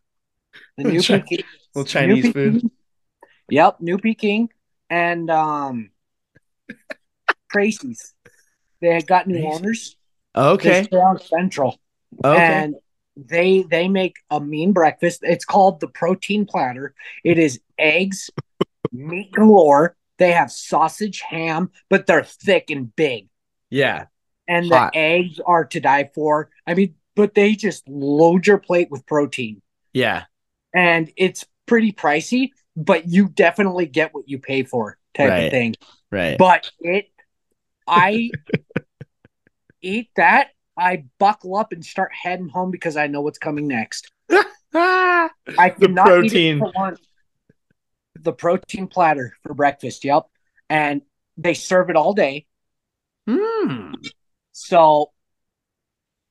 New 0.79 1.03
Chi- 1.03 1.21
Peking. 1.21 1.45
little 1.75 1.87
Chinese 1.87 2.33
food. 2.33 2.71
Yep, 3.51 3.81
New 3.81 3.99
Peking 3.99 4.49
and 4.91 5.31
um 5.31 5.91
Tracy's. 7.51 8.15
They 8.81 8.89
had 8.89 9.07
got 9.07 9.27
new 9.27 9.47
owners. 9.47 9.97
Okay. 10.37 10.87
They're 10.91 11.19
Central. 11.19 11.79
Okay. 12.25 12.37
and 12.43 12.75
they 13.17 13.65
they 13.71 13.89
make 13.89 14.17
a 14.31 14.41
mean 14.41 14.73
breakfast. 14.73 15.21
It's 15.23 15.45
called 15.45 15.81
the 15.81 15.89
protein 15.89 16.47
platter. 16.47 16.95
It 17.23 17.39
is 17.39 17.61
eggs, 17.79 18.31
meat 18.93 19.33
galore. 19.33 19.97
They 20.19 20.33
have 20.33 20.51
sausage, 20.51 21.21
ham, 21.21 21.71
but 21.91 22.07
they're 22.07 22.25
thick 22.25 22.71
and 22.71 22.95
big, 22.95 23.29
yeah. 23.71 24.07
And 24.49 24.69
Hot. 24.71 24.93
the 24.93 24.99
eggs 24.99 25.41
are 25.45 25.65
to 25.67 25.81
die 25.81 26.11
for. 26.15 26.51
I 26.67 26.75
mean, 26.75 26.95
but 27.17 27.35
they 27.35 27.55
just 27.55 27.89
load 27.89 28.47
your 28.47 28.59
plate 28.59 28.91
with 28.91 29.07
protein, 29.07 29.63
Yeah. 29.93 30.25
and 30.75 31.11
it's 31.17 31.45
pretty 31.67 31.93
pricey, 31.93 32.51
but 32.77 33.07
you 33.09 33.29
definitely 33.29 33.87
get 33.87 34.13
what 34.15 34.29
you 34.29 34.39
pay 34.39 34.65
for, 34.65 34.99
type 35.15 35.31
Right. 35.31 35.39
of 35.45 35.51
thing. 35.51 35.75
Right. 36.11 36.37
But 36.39 36.71
it, 36.81 37.11
I 37.87 38.31
eat 39.83 40.11
that. 40.17 40.49
I 40.77 41.05
buckle 41.19 41.57
up 41.57 41.73
and 41.73 41.85
start 41.85 42.11
heading 42.13 42.49
home 42.49 42.71
because 42.73 42.97
I 42.97 43.07
know 43.07 43.21
what's 43.21 43.39
coming 43.39 43.69
next. 43.69 44.11
I 44.75 45.31
The 45.55 45.87
cannot 45.87 46.07
protein. 46.07 46.57
eat 46.59 46.75
lunch. 46.77 46.99
The 48.19 48.33
protein 48.33 48.89
platter 48.89 49.37
for 49.45 49.55
breakfast. 49.55 50.05
Yep, 50.05 50.27
and 50.69 51.03
they 51.37 51.55
serve 51.55 51.91
it 51.91 51.97
all 51.97 52.13
day. 52.15 52.47
So 54.55 55.11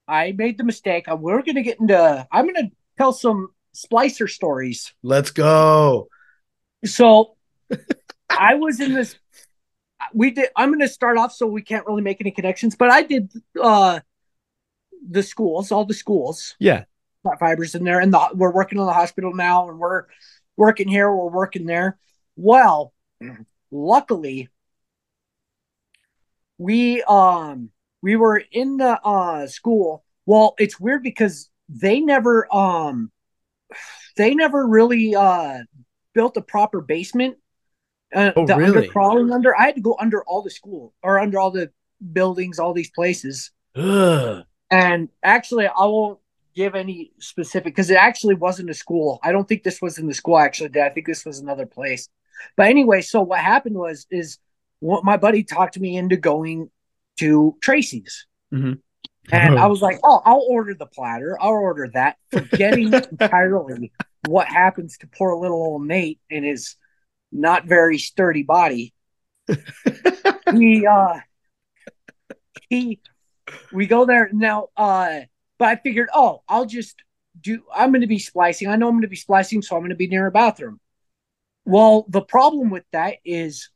I 0.07 0.31
made 0.31 0.57
the 0.57 0.63
mistake. 0.63 1.07
We're 1.07 1.43
gonna 1.43 1.61
get 1.61 1.79
into. 1.79 2.27
I'm 2.31 2.47
gonna 2.47 2.71
tell 2.97 3.11
some 3.11 3.49
splicer 3.75 4.29
stories. 4.29 4.93
Let's 5.03 5.29
go. 5.29 6.07
So 6.85 7.35
I 8.29 8.55
was 8.55 8.79
in 8.79 8.93
this. 8.93 9.17
We 10.13 10.31
did. 10.31 10.49
I'm 10.55 10.71
gonna 10.71 10.87
start 10.87 11.17
off 11.17 11.33
so 11.33 11.45
we 11.45 11.61
can't 11.61 11.85
really 11.85 12.01
make 12.01 12.21
any 12.21 12.31
connections, 12.31 12.77
but 12.77 12.89
I 12.89 13.03
did 13.03 13.29
uh 13.61 13.99
the 15.07 15.21
schools, 15.21 15.73
all 15.73 15.83
the 15.83 15.93
schools. 15.93 16.55
Yeah. 16.59 16.85
Flat 17.23 17.39
fibers 17.39 17.75
in 17.75 17.83
there, 17.83 17.99
and 17.99 18.13
the, 18.13 18.29
we're 18.33 18.53
working 18.53 18.79
on 18.79 18.85
the 18.85 18.93
hospital 18.93 19.33
now, 19.33 19.67
and 19.69 19.79
we're 19.79 20.05
working 20.55 20.87
here, 20.87 21.13
we're 21.13 21.29
working 21.29 21.65
there. 21.65 21.99
Well, 22.37 22.93
luckily, 23.71 24.47
we 26.57 27.03
um 27.03 27.72
we 28.03 28.17
were 28.17 28.43
in 28.51 28.77
the 28.77 29.01
uh 29.03 29.47
school. 29.47 30.05
Well, 30.27 30.55
it's 30.59 30.79
weird 30.79 31.03
because 31.03 31.49
they 31.69 32.01
never 32.01 32.53
um 32.55 33.11
they 34.17 34.35
never 34.35 34.65
really 34.67 35.15
uh 35.15 35.59
built 36.13 36.37
a 36.37 36.41
proper 36.41 36.81
basement. 36.81 37.37
Uh, 38.15 38.33
Oh, 38.35 38.45
the 38.45 38.55
really? 38.55 38.77
under 38.79 38.83
crawling 38.83 39.31
under. 39.31 39.57
I 39.57 39.65
had 39.67 39.75
to 39.75 39.81
go 39.81 39.97
under 39.99 40.23
all 40.25 40.41
the 40.43 40.51
school 40.51 40.93
or 41.03 41.19
under 41.19 41.39
all 41.39 41.51
the 41.51 41.71
buildings, 42.13 42.59
all 42.59 42.73
these 42.73 42.91
places. 42.91 43.51
Ugh. 43.75 44.45
And 44.69 45.09
actually, 45.23 45.67
I 45.67 45.85
won't 45.85 46.19
give 46.55 46.75
any 46.75 47.11
specific 47.19 47.65
because 47.75 47.89
it 47.89 47.97
actually 47.97 48.35
wasn't 48.35 48.69
a 48.69 48.73
school. 48.73 49.19
I 49.23 49.31
don't 49.31 49.47
think 49.47 49.63
this 49.63 49.81
was 49.81 49.97
in 49.97 50.07
the 50.07 50.13
school. 50.13 50.35
I 50.35 50.45
Actually, 50.45 50.69
did. 50.69 50.83
I 50.83 50.89
think 50.89 51.07
this 51.07 51.25
was 51.25 51.39
another 51.39 51.65
place. 51.65 52.09
But 52.57 52.67
anyway, 52.67 53.01
so 53.01 53.21
what 53.21 53.39
happened 53.39 53.75
was 53.75 54.07
is 54.11 54.39
what 54.79 55.03
my 55.03 55.17
buddy 55.17 55.43
talked 55.43 55.79
me 55.79 55.97
into 55.97 56.17
going 56.17 56.69
to 57.19 57.57
Tracy's. 57.61 58.25
Mhm. 58.53 58.79
And 59.31 59.57
I 59.57 59.67
was 59.67 59.81
like, 59.81 59.99
oh, 60.03 60.21
I'll 60.25 60.45
order 60.47 60.73
the 60.73 60.85
platter. 60.85 61.37
I'll 61.39 61.51
order 61.51 61.89
that, 61.93 62.17
forgetting 62.29 62.93
entirely 63.11 63.91
what 64.21 64.47
happens 64.47 64.97
to 64.97 65.07
poor 65.07 65.35
little 65.35 65.57
old 65.57 65.85
Nate 65.85 66.19
and 66.29 66.45
his 66.45 66.75
not 67.31 67.65
very 67.65 67.97
sturdy 67.97 68.43
body. 68.43 68.93
he 70.51 70.85
uh 70.87 71.19
he 72.69 72.99
we 73.73 73.87
go 73.87 74.05
there 74.05 74.29
now 74.31 74.67
uh 74.77 75.21
but 75.57 75.67
I 75.67 75.75
figured, 75.77 76.09
oh, 76.13 76.41
I'll 76.47 76.65
just 76.65 76.95
do 77.39 77.63
I'm 77.73 77.91
gonna 77.91 78.07
be 78.07 78.19
splicing. 78.19 78.67
I 78.67 78.75
know 78.75 78.87
I'm 78.87 78.95
gonna 78.95 79.07
be 79.07 79.15
splicing, 79.15 79.61
so 79.61 79.75
I'm 79.75 79.81
gonna 79.81 79.95
be 79.95 80.07
near 80.07 80.27
a 80.27 80.31
bathroom. 80.31 80.79
Well, 81.65 82.05
the 82.09 82.21
problem 82.21 82.69
with 82.69 82.83
that 82.91 83.17
is 83.23 83.69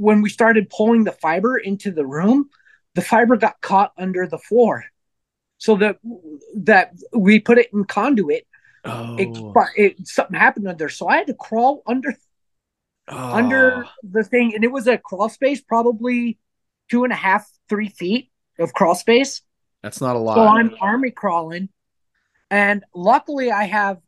when 0.00 0.22
we 0.22 0.30
started 0.30 0.70
pulling 0.70 1.04
the 1.04 1.12
fiber 1.12 1.58
into 1.58 1.90
the 1.90 2.06
room, 2.06 2.48
the 2.94 3.02
fiber 3.02 3.36
got 3.36 3.60
caught 3.60 3.92
under 3.98 4.26
the 4.26 4.38
floor. 4.38 4.86
So 5.58 5.76
that 5.76 5.98
that 6.56 6.94
we 7.12 7.38
put 7.38 7.58
it 7.58 7.68
in 7.74 7.84
conduit, 7.84 8.46
oh, 8.86 9.16
it, 9.18 9.28
it 9.76 10.08
something 10.08 10.34
happened 10.34 10.66
under. 10.66 10.78
there. 10.78 10.88
So 10.88 11.06
I 11.06 11.18
had 11.18 11.26
to 11.26 11.34
crawl 11.34 11.82
under 11.86 12.16
oh. 13.08 13.34
under 13.34 13.86
the 14.02 14.24
thing, 14.24 14.54
and 14.54 14.64
it 14.64 14.72
was 14.72 14.86
a 14.86 14.96
crawl 14.96 15.28
space, 15.28 15.60
probably 15.60 16.38
two 16.90 17.04
and 17.04 17.12
a 17.12 17.16
half, 17.16 17.46
three 17.68 17.90
feet 17.90 18.30
of 18.58 18.72
crawl 18.72 18.94
space. 18.94 19.42
That's 19.82 20.00
not 20.00 20.16
a 20.16 20.18
lot. 20.18 20.36
So 20.36 20.46
I'm 20.46 20.74
army 20.80 21.10
crawling, 21.10 21.68
and 22.50 22.84
luckily 22.94 23.50
I 23.50 23.64
have, 23.64 23.98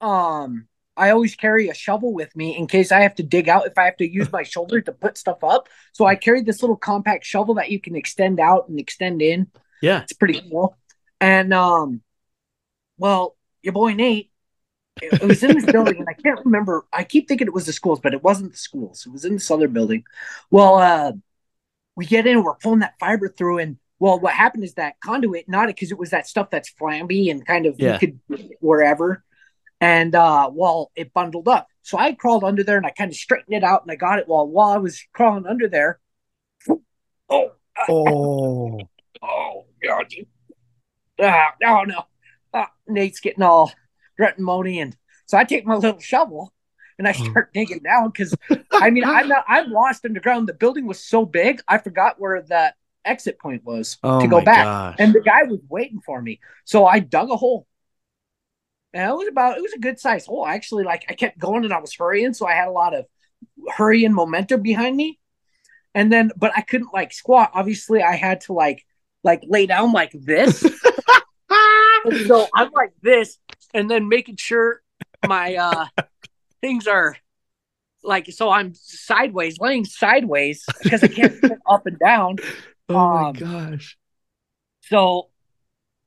um, 0.00 0.68
I 0.96 1.10
always 1.10 1.34
carry 1.34 1.68
a 1.68 1.74
shovel 1.74 2.12
with 2.12 2.34
me 2.36 2.56
in 2.56 2.66
case 2.66 2.92
I 2.92 3.00
have 3.00 3.14
to 3.16 3.22
dig 3.22 3.48
out 3.48 3.66
if 3.66 3.78
I 3.78 3.84
have 3.84 3.96
to 3.96 4.10
use 4.10 4.30
my 4.30 4.42
shoulder 4.42 4.80
to 4.82 4.92
put 4.92 5.16
stuff 5.16 5.42
up. 5.42 5.68
So 5.92 6.04
I 6.04 6.16
carried 6.16 6.46
this 6.46 6.62
little 6.62 6.76
compact 6.76 7.24
shovel 7.24 7.54
that 7.54 7.70
you 7.70 7.80
can 7.80 7.96
extend 7.96 8.40
out 8.40 8.68
and 8.68 8.78
extend 8.78 9.22
in. 9.22 9.48
yeah. 9.80 10.02
It's 10.02 10.12
pretty 10.12 10.40
cool. 10.50 10.76
And 11.20 11.54
um, 11.54 12.02
well, 12.98 13.36
your 13.62 13.72
boy 13.72 13.94
Nate, 13.94 14.30
it, 15.00 15.14
it 15.14 15.22
was 15.22 15.42
in 15.42 15.54
this 15.54 15.64
building, 15.64 15.98
and 15.98 16.08
I 16.08 16.12
can't 16.12 16.44
remember. 16.44 16.84
I 16.92 17.04
keep 17.04 17.26
thinking 17.28 17.46
it 17.46 17.54
was 17.54 17.66
the 17.66 17.72
schools, 17.72 18.00
but 18.00 18.12
it 18.12 18.22
wasn't 18.22 18.52
the 18.52 18.58
schools. 18.58 19.06
It 19.06 19.12
was 19.12 19.24
in 19.24 19.34
this 19.34 19.50
other 19.50 19.68
building. 19.68 20.04
Well, 20.50 20.76
uh, 20.76 21.12
we 21.96 22.06
get 22.06 22.26
in, 22.26 22.42
we're 22.42 22.54
pulling 22.56 22.80
that 22.80 22.98
fiber 22.98 23.28
through, 23.28 23.58
and 23.58 23.78
well, 23.98 24.18
what 24.18 24.34
happened 24.34 24.64
is 24.64 24.74
that 24.74 25.00
conduit 25.00 25.48
knotted 25.48 25.74
because 25.76 25.92
it 25.92 25.98
was 25.98 26.10
that 26.10 26.26
stuff 26.26 26.50
that's 26.50 26.72
flamby 26.72 27.30
and 27.30 27.46
kind 27.46 27.66
of 27.66 27.78
Yeah. 27.78 27.94
you 27.94 27.98
could 27.98 28.20
wherever. 28.60 29.24
And 29.82 30.14
uh, 30.14 30.48
well, 30.52 30.92
it 30.94 31.12
bundled 31.12 31.48
up. 31.48 31.66
So 31.82 31.98
I 31.98 32.12
crawled 32.12 32.44
under 32.44 32.62
there 32.62 32.76
and 32.76 32.86
I 32.86 32.90
kind 32.90 33.10
of 33.10 33.16
straightened 33.16 33.54
it 33.56 33.64
out 33.64 33.82
and 33.82 33.90
I 33.90 33.96
got 33.96 34.20
it. 34.20 34.28
While 34.28 34.46
while 34.46 34.70
I 34.70 34.76
was 34.78 35.02
crawling 35.12 35.44
under 35.44 35.68
there, 35.68 35.98
oh, 37.28 37.52
Oh. 37.88 38.78
oh, 39.22 39.66
God, 39.82 40.06
ah, 41.20 41.48
oh 41.66 41.82
no, 41.82 42.02
ah, 42.54 42.70
Nate's 42.86 43.18
getting 43.18 43.42
all 43.42 43.72
grunt 44.16 44.38
and 44.38 44.46
moany, 44.46 44.80
and 44.80 44.96
so 45.26 45.36
I 45.36 45.42
take 45.42 45.66
my 45.66 45.74
little 45.74 45.98
shovel 45.98 46.52
and 46.98 47.08
I 47.08 47.10
Oh. 47.18 47.24
start 47.30 47.52
digging 47.52 47.80
down 47.80 48.10
because 48.10 48.34
I 48.70 48.90
mean 48.90 49.04
I'm 49.04 49.26
not 49.26 49.44
I'm 49.48 49.70
lost 49.72 50.04
underground. 50.04 50.48
The 50.48 50.54
building 50.54 50.86
was 50.86 51.00
so 51.00 51.24
big, 51.26 51.60
I 51.66 51.78
forgot 51.78 52.20
where 52.20 52.40
that 52.42 52.76
exit 53.04 53.40
point 53.40 53.64
was 53.64 53.98
Oh 54.04 54.20
to 54.20 54.28
go 54.28 54.40
back, 54.42 54.64
gosh. 54.64 54.96
and 55.00 55.12
the 55.12 55.20
guy 55.22 55.42
was 55.42 55.58
waiting 55.68 56.00
for 56.06 56.22
me. 56.22 56.38
So 56.64 56.86
I 56.86 57.00
dug 57.00 57.30
a 57.30 57.36
hole. 57.36 57.66
And 58.94 59.10
it 59.10 59.14
was 59.14 59.28
about 59.28 59.56
it 59.56 59.62
was 59.62 59.72
a 59.72 59.78
good 59.78 59.98
size 59.98 60.26
hole. 60.26 60.46
Actually, 60.46 60.84
like 60.84 61.06
I 61.08 61.14
kept 61.14 61.38
going 61.38 61.64
and 61.64 61.72
I 61.72 61.80
was 61.80 61.94
hurrying, 61.94 62.34
so 62.34 62.46
I 62.46 62.52
had 62.52 62.68
a 62.68 62.72
lot 62.72 62.94
of 62.94 63.06
hurrying 63.76 64.12
momentum 64.12 64.62
behind 64.62 64.96
me. 64.96 65.18
And 65.94 66.12
then 66.12 66.30
but 66.36 66.52
I 66.56 66.60
couldn't 66.62 66.94
like 66.94 67.12
squat. 67.12 67.50
Obviously, 67.54 68.02
I 68.02 68.16
had 68.16 68.42
to 68.42 68.52
like 68.52 68.84
like 69.24 69.42
lay 69.46 69.66
down 69.66 69.92
like 69.92 70.12
this. 70.12 70.64
And 72.04 72.26
so 72.26 72.46
I'm 72.54 72.70
like 72.72 72.92
this, 73.02 73.38
and 73.74 73.90
then 73.90 74.08
making 74.08 74.36
sure 74.36 74.82
my 75.26 75.56
uh 75.56 75.86
things 76.60 76.86
are 76.86 77.16
like 78.02 78.30
so 78.30 78.50
I'm 78.50 78.74
sideways, 78.74 79.58
laying 79.60 79.84
sideways 79.84 80.64
because 80.82 81.02
I 81.02 81.08
can't 81.08 81.32
sit 81.40 81.58
up 81.66 81.86
and 81.86 81.98
down. 81.98 82.36
oh 82.88 82.94
my 82.94 83.28
um, 83.28 83.32
gosh. 83.34 83.96
So 84.82 85.28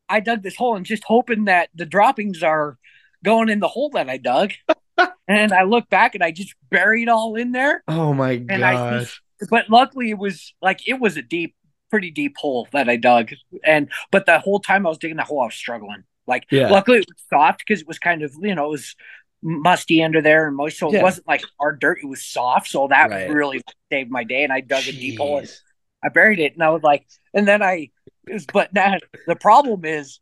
I 0.10 0.20
dug 0.20 0.43
this 0.43 0.56
hole 0.56 0.76
and 0.76 0.86
just 0.86 1.03
hoping 1.06 1.45
that 1.45 1.70
the 1.76 1.86
droppings 1.86 2.43
are 2.43 2.78
going 3.24 3.49
in 3.49 3.60
the 3.60 3.68
hole 3.68 3.89
that 3.91 4.10
I 4.10 4.18
dug. 4.18 4.53
and 5.28 5.53
I 5.53 5.64
look 5.64 5.89
back 5.89 6.16
and 6.16 6.24
I 6.24 6.32
just 6.32 6.53
buried 6.70 7.10
all 7.10 7.36
in 7.36 7.51
there. 7.51 7.84
Oh 7.88 8.14
my 8.14 8.36
and 8.38 8.64
I 8.64 8.76
gosh. 8.76 9.22
But 9.49 9.70
luckily 9.70 10.10
it 10.10 10.18
was 10.18 10.53
like 10.62 10.88
it 10.88 10.99
was 10.99 11.18
a 11.18 11.22
deep, 11.22 11.56
pretty 11.89 12.12
deep 12.12 12.36
hole 12.38 12.68
that 12.72 12.89
I 12.89 12.95
dug. 12.97 13.32
And 13.64 13.89
but 14.12 14.26
the 14.26 14.39
whole 14.39 14.60
time 14.60 14.86
I 14.86 14.89
was 14.89 14.97
digging 14.97 15.18
the 15.18 15.24
hole, 15.24 15.41
I 15.41 15.45
was 15.45 15.56
struggling. 15.56 16.03
Like 16.28 16.45
Yeah. 16.51 16.70
luckily 16.72 16.99
it 16.99 17.06
was 17.08 17.24
soft 17.30 17.60
because 17.66 17.82
it 17.82 17.88
was 17.88 17.99
kind 17.99 18.24
of, 18.24 18.34
you 18.41 18.56
know, 18.56 18.66
it 18.66 18.72
was 18.72 18.95
musty 19.43 20.03
under 20.03 20.22
there 20.22 20.47
and 20.47 20.56
moist. 20.56 20.80
So 20.80 20.91
Yeah. 20.91 20.99
it 20.99 21.03
wasn't 21.03 21.28
like 21.28 21.43
hard 21.60 21.80
dirt, 21.80 21.99
it 22.01 22.08
was 22.08 22.26
soft. 22.26 22.68
So 22.68 22.88
that 22.88 23.10
Right. 23.12 23.30
really 23.30 23.62
saved 23.91 24.10
my 24.12 24.24
day. 24.24 24.43
And 24.43 24.53
I 24.53 24.62
dug 24.62 24.88
a 24.88 24.91
deep 24.91 25.18
hole 25.20 25.39
and 25.39 25.49
I 26.03 26.10
buried 26.10 26.39
it 26.39 26.53
and 26.53 26.64
I 26.64 26.70
was 26.70 26.84
like, 26.84 27.06
and 27.34 27.47
then 27.47 27.62
I, 27.62 27.89
but 28.53 28.73
now 28.73 28.97
the 29.28 29.36
problem 29.36 29.86
is, 29.86 30.19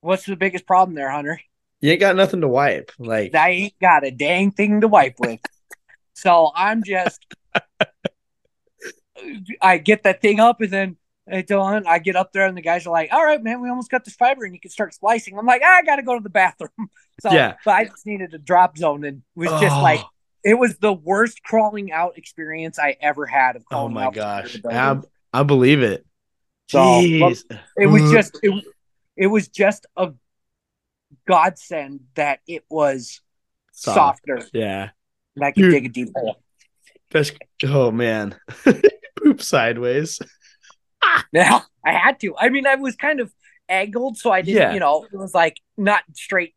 what's 0.00 0.24
the 0.26 0.36
biggest 0.36 0.66
problem 0.66 0.94
there, 0.94 1.10
Hunter? 1.10 1.40
You 1.80 1.92
ain't 1.92 2.00
got 2.00 2.16
nothing 2.16 2.42
to 2.42 2.48
wipe. 2.48 2.92
Like 2.98 3.34
I 3.34 3.50
ain't 3.50 3.78
got 3.80 4.04
a 4.04 4.10
dang 4.10 4.50
thing 4.50 4.82
to 4.82 4.88
wipe 4.88 5.18
with. 5.18 5.40
so 6.14 6.52
I'm 6.54 6.82
just, 6.84 7.24
I 9.60 9.78
get 9.78 10.02
that 10.04 10.20
thing 10.22 10.40
up 10.40 10.60
and 10.60 10.70
then 10.70 10.96
I 11.30 11.42
don't, 11.42 11.86
I 11.86 11.98
get 11.98 12.16
up 12.16 12.32
there 12.32 12.46
and 12.46 12.56
the 12.56 12.62
guys 12.62 12.86
are 12.86 12.90
like, 12.90 13.12
all 13.12 13.24
right, 13.24 13.42
man, 13.42 13.60
we 13.60 13.68
almost 13.68 13.90
got 13.90 14.04
this 14.04 14.14
fiber 14.16 14.44
and 14.44 14.54
you 14.54 14.60
can 14.60 14.70
start 14.70 14.94
splicing. 14.94 15.38
I'm 15.38 15.46
like, 15.46 15.62
"Ah, 15.64 15.76
I 15.76 15.82
got 15.82 15.96
to 15.96 16.02
go 16.02 16.16
to 16.16 16.22
the 16.22 16.30
bathroom. 16.30 16.70
So, 17.20 17.30
Yeah. 17.32 17.56
but 17.66 17.72
I 17.72 17.84
just 17.84 18.06
needed 18.06 18.32
a 18.32 18.38
drop 18.38 18.78
zone 18.78 19.04
and 19.04 19.18
it 19.18 19.22
was 19.38 19.50
just 19.60 19.76
Oh. 19.76 19.82
like, 19.82 20.00
it 20.42 20.54
was 20.54 20.78
the 20.78 20.94
worst 20.94 21.42
crawling 21.42 21.92
out 21.92 22.16
experience 22.16 22.78
I 22.78 22.96
ever 22.98 23.26
had 23.26 23.56
of 23.56 23.64
Oh 23.70 23.88
my 23.88 24.10
gosh. 24.10 24.56
I, 24.66 24.96
I 25.34 25.42
believe 25.42 25.82
it. 25.82 26.06
So, 26.70 26.78
Jeez. 26.78 27.42
it 27.76 27.86
was 27.86 28.02
Uh, 28.02 28.12
just 28.12 28.38
it, 28.44 28.64
it 29.16 29.26
was 29.26 29.48
just 29.48 29.86
a 29.96 30.12
godsend 31.26 32.00
that 32.14 32.38
it 32.46 32.64
was 32.70 33.20
Soft. 33.72 34.20
softer 34.26 34.48
Yeah. 34.52 34.90
and 35.34 35.44
I 35.44 35.50
could 35.50 35.62
Dude. 35.62 35.72
dig 35.72 35.86
a 35.86 35.88
deep 35.88 36.08
hole. 36.14 36.36
That's 37.10 37.32
oh 37.64 37.90
man. 37.90 38.36
Poop 39.16 39.42
sideways. 39.42 40.18
Now 41.32 41.62
I 41.84 41.92
had 41.92 42.20
to. 42.20 42.36
I 42.36 42.50
mean, 42.50 42.66
I 42.66 42.74
was 42.76 42.94
kind 42.94 43.20
of 43.20 43.32
angled, 43.70 44.18
so 44.18 44.30
I 44.30 44.42
didn't, 44.42 44.60
Yeah. 44.60 44.72
you 44.74 44.80
know, 44.80 45.06
it 45.10 45.16
was 45.16 45.32
like 45.34 45.56
not 45.76 46.02
straight 46.14 46.54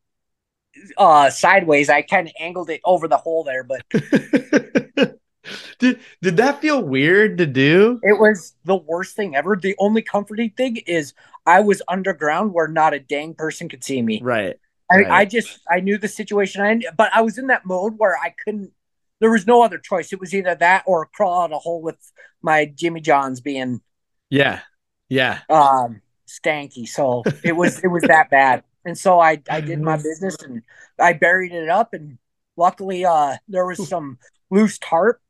uh 0.97 1.30
sideways. 1.30 1.89
I 1.89 2.01
kind 2.03 2.28
of 2.28 2.34
angled 2.39 2.70
it 2.70 2.82
over 2.84 3.07
the 3.07 3.18
hole 3.18 3.43
there, 3.45 3.64
but 3.64 3.82
did 5.80 6.00
did 6.22 6.38
that 6.38 6.62
feel 6.62 6.82
weird 6.82 7.38
to 7.39 7.46
do? 7.46 8.00
it 8.04 8.20
was 8.20 8.56
the 8.66 8.76
worst 8.76 9.16
thing 9.16 9.36
ever. 9.36 9.56
The 9.56 9.76
only 9.80 10.02
comforting 10.02 10.52
thing 10.52 10.78
is 10.78 11.14
I 11.46 11.60
was 11.62 11.82
underground 11.88 12.54
where 12.54 12.68
not 12.68 12.94
a 12.94 13.00
dang 13.00 13.34
person 13.36 13.70
could 13.70 13.84
see 13.84 14.02
me. 14.02 14.22
Right. 14.24 14.56
I, 14.91 14.96
Right. 14.96 15.08
I 15.10 15.26
just 15.26 15.60
I 15.70 15.80
knew 15.80 15.98
the 15.98 16.08
situation, 16.08 16.62
I, 16.62 16.82
but 16.96 17.12
I 17.14 17.22
was 17.22 17.38
in 17.38 17.48
that 17.48 17.66
mode 17.66 17.94
where 17.98 18.18
I 18.18 18.34
couldn't. 18.44 18.72
There 19.20 19.32
was 19.32 19.48
no 19.48 19.64
other 19.64 19.78
choice. 19.78 20.12
It 20.12 20.20
was 20.20 20.34
either 20.34 20.56
that 20.56 20.84
or 20.86 21.06
crawl 21.14 21.44
out 21.44 21.54
a 21.54 21.58
hole 21.58 21.82
with 21.82 21.98
my 22.41 22.66
Jimmy 22.66 23.00
Johns 23.02 23.39
being 23.41 23.82
Yeah. 24.30 24.62
Yeah. 25.10 25.41
um 25.50 26.02
stanky. 26.28 26.88
So 26.88 27.24
it 27.44 27.54
was 27.54 27.80
it 27.80 27.88
was 27.88 28.06
that 28.06 28.30
bad. 28.30 28.64
And 28.86 28.98
so 28.98 29.20
I 29.20 29.41
I 29.50 29.62
did 29.62 29.82
my 29.82 29.98
business 29.98 30.36
and 30.44 30.62
I 31.00 31.14
buried 31.14 31.54
it 31.54 31.70
up 31.70 31.94
and 31.94 32.18
luckily 32.58 33.06
uh 33.06 33.38
there 33.48 33.66
was 33.66 33.82
some 33.88 34.18
loose 34.50 34.78
tarp 34.80 35.22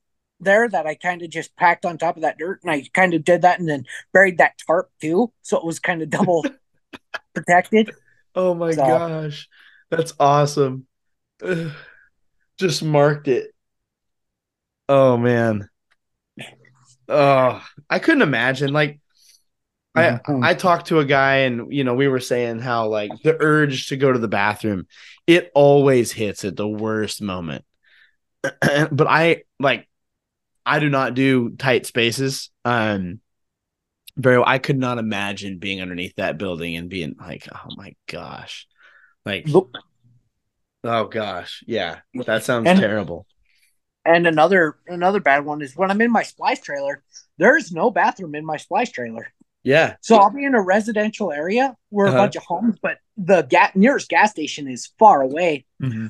there 0.44 0.68
that 0.70 0.86
I 0.86 0.96
kind 0.96 1.22
of 1.22 1.30
just 1.30 1.56
packed 1.56 1.86
on 1.86 1.98
top 1.98 2.16
of 2.16 2.22
that 2.24 2.38
dirt 2.38 2.60
and 2.64 2.72
I 2.72 2.84
kind 2.94 3.14
of 3.14 3.24
did 3.24 3.42
that 3.44 3.60
and 3.60 3.68
then 3.68 3.86
buried 4.12 4.38
that 4.38 4.54
tarp 4.68 4.90
too. 5.02 5.32
So 5.42 5.58
it 5.58 5.66
was 5.66 5.80
kind 5.80 6.02
of 6.02 6.10
double 6.10 6.46
protected. 7.34 7.92
Oh 8.36 8.54
my 8.54 8.72
So- 8.72 8.86
gosh. 8.86 9.48
That's 9.90 10.14
awesome. 10.20 10.88
Ugh. 11.44 11.72
Just 12.58 12.84
marked 12.84 13.28
it. 13.28 13.52
Oh 14.88 15.18
man. 15.18 15.70
Oh, 17.10 17.64
I 17.90 18.00
couldn't 18.00 18.22
imagine 18.22 18.72
like 18.74 19.00
I 19.96 20.12
Mhm. 20.12 20.44
I 20.44 20.54
talked 20.54 20.88
to 20.88 21.00
a 21.00 21.06
guy 21.06 21.38
and 21.38 21.72
you 21.74 21.84
know 21.84 21.94
we 21.96 22.08
were 22.08 22.20
saying 22.20 22.60
how 22.60 22.88
like 22.88 23.12
the 23.24 23.36
urge 23.40 23.88
to 23.88 23.98
go 23.98 24.12
to 24.12 24.20
the 24.20 24.28
bathroom 24.28 24.88
it 25.28 25.52
always 25.54 26.12
hits 26.12 26.46
at 26.46 26.56
the 26.56 26.68
worst 26.68 27.22
moment. 27.22 27.66
but 28.42 29.08
I 29.08 29.44
like 29.60 29.88
I 30.66 30.80
do 30.80 30.90
not 30.90 31.14
do 31.14 31.52
tight 31.52 31.86
spaces. 31.86 32.50
Um 32.66 33.20
very 34.16 34.38
well. 34.38 34.48
I 34.48 34.60
could 34.60 34.78
not 34.78 35.00
imagine 35.00 35.58
being 35.58 35.82
underneath 35.82 36.16
that 36.18 36.38
building 36.38 36.76
and 36.76 36.88
being 36.90 37.16
like, 37.20 37.48
oh 37.52 37.70
my 37.76 37.96
gosh. 38.08 38.68
Like 39.26 39.48
Look, 39.48 39.76
oh 40.84 41.06
gosh. 41.06 41.64
Yeah. 41.68 42.00
That 42.26 42.44
sounds 42.44 42.68
And- 42.68 42.80
terrible. 42.80 43.26
And 44.06 44.28
another 44.28 44.78
another 44.88 45.22
bad 45.22 45.46
one 45.46 45.62
is 45.62 45.76
when 45.78 45.90
I'm 45.90 46.02
in 46.02 46.12
my 46.12 46.24
splice 46.24 46.60
trailer, 46.60 47.04
there's 47.38 47.72
no 47.72 47.90
bathroom 47.90 48.36
in 48.36 48.46
my 48.46 48.58
splice 48.58 48.92
trailer. 48.92 49.32
Yeah. 49.64 49.96
So 50.02 50.18
I'll 50.18 50.30
be 50.30 50.44
in 50.44 50.56
a 50.56 50.62
residential 50.62 51.32
area 51.32 51.76
where 51.90 52.08
Uh-huh. 52.08 52.18
a 52.18 52.22
bunch 52.24 52.36
of 52.36 52.44
homes, 52.44 52.76
but 52.82 52.98
the 53.16 53.44
ga- 53.44 53.72
nearest 53.76 54.10
gas 54.10 54.32
station 54.32 54.68
is 54.68 54.92
far 55.00 55.22
away. 55.22 55.66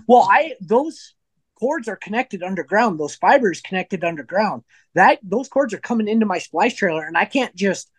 Well, 0.08 0.28
I 0.30 0.56
those 0.60 1.14
cords 1.64 1.88
are 1.88 1.95
connected 1.95 2.43
underground. 2.43 2.99
Those 2.99 3.16
fibers 3.16 3.61
connected 3.61 4.03
underground. 4.03 4.64
That 4.95 5.20
those 5.24 5.47
cords 5.47 5.74
are 5.74 5.80
coming 5.80 6.09
into 6.09 6.26
my 6.26 6.39
splice 6.39 6.76
trailer, 6.76 7.05
and 7.05 7.18
I 7.18 7.24
can't 7.24 7.55
just 7.55 7.89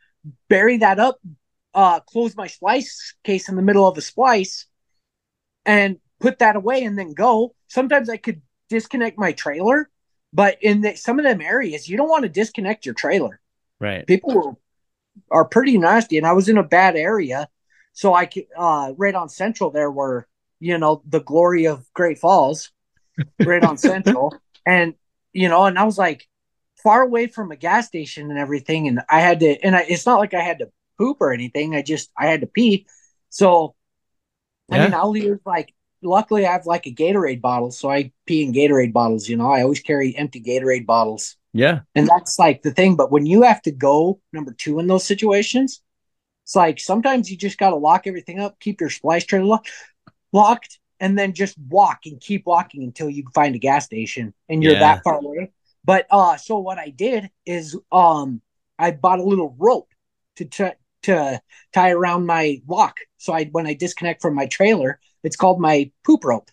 bury 0.50 0.76
that 0.78 0.98
up, 0.98 1.18
uh, 1.72 2.00
close 2.00 2.36
my 2.36 2.46
splice 2.46 3.14
case 3.24 3.48
in 3.48 3.56
the 3.56 3.62
middle 3.62 3.88
of 3.88 3.96
a 3.96 4.02
splice, 4.02 4.66
and 5.64 5.96
put 6.20 6.40
that 6.40 6.56
away 6.56 6.84
and 6.84 6.98
then 6.98 7.14
go. 7.14 7.54
Sometimes 7.68 8.10
I 8.10 8.18
could 8.18 8.42
disconnect 8.68 9.16
my 9.18 9.32
trailer, 9.32 9.88
but 10.30 10.58
in 10.60 10.82
the, 10.82 10.94
some 10.96 11.18
of 11.18 11.24
them 11.24 11.40
areas, 11.40 11.88
you 11.88 11.96
don't 11.96 12.10
want 12.10 12.24
to 12.24 12.28
disconnect 12.28 12.84
your 12.84 12.94
trailer 12.94 13.40
Right. 13.80 14.06
people 14.06 14.34
were, 14.34 14.52
are 15.30 15.44
pretty 15.44 15.76
nasty 15.78 16.16
and 16.16 16.26
i 16.26 16.32
was 16.32 16.48
in 16.48 16.58
a 16.58 16.62
bad 16.62 16.96
area 16.96 17.48
so 17.92 18.14
i 18.14 18.24
could 18.24 18.46
uh 18.56 18.92
right 18.96 19.14
on 19.14 19.28
central 19.28 19.70
there 19.70 19.90
were 19.90 20.26
you 20.60 20.78
know 20.78 21.02
the 21.06 21.20
glory 21.20 21.66
of 21.66 21.92
great 21.92 22.18
falls 22.18 22.70
right 23.40 23.64
on 23.64 23.76
central 23.76 24.34
and 24.66 24.94
you 25.32 25.48
know 25.48 25.64
and 25.64 25.78
i 25.78 25.84
was 25.84 25.98
like 25.98 26.28
far 26.82 27.02
away 27.02 27.26
from 27.26 27.50
a 27.50 27.56
gas 27.56 27.86
station 27.86 28.30
and 28.30 28.38
everything 28.38 28.88
and 28.88 29.00
i 29.10 29.20
had 29.20 29.40
to 29.40 29.58
and 29.64 29.74
I, 29.76 29.84
it's 29.88 30.06
not 30.06 30.18
like 30.18 30.34
i 30.34 30.40
had 30.42 30.58
to 30.60 30.70
poop 30.98 31.18
or 31.20 31.32
anything 31.32 31.74
i 31.74 31.82
just 31.82 32.10
i 32.18 32.26
had 32.26 32.40
to 32.42 32.46
pee 32.46 32.86
so 33.30 33.74
i 34.70 34.78
mean 34.84 34.94
i'll 34.94 35.16
use 35.16 35.40
like 35.46 35.72
luckily 36.02 36.46
i 36.46 36.52
have 36.52 36.66
like 36.66 36.86
a 36.86 36.94
gatorade 36.94 37.40
bottle 37.40 37.70
so 37.70 37.90
i 37.90 38.12
pee 38.26 38.42
in 38.44 38.52
gatorade 38.52 38.92
bottles 38.92 39.28
you 39.28 39.36
know 39.36 39.50
i 39.50 39.62
always 39.62 39.80
carry 39.80 40.16
empty 40.16 40.40
gatorade 40.40 40.86
bottles 40.86 41.36
Yeah. 41.52 41.80
and 41.94 42.06
that's 42.08 42.38
like 42.38 42.62
the 42.62 42.72
thing. 42.72 42.96
But 42.96 43.12
when 43.12 43.26
you 43.26 43.42
have 43.42 43.62
to 43.62 43.70
go 43.70 44.20
number 44.32 44.52
two 44.52 44.80
in 44.80 44.86
those 44.88 45.04
situations, 45.06 45.80
it's 46.44 46.56
like 46.56 46.80
sometimes 46.80 47.30
you 47.30 47.36
just 47.38 47.58
got 47.58 47.70
to 47.70 47.76
lock 47.76 48.06
everything 48.06 48.40
up, 48.40 48.58
keep 48.58 48.80
your 48.80 48.90
splice 48.90 49.24
trailer 49.24 49.46
lock- 49.46 49.66
locked, 50.32 50.78
and 51.00 51.18
then 51.18 51.32
just 51.32 51.56
walk 51.68 52.00
and 52.06 52.20
keep 52.20 52.46
walking 52.46 52.82
until 52.82 53.10
you 53.10 53.24
find 53.34 53.54
a 53.54 53.58
gas 53.58 53.84
station 53.86 54.34
and 54.48 54.62
you're 54.62 54.74
Yeah. 54.74 54.80
that 54.80 55.02
far 55.04 55.18
away. 55.18 55.52
But 55.84 56.06
uh, 56.10 56.36
so 56.36 56.58
what 56.58 56.78
I 56.78 56.90
did 56.90 57.30
is 57.46 57.76
um, 57.92 58.40
I 58.78 58.90
bought 58.92 59.18
a 59.18 59.22
little 59.24 59.54
rope 59.58 59.88
to 60.36 60.44
t- 60.46 60.70
to 61.02 61.40
tie 61.72 61.90
around 61.90 62.26
my 62.26 62.62
lock. 62.66 62.96
So 63.18 63.32
I 63.34 63.44
when 63.52 63.66
I 63.66 63.74
disconnect 63.74 64.22
from 64.22 64.34
my 64.34 64.46
trailer, 64.46 64.98
it's 65.22 65.36
called 65.36 65.60
my 65.60 65.90
poop 66.04 66.24
rope. 66.24 66.50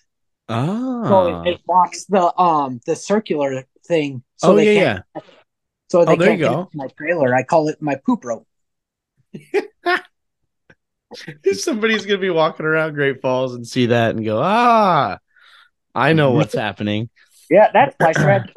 So 1.03 1.25
Ah. 1.25 1.43
it, 1.43 1.51
it 1.53 1.61
locks 1.67 2.05
the 2.05 2.35
um 2.39 2.79
the 2.85 2.95
circular 2.95 3.65
thing. 3.87 4.23
So 4.37 4.53
oh 4.53 4.57
they 4.57 4.65
yeah, 4.65 4.71
yeah. 5.15 5.21
so 5.89 6.05
they 6.05 6.13
Oh, 6.13 6.15
there 6.15 6.29
can't 6.29 6.39
you 6.41 6.45
get 6.47 6.59
go. 6.59 6.71
my 6.73 6.87
trailer. 6.97 7.35
I 7.35 7.43
call 7.43 7.67
it 7.69 7.81
my 7.81 7.95
poop 7.95 8.25
rope. 8.25 8.47
Somebody's 11.53 12.05
gonna 12.05 12.19
be 12.19 12.29
walking 12.29 12.65
around 12.65 12.93
Great 12.93 13.21
Falls 13.21 13.55
and 13.55 13.67
see 13.67 13.87
that 13.87 14.15
and 14.15 14.23
go, 14.23 14.39
ah, 14.41 15.19
I 15.93 16.13
know 16.13 16.31
what's 16.31 16.55
happening. 16.55 17.09
Yeah, 17.49 17.69
that's 17.73 17.95
my 17.99 18.13
thread. 18.13 18.51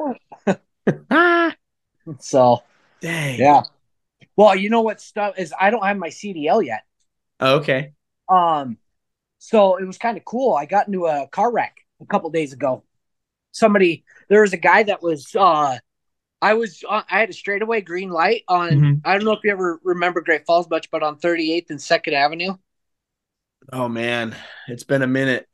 Ah, 1.09 1.55
so 2.19 2.61
dang. 3.01 3.39
yeah. 3.39 3.63
Well, 4.35 4.55
you 4.55 4.69
know 4.69 4.81
what 4.81 5.01
stuff 5.01 5.39
is 5.39 5.51
I 5.59 5.71
don't 5.71 5.83
have 5.83 5.97
my 5.97 6.09
CDL 6.09 6.63
yet. 6.63 6.83
Okay. 7.41 7.93
Um, 8.29 8.77
so 9.39 9.77
it 9.77 9.85
was 9.85 9.97
kind 9.97 10.15
of 10.15 10.23
cool. 10.23 10.53
I 10.53 10.65
got 10.67 10.85
into 10.87 11.07
a 11.07 11.27
car 11.27 11.51
wreck 11.51 11.77
a 12.01 12.05
couple 12.05 12.29
days 12.29 12.53
ago. 12.53 12.83
Somebody 13.51 14.03
there 14.29 14.41
was 14.41 14.53
a 14.53 14.57
guy 14.57 14.83
that 14.83 15.01
was 15.01 15.35
uh 15.35 15.79
I 16.41 16.53
was 16.53 16.83
uh, 16.87 17.03
I 17.09 17.19
had 17.19 17.29
a 17.29 17.33
straightaway 17.33 17.81
green 17.81 18.09
light 18.09 18.43
on 18.47 18.69
Mhm. 18.71 19.01
I 19.05 19.13
don't 19.13 19.25
know 19.25 19.31
if 19.33 19.43
you 19.43 19.51
ever 19.51 19.79
remember 19.83 20.21
Great 20.21 20.45
Falls 20.45 20.69
much, 20.69 20.91
but 20.91 21.03
on 21.03 21.17
38th 21.17 21.69
and 21.69 21.81
2nd 21.81 22.13
Avenue. 22.13 22.55
Oh 23.71 23.87
man, 23.87 24.35
it's 24.67 24.83
been 24.83 25.01
a 25.01 25.07
minute. 25.07 25.47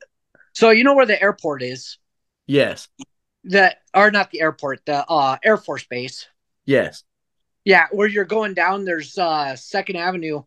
So 0.54 0.70
you 0.70 0.84
know 0.84 0.94
where 0.94 1.06
the 1.06 1.20
airport 1.20 1.62
is? 1.62 1.98
Yes. 2.46 2.88
That 3.44 3.78
are 3.94 4.10
not 4.10 4.30
the 4.30 4.40
airport, 4.42 4.84
the 4.84 5.06
uh 5.08 5.38
Air 5.42 5.56
Force 5.56 5.84
Base. 5.84 6.26
Yes. 6.66 7.04
Yeah, 7.64 7.86
where 7.92 8.08
you're 8.08 8.24
going 8.24 8.54
down, 8.54 8.84
there's 8.84 9.16
uh 9.16 9.56
Second 9.56 9.96
Avenue. 9.96 10.42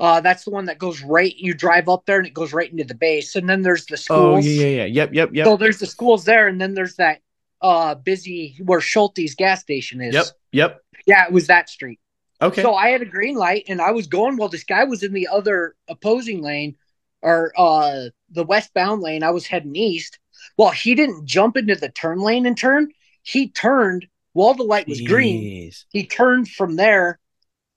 Uh 0.00 0.20
that's 0.20 0.44
the 0.44 0.50
one 0.50 0.66
that 0.66 0.78
goes 0.78 1.02
right 1.02 1.34
you 1.36 1.54
drive 1.54 1.88
up 1.88 2.04
there 2.06 2.18
and 2.18 2.26
it 2.26 2.34
goes 2.34 2.52
right 2.52 2.70
into 2.70 2.84
the 2.84 2.94
base. 2.94 3.36
And 3.36 3.48
then 3.48 3.62
there's 3.62 3.86
the 3.86 3.96
schools. 3.96 4.44
Oh 4.44 4.48
yeah, 4.48 4.66
yeah, 4.66 4.84
yeah. 4.84 4.84
Yep, 4.86 5.14
yep, 5.14 5.30
yep. 5.34 5.46
So 5.46 5.56
there's 5.56 5.78
the 5.78 5.86
schools 5.86 6.24
there, 6.24 6.48
and 6.48 6.60
then 6.60 6.74
there's 6.74 6.96
that 6.96 7.20
uh 7.60 7.94
busy 7.94 8.56
where 8.64 8.80
Schulte's 8.80 9.34
gas 9.34 9.60
station 9.60 10.00
is. 10.00 10.14
Yep, 10.14 10.26
yep. 10.52 10.80
Yeah, 11.06 11.26
it 11.26 11.32
was 11.32 11.48
that 11.48 11.68
street. 11.68 12.00
Okay. 12.40 12.62
So 12.62 12.74
I 12.74 12.88
had 12.88 13.02
a 13.02 13.06
green 13.06 13.36
light 13.36 13.64
and 13.68 13.80
I 13.80 13.90
was 13.90 14.06
going 14.06 14.36
while 14.36 14.48
this 14.48 14.64
guy 14.64 14.84
was 14.84 15.02
in 15.02 15.12
the 15.12 15.28
other 15.28 15.74
opposing 15.88 16.42
lane 16.42 16.76
or 17.22 17.52
uh 17.56 18.08
the 18.30 18.44
westbound 18.44 19.02
lane. 19.02 19.22
I 19.22 19.30
was 19.30 19.46
heading 19.46 19.74
east. 19.76 20.18
Well, 20.56 20.70
he 20.70 20.94
didn't 20.94 21.26
jump 21.26 21.56
into 21.56 21.74
the 21.74 21.88
turn 21.88 22.20
lane 22.20 22.46
and 22.46 22.56
turn. 22.56 22.92
He 23.22 23.48
turned 23.48 24.06
while 24.32 24.54
the 24.54 24.62
light 24.62 24.86
was 24.88 25.00
green. 25.00 25.72
He 25.90 26.06
turned 26.06 26.48
from 26.48 26.76
there 26.76 27.18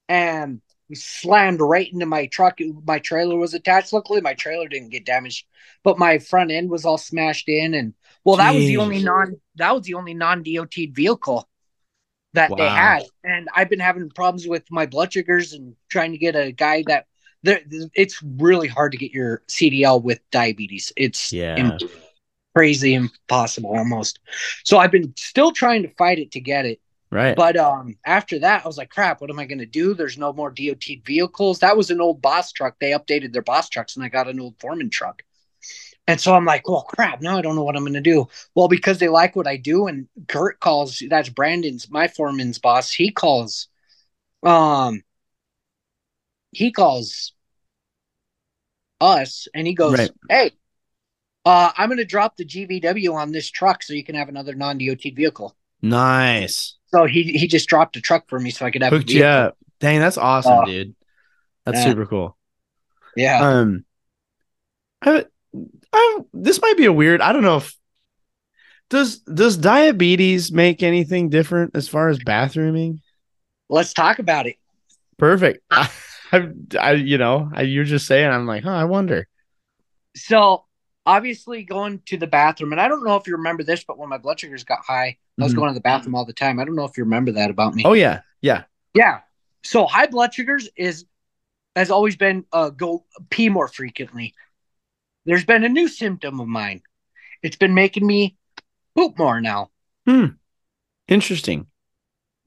and 0.07 0.61
slammed 0.95 1.61
right 1.61 1.91
into 1.91 2.05
my 2.05 2.25
truck. 2.27 2.59
My 2.85 2.99
trailer 2.99 3.37
was 3.37 3.53
attached. 3.53 3.93
Luckily, 3.93 4.21
my 4.21 4.33
trailer 4.33 4.67
didn't 4.67 4.89
get 4.89 5.05
damaged, 5.05 5.45
but 5.83 5.97
my 5.99 6.19
front 6.19 6.51
end 6.51 6.69
was 6.69 6.85
all 6.85 6.97
smashed 6.97 7.49
in. 7.49 7.73
And 7.73 7.93
well, 8.23 8.37
that 8.37 8.55
was 8.55 8.65
the 8.65 8.77
only 8.77 8.99
non 8.99 9.39
that 9.55 9.75
was 9.75 9.85
the 9.85 9.95
only 9.95 10.13
non 10.13 10.43
DOT 10.43 10.73
vehicle 10.91 11.47
that 12.33 12.55
they 12.57 12.69
had. 12.69 13.03
And 13.23 13.49
I've 13.55 13.69
been 13.69 13.79
having 13.79 14.09
problems 14.09 14.47
with 14.47 14.63
my 14.71 14.85
blood 14.85 15.13
sugars 15.13 15.53
and 15.53 15.75
trying 15.89 16.11
to 16.11 16.17
get 16.17 16.35
a 16.35 16.51
guy 16.51 16.83
that 16.87 17.07
there. 17.43 17.61
It's 17.93 18.21
really 18.23 18.67
hard 18.67 18.91
to 18.93 18.97
get 18.97 19.11
your 19.11 19.43
CDL 19.47 20.01
with 20.01 20.19
diabetes. 20.31 20.93
It's 20.95 21.31
Yeah. 21.31 21.77
crazy 22.55 22.93
impossible 22.95 23.75
almost. 23.75 24.19
So 24.63 24.77
I've 24.77 24.91
been 24.91 25.13
still 25.17 25.51
trying 25.51 25.83
to 25.83 25.93
fight 25.95 26.19
it 26.19 26.31
to 26.31 26.39
get 26.41 26.65
it. 26.65 26.81
Right. 27.11 27.35
But 27.35 27.57
um, 27.57 27.97
after 28.05 28.39
that, 28.39 28.63
I 28.63 28.67
was 28.67 28.77
like, 28.77 28.89
crap, 28.89 29.19
what 29.19 29.29
am 29.29 29.39
I 29.39 29.45
going 29.45 29.59
to 29.59 29.65
do? 29.65 29.93
There's 29.93 30.17
no 30.17 30.31
more 30.31 30.49
DOT 30.49 30.83
vehicles. 31.05 31.59
That 31.59 31.75
was 31.75 31.91
an 31.91 32.01
old 32.01 32.21
boss 32.21 32.51
truck. 32.51 32.77
They 32.79 32.91
updated 32.91 33.33
their 33.33 33.41
boss 33.41 33.69
trucks, 33.69 33.95
and 33.95 34.05
I 34.05 34.09
got 34.09 34.29
an 34.29 34.39
old 34.39 34.55
Foreman 34.59 34.89
truck. 34.89 35.23
And 36.07 36.19
so 36.19 36.33
I'm 36.33 36.45
like, 36.45 36.67
well, 36.67 36.81
crap, 36.81 37.21
now 37.21 37.37
I 37.37 37.41
don't 37.41 37.55
know 37.55 37.63
what 37.63 37.75
I'm 37.75 37.83
going 37.83 37.93
to 37.93 38.01
do. 38.01 38.27
Well, 38.55 38.67
because 38.67 38.97
they 38.97 39.07
like 39.07 39.35
what 39.35 39.47
I 39.47 39.57
do, 39.57 39.87
and 39.87 40.07
Kurt 40.27 40.59
calls, 40.59 41.01
that's 41.09 41.29
Brandon's, 41.29 41.89
my 41.89 42.07
foreman's 42.07 42.59
boss. 42.59 42.91
He 42.91 43.11
calls, 43.11 43.67
um, 44.43 45.03
he 46.51 46.71
calls 46.71 47.33
us 48.99 49.47
and 49.53 49.67
he 49.67 49.73
goes, 49.73 49.97
Right. 49.97 50.11
hey, 50.27 50.51
uh, 51.45 51.71
I'm 51.77 51.89
going 51.89 51.97
to 51.97 52.05
drop 52.05 52.35
the 52.35 52.45
GVW 52.45 53.13
on 53.13 53.31
this 53.31 53.49
truck 53.49 53.83
so 53.83 53.93
you 53.93 54.03
can 54.03 54.15
have 54.15 54.29
another 54.29 54.55
non 54.55 54.77
DOT 54.77 55.03
vehicle. 55.15 55.55
nice. 55.81 56.77
So 56.93 57.05
he 57.05 57.23
he 57.23 57.47
just 57.47 57.69
dropped 57.69 57.95
a 57.95 58.01
truck 58.01 58.27
for 58.27 58.39
me 58.39 58.49
so 58.49 58.65
I 58.65 58.71
could 58.71 58.83
have 58.83 58.93
a 58.93 58.97
Hooked 58.97 59.11
you 59.11 59.23
up. 59.23 59.57
Dang, 59.79 59.99
that's 59.99 60.17
awesome, 60.17 60.59
Uh, 60.59 60.65
dude. 60.65 60.95
That's 61.65 61.79
yeah. 61.79 61.85
super 61.85 62.05
cool. 62.05 62.37
Yeah. 63.15 63.39
Um, 63.41 63.85
I, 65.01 65.25
I, 65.93 66.19
this 66.33 66.61
might 66.61 66.77
be 66.77 66.85
a 66.85 66.93
weird. 66.93 67.21
I 67.21 67.33
don't 67.33 67.43
know 67.43 67.57
if 67.57 67.75
does 68.89 69.19
does 69.19 69.57
diabetes 69.57 70.51
make 70.51 70.83
anything 70.83 71.29
different 71.29 71.75
as 71.75 71.87
far 71.87 72.09
as 72.09 72.19
bathrooming. 72.19 73.01
Let's 73.69 73.93
talk 73.93 74.19
about 74.19 74.47
it. 74.47 74.57
Perfect. 75.17 75.63
I, 75.71 75.89
I, 76.31 76.49
I 76.79 76.91
you 76.93 77.17
know, 77.17 77.49
I, 77.53 77.63
you're 77.63 77.83
just 77.83 78.05
saying. 78.05 78.29
I'm 78.29 78.47
like, 78.47 78.63
huh. 78.63 78.71
I 78.71 78.83
wonder. 78.85 79.27
So 80.15 80.65
obviously 81.05 81.63
going 81.63 82.01
to 82.07 82.17
the 82.17 82.27
bathroom, 82.27 82.71
and 82.71 82.81
I 82.81 82.87
don't 82.87 83.03
know 83.03 83.15
if 83.15 83.27
you 83.27 83.35
remember 83.35 83.63
this, 83.63 83.83
but 83.83 83.97
when 83.97 84.09
my 84.09 84.17
blood 84.17 84.39
sugars 84.39 84.63
got 84.63 84.79
high, 84.85 85.17
I 85.39 85.43
was 85.43 85.53
Mhm. 85.53 85.57
going 85.57 85.69
to 85.69 85.73
the 85.73 85.81
bathroom 85.81 86.15
all 86.15 86.25
the 86.25 86.33
time. 86.33 86.59
I 86.59 86.65
don't 86.65 86.75
know 86.75 86.85
if 86.85 86.97
you 86.97 87.03
remember 87.03 87.31
that 87.33 87.49
about 87.49 87.75
me. 87.75 87.83
Oh 87.85 87.93
yeah, 87.93 88.21
yeah. 88.41 88.63
Yeah. 88.93 89.21
So 89.63 89.85
high 89.85 90.07
blood 90.07 90.33
sugars 90.33 90.69
is 90.75 91.05
has 91.75 91.89
always 91.91 92.15
been 92.15 92.45
uh 92.51 92.69
go 92.69 93.05
pee 93.29 93.49
more 93.49 93.67
frequently. 93.67 94.33
There's 95.25 95.45
been 95.45 95.63
a 95.63 95.69
new 95.69 95.87
symptom 95.87 96.39
of 96.39 96.47
mine. 96.47 96.81
It's 97.43 97.55
been 97.55 97.73
making 97.73 98.05
me 98.05 98.37
poop 98.95 99.17
more 99.17 99.41
now. 99.41 99.71
Hmm. 100.05 100.25
Interesting. 101.07 101.67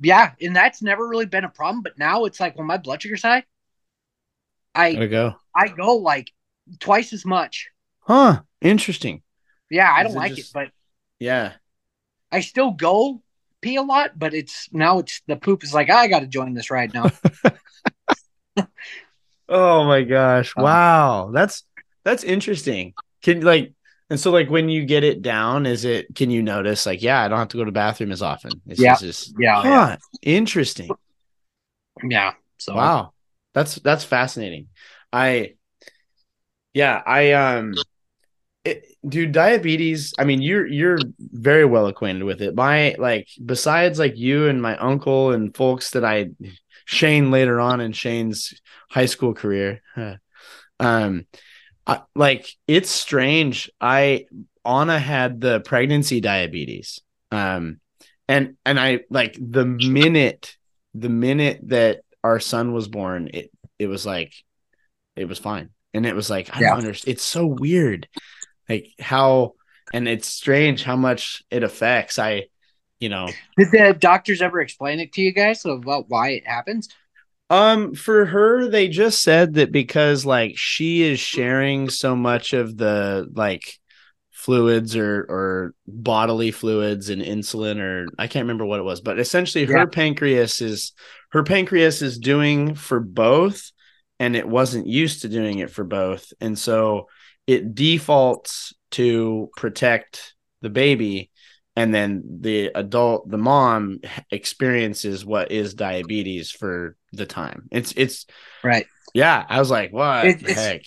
Yeah, 0.01 0.33
and 0.41 0.55
that's 0.55 0.83
never 0.83 1.07
really 1.07 1.27
been 1.27 1.45
a 1.45 1.49
problem, 1.49 1.83
but 1.83 1.99
now 1.99 2.25
it's 2.25 2.41
like 2.41 2.57
when 2.57 2.67
my 2.67 2.77
blood 2.77 3.03
sugar's 3.03 3.23
high, 3.23 3.45
I 4.75 4.95
There 4.95 5.09
go. 5.09 5.37
I 5.55 5.69
go 5.69 5.97
like 5.97 6.33
twice 6.81 7.13
as 7.13 7.25
much. 7.25 7.71
Huh. 8.07 8.43
Interesting. 8.61 9.23
Yeah, 9.71 9.93
I 9.93 10.03
don't 10.03 10.15
like 10.15 10.35
just- 10.35 10.51
it, 10.51 10.53
but 10.55 10.69
Yeah. 11.19 11.55
I 12.31 12.41
still 12.41 12.73
go 12.73 13.23
pee 13.61 13.77
a 13.77 13.83
lot, 13.83 14.19
but 14.19 14.35
it's 14.35 14.69
now 14.73 14.99
it's 14.99 15.23
the 15.27 15.37
poop 15.37 15.63
is 15.65 15.73
like 15.73 15.91
I 15.91 16.09
got 16.09 16.21
to 16.21 16.27
join 16.27 16.55
this 16.55 16.71
ride 16.71 16.93
now. 16.95 17.11
Oh 19.49 19.85
my 19.85 20.03
gosh. 20.03 20.53
Uh, 20.57 20.63
Wow. 20.63 21.31
That's 21.33 21.65
that's 22.03 22.25
interesting. 22.25 22.95
Can 23.23 23.43
like 23.43 23.73
And 24.11 24.21
so, 24.21 24.31
like, 24.31 24.51
when 24.51 24.69
you 24.69 24.85
get 24.85 25.03
it 25.05 25.23
down, 25.23 25.67
is 25.67 25.85
it? 25.85 26.15
Can 26.15 26.31
you 26.31 26.43
notice, 26.43 26.87
like, 26.87 27.03
yeah, 27.03 27.23
I 27.23 27.29
don't 27.29 27.39
have 27.39 27.49
to 27.49 27.57
go 27.57 27.65
to 27.65 27.71
the 27.71 27.73
bathroom 27.73 28.13
as 28.13 28.23
often. 28.23 28.61
It's 28.67 28.81
Yeah. 28.81 28.97
just, 28.97 29.33
Yeah, 29.39 29.63
huh, 29.63 29.97
interesting. 30.23 30.91
yeah. 32.03 32.35
So 32.59 32.75
Wow, 32.75 33.13
that's 33.55 33.77
that's 33.77 34.05
fascinating. 34.05 34.69
I, 35.13 35.55
yeah, 36.75 37.03
I 37.05 37.33
um, 37.33 37.75
it, 38.65 38.87
dude, 39.07 39.33
diabetes. 39.33 40.15
I 40.19 40.25
mean, 40.25 40.43
you're 40.43 40.67
you're 40.67 40.99
very 41.19 41.65
well 41.65 41.87
acquainted 41.87 42.25
with 42.25 42.41
it. 42.43 42.55
My 42.55 42.95
like, 42.99 43.29
besides 43.45 43.99
like 43.99 44.17
you 44.17 44.49
and 44.49 44.61
my 44.63 44.77
uncle 44.77 45.33
and 45.33 45.55
folks 45.55 45.91
that 45.91 46.05
I, 46.05 46.31
Shane 46.87 47.31
later 47.31 47.61
on 47.61 47.81
in 47.81 47.93
Shane's 47.93 48.55
high 48.91 49.07
school 49.07 49.35
career, 49.35 49.83
um, 50.81 51.27
I, 51.87 52.01
like 52.15 52.49
it's 52.67 52.91
strange. 52.91 53.71
I 53.81 54.27
Anna 54.65 54.99
had 54.99 55.41
the 55.41 55.61
pregnancy 55.61 56.21
diabetes, 56.21 57.01
um, 57.31 57.81
and 58.29 58.57
and 58.65 58.81
I 58.81 59.01
like 59.11 59.37
the 59.41 59.67
minute 59.67 60.57
the 60.95 61.09
minute 61.09 61.61
that 61.65 62.01
our 62.23 62.41
son 62.41 62.73
was 62.73 62.89
born, 62.89 63.29
it 63.35 63.51
it 63.79 63.87
was 63.87 64.07
like 64.07 64.33
it 65.17 65.27
was 65.27 65.39
fine, 65.39 65.71
and 65.93 66.07
it 66.07 66.15
was 66.15 66.31
like 66.31 66.55
I 66.57 66.61
Yeah. 66.61 66.71
don't 66.71 66.79
understand. 66.79 67.13
It's 67.15 67.25
so 67.25 67.47
weird, 67.47 68.09
like 68.69 68.89
how, 68.99 69.55
and 69.93 70.09
it's 70.09 70.29
strange 70.29 70.83
how 70.83 70.97
much 70.97 71.43
it 71.51 71.63
affects. 71.63 72.19
I, 72.19 72.47
you 73.01 73.09
know, 73.09 73.39
did 73.57 73.71
the 73.71 73.97
doctors 73.99 74.43
ever 74.43 74.61
explain 74.61 75.01
it 75.01 75.13
to 75.15 75.23
you 75.23 75.33
guys 75.33 75.65
about 75.65 76.07
why 76.09 76.31
it 76.31 76.47
happens? 76.47 76.89
Um, 77.51 77.95
for 77.95 78.25
her, 78.25 78.69
they 78.69 78.89
just 78.89 79.23
said 79.23 79.55
that 79.55 79.71
because 79.71 80.25
like 80.25 80.57
she 80.57 81.03
is 81.03 81.21
sharing 81.21 81.91
so 81.91 82.17
much 82.17 82.53
of 82.53 82.77
the 82.77 83.29
like 83.35 83.79
fluids 84.33 84.97
or 84.97 85.27
or 85.29 85.75
bodily 85.87 86.51
fluids 86.51 87.11
and 87.11 87.23
insulin 87.23 87.81
or 87.81 88.15
I 88.19 88.27
can't 88.29 88.45
remember 88.45 88.65
what 88.65 88.81
it 88.81 88.85
was, 88.85 89.01
but 89.01 89.19
essentially 89.19 89.67
her 89.67 89.87
Yeah. 89.87 89.87
pancreas 89.87 90.61
is 90.61 90.93
her 91.33 91.43
pancreas 91.45 92.03
is 92.03 92.19
doing 92.19 92.75
for 92.75 93.01
both 93.01 93.71
and 94.19 94.37
it 94.37 94.49
wasn't 94.49 94.87
used 94.87 95.23
to 95.23 95.29
doing 95.29 95.59
it 95.59 95.71
for 95.71 95.85
both. 95.85 96.33
And 96.41 96.59
so 96.59 97.09
it 97.47 97.75
defaults 97.75 98.75
to 98.93 99.51
protect 99.57 100.35
the 100.63 100.71
baby 100.71 101.31
and 101.77 101.95
then 101.95 102.23
the 102.41 102.71
adult 102.75 103.29
the 103.29 103.39
mom 103.39 104.01
experiences 104.31 105.25
what 105.25 105.51
is 105.51 105.75
diabetes 105.75 106.51
for 106.51 106.97
the 107.13 107.27
time 107.27 107.69
it's 107.71 107.93
it's 107.97 108.27
Right. 108.63 108.87
yeah 109.13 109.45
i 109.49 109.59
was 109.59 109.71
like 109.71 109.93
what 109.93 110.27
It- 110.27 110.41
the 110.41 110.53
heck 110.55 110.83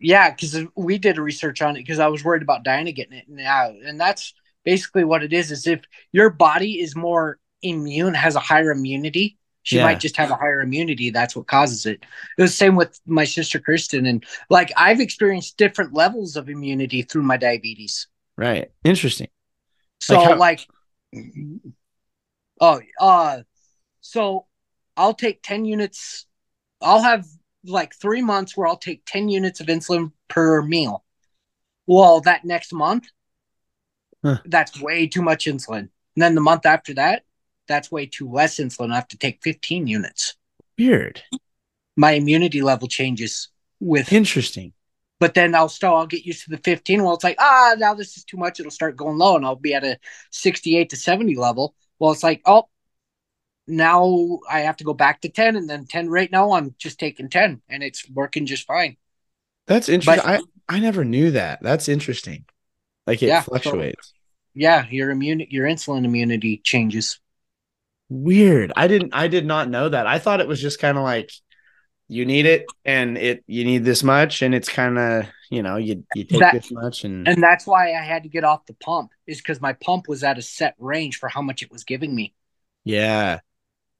Yeah, 0.00 0.30
because 0.30 0.58
we 0.76 0.98
did 0.98 1.16
a 1.18 1.22
research 1.22 1.62
on 1.62 1.76
it 1.76 1.80
because 1.80 1.98
I 1.98 2.08
was 2.08 2.24
worried 2.24 2.42
about 2.42 2.64
Diana 2.64 2.92
getting 2.92 3.16
it 3.16 3.26
now, 3.28 3.70
and 3.70 3.98
that's 3.98 4.34
basically 4.64 5.04
what 5.04 5.22
it 5.22 5.32
is. 5.32 5.50
Is 5.50 5.66
if 5.66 5.80
your 6.12 6.28
body 6.30 6.80
is 6.80 6.94
more 6.94 7.38
immune, 7.62 8.12
has 8.12 8.34
a 8.36 8.40
higher 8.40 8.70
immunity, 8.72 9.38
she 9.64 9.76
Yeah. 9.76 9.84
might 9.84 9.98
just 9.98 10.16
have 10.16 10.30
a 10.30 10.36
higher 10.36 10.60
immunity. 10.60 11.10
That's 11.10 11.34
what 11.34 11.46
causes 11.48 11.84
it. 11.86 12.04
It 12.38 12.42
was 12.42 12.52
the 12.52 12.56
same 12.56 12.76
with 12.76 13.00
my 13.06 13.24
sister 13.24 13.58
Kristen, 13.58 14.06
and 14.06 14.24
like 14.48 14.70
I've 14.76 15.00
experienced 15.00 15.56
different 15.56 15.92
levels 15.92 16.36
of 16.36 16.48
immunity 16.48 17.02
through 17.02 17.22
my 17.24 17.36
diabetes. 17.36 18.06
right 18.36 18.70
interesting 18.84 19.28
So 20.00 20.16
Like 20.16 20.28
how- 20.30 20.36
like, 20.38 20.60
oh, 22.60 22.80
uh, 23.00 23.42
so 24.00 24.46
I'll 24.96 25.14
take 25.14 25.42
10 25.42 25.64
units. 25.64 26.26
I'll 26.80 27.02
have 27.02 27.26
like 27.64 27.94
three 27.94 28.22
months 28.22 28.56
where 28.56 28.66
I'll 28.66 28.76
take 28.76 29.02
10 29.06 29.28
units 29.28 29.60
of 29.60 29.68
insulin 29.68 30.12
per 30.28 30.62
meal. 30.62 31.04
Well, 31.86 32.20
that 32.22 32.44
next 32.44 32.72
month, 32.72 33.06
Huh. 34.22 34.38
that's 34.44 34.80
way 34.80 35.06
too 35.06 35.22
much 35.22 35.46
insulin. 35.46 35.78
And 36.16 36.22
then 36.22 36.34
the 36.34 36.40
month 36.40 36.66
after 36.66 36.94
that, 36.94 37.24
that's 37.68 37.90
way 37.90 38.06
too 38.06 38.30
less 38.30 38.56
insulin. 38.58 38.92
I 38.92 38.96
have 38.96 39.08
to 39.08 39.18
take 39.18 39.42
15 39.42 39.86
units. 39.86 40.36
weird 40.78 41.22
My 41.96 42.12
immunity 42.12 42.62
level 42.62 42.88
changes 42.88 43.48
with 43.80 44.12
interesting 44.12 44.72
but 45.20 45.32
then 45.34 45.54
I'll 45.54 45.68
still 45.68 45.94
I'll 45.94 46.06
get 46.06 46.26
used 46.26 46.44
to 46.44 46.50
the 46.50 46.58
15. 46.58 47.02
Well, 47.02 47.14
it's 47.14 47.24
like, 47.24 47.36
ah, 47.38 47.74
now 47.78 47.94
this 47.94 48.16
is 48.16 48.24
too 48.24 48.36
much. 48.36 48.58
It'll 48.60 48.70
start 48.72 48.96
going 48.96 49.16
low 49.16 49.36
and 49.36 49.46
I'll 49.46 49.54
be 49.56 49.72
at 49.72 49.84
a 49.84 49.96
68 50.32 50.90
to 50.90 50.96
70 50.96 51.36
level. 51.36 51.74
Well, 51.98 52.10
it's 52.12 52.22
like, 52.24 52.42
oh, 52.44 52.68
now 53.66 54.40
I 54.50 54.60
have 54.60 54.76
to 54.78 54.84
go 54.84 54.92
back 54.92 55.20
to 55.22 55.28
10 55.30 55.56
and 55.56 55.70
then 55.70 55.86
10 55.86 56.08
right 56.10 56.30
now 56.30 56.52
I'm 56.52 56.74
just 56.78 56.98
taking 56.98 57.30
10 57.30 57.62
and 57.68 57.82
it's 57.82 58.08
working 58.10 58.44
just 58.44 58.66
fine. 58.66 58.96
that's 59.66 59.88
interesting 59.88 60.22
But- 60.26 60.40
i 60.68 60.76
i 60.76 60.78
never 60.80 61.04
knew 61.04 61.30
that 61.30 61.62
that's 61.62 61.88
interesting 61.88 62.44
like 63.06 63.22
it 63.22 63.28
Yeah, 63.28 63.40
so- 63.42 63.50
fluctuates 63.52 64.12
Yeah, 64.52 64.86
your 64.90 65.10
immune 65.10 65.46
your 65.48 65.66
insulin 65.66 66.04
immunity 66.04 66.60
changes. 66.62 67.18
Weird 68.14 68.72
i 68.76 68.86
didn't 68.86 69.14
i 69.14 69.26
did 69.28 69.44
not 69.44 69.68
know 69.68 69.88
that 69.88 70.06
i 70.06 70.18
thought 70.18 70.40
it 70.40 70.46
was 70.48 70.60
just 70.60 70.78
kind 70.80 70.96
of 70.96 71.04
like 71.04 71.30
you 72.08 72.24
need 72.26 72.46
it 72.46 72.64
and 72.84 73.16
it 73.18 73.42
you 73.46 73.64
need 73.64 73.84
this 73.84 74.02
much 74.02 74.42
and 74.42 74.54
it's 74.54 74.68
kind 74.68 74.98
of 74.98 75.24
you 75.50 75.62
know 75.62 75.76
you 75.76 76.04
you 76.14 76.24
take 76.24 76.40
That- 76.40 76.52
this 76.52 76.70
much 76.70 77.04
and, 77.04 77.26
And 77.26 77.42
that's 77.42 77.66
why 77.66 77.92
I 77.94 78.02
had 78.02 78.22
to 78.24 78.28
get 78.28 78.44
off 78.44 78.66
the 78.66 78.74
pump, 78.74 79.10
is 79.26 79.38
because 79.38 79.60
my 79.60 79.72
pump 79.72 80.06
was 80.08 80.22
at 80.22 80.36
a 80.38 80.42
set 80.42 80.74
range 80.78 81.18
for 81.18 81.28
how 81.28 81.40
much 81.42 81.62
it 81.62 81.70
was 81.72 81.82
giving 81.84 82.14
me. 82.14 82.34
yeah 82.84 83.40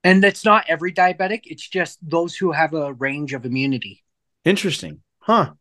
And 0.04 0.22
it's 0.24 0.44
not 0.44 0.66
every 0.68 0.92
diabetic, 0.92 1.42
it's 1.44 1.66
just 1.66 1.98
those 2.02 2.36
who 2.36 2.52
have 2.52 2.74
a 2.74 2.92
range 2.92 3.32
of 3.32 3.46
immunity. 3.46 4.04
Interesting. 4.44 5.00
Huh. 5.20 5.54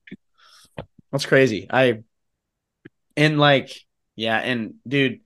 That's 1.11 1.25
crazy. 1.25 1.67
I 1.69 2.03
and 3.15 3.39
like 3.39 3.69
yeah, 4.15 4.37
and 4.37 4.75
dude, 4.87 5.21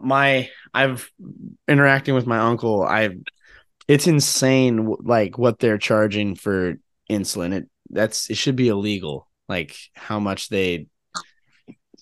my 0.00 0.50
I've 0.72 1.10
interacting 1.66 2.14
with 2.14 2.26
my 2.26 2.38
uncle. 2.38 2.82
I've, 2.82 3.18
it's 3.86 4.06
insane 4.06 4.96
like 5.00 5.38
what 5.38 5.58
they're 5.58 5.78
charging 5.78 6.34
for 6.34 6.74
insulin. 7.10 7.54
It 7.54 7.68
that's 7.90 8.30
it 8.30 8.36
should 8.36 8.56
be 8.56 8.68
illegal. 8.68 9.28
Like 9.48 9.76
how 9.94 10.20
much 10.20 10.48
they 10.48 10.88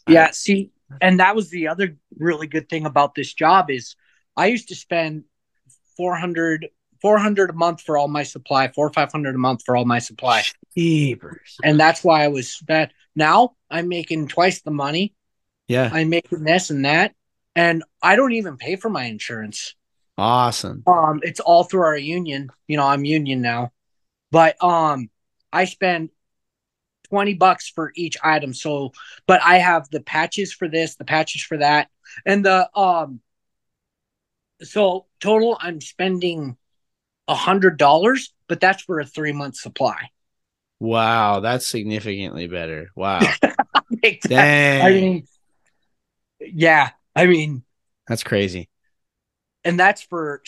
Yeah, 0.08 0.30
see, 0.32 0.70
and 1.00 1.20
that 1.20 1.36
was 1.36 1.50
the 1.50 1.68
other 1.68 1.96
really 2.18 2.46
good 2.46 2.68
thing 2.68 2.86
about 2.86 3.14
this 3.14 3.32
job 3.32 3.70
is 3.70 3.94
I 4.36 4.46
used 4.46 4.68
to 4.68 4.74
spend 4.74 5.24
400 5.96 6.68
400 7.02 7.50
a 7.50 7.52
month 7.52 7.82
for 7.82 7.98
all 7.98 8.08
my 8.08 8.22
supply, 8.22 8.68
4 8.68 8.86
or 8.86 8.92
500 8.92 9.34
a 9.34 9.38
month 9.38 9.62
for 9.64 9.76
all 9.76 9.84
my 9.84 9.98
supply. 9.98 10.42
Jeepers. 10.76 11.56
And 11.62 11.78
that's 11.78 12.02
why 12.02 12.24
I 12.24 12.28
was 12.28 12.58
bad. 12.66 12.92
Now 13.14 13.54
I'm 13.70 13.88
making 13.88 14.28
twice 14.28 14.62
the 14.62 14.70
money. 14.70 15.14
Yeah. 15.68 15.90
I'm 15.92 16.08
making 16.08 16.44
this 16.44 16.70
and 16.70 16.84
that. 16.84 17.14
And 17.56 17.82
I 18.02 18.14
don't 18.16 18.32
even 18.32 18.58
pay 18.58 18.76
for 18.76 18.90
my 18.90 19.04
insurance. 19.04 19.74
Awesome. 20.18 20.84
Um, 20.86 21.20
it's 21.22 21.40
all 21.40 21.64
through 21.64 21.82
our 21.82 21.96
union. 21.96 22.50
You 22.68 22.76
know, 22.76 22.86
I'm 22.86 23.04
union 23.04 23.40
now. 23.42 23.72
But 24.30 24.62
um 24.62 25.10
I 25.52 25.64
spend 25.64 26.10
20 27.08 27.34
bucks 27.34 27.68
for 27.68 27.92
each 27.96 28.16
item. 28.22 28.52
So 28.54 28.92
but 29.26 29.40
I 29.42 29.58
have 29.58 29.88
the 29.90 30.00
patches 30.00 30.52
for 30.52 30.68
this, 30.68 30.96
the 30.96 31.04
patches 31.04 31.42
for 31.42 31.56
that, 31.58 31.88
and 32.24 32.44
the 32.44 32.68
um 32.78 33.20
so 34.62 35.06
total 35.20 35.56
I'm 35.60 35.80
spending 35.80 36.56
a 37.28 37.34
hundred 37.34 37.78
dollars, 37.78 38.32
but 38.48 38.60
that's 38.60 38.82
for 38.82 39.00
a 39.00 39.06
three 39.06 39.32
month 39.32 39.56
supply. 39.56 40.10
Wow, 40.78 41.40
that's 41.40 41.66
significantly 41.66 42.46
better. 42.46 42.90
Wow. 42.94 43.20
Dang. 44.02 44.82
I 44.84 44.90
mean, 44.90 45.26
yeah, 46.40 46.90
I 47.16 47.26
mean, 47.26 47.64
that's 48.06 48.22
crazy. 48.22 48.68
and 49.64 49.80
that's 49.80 50.02
for 50.02 50.42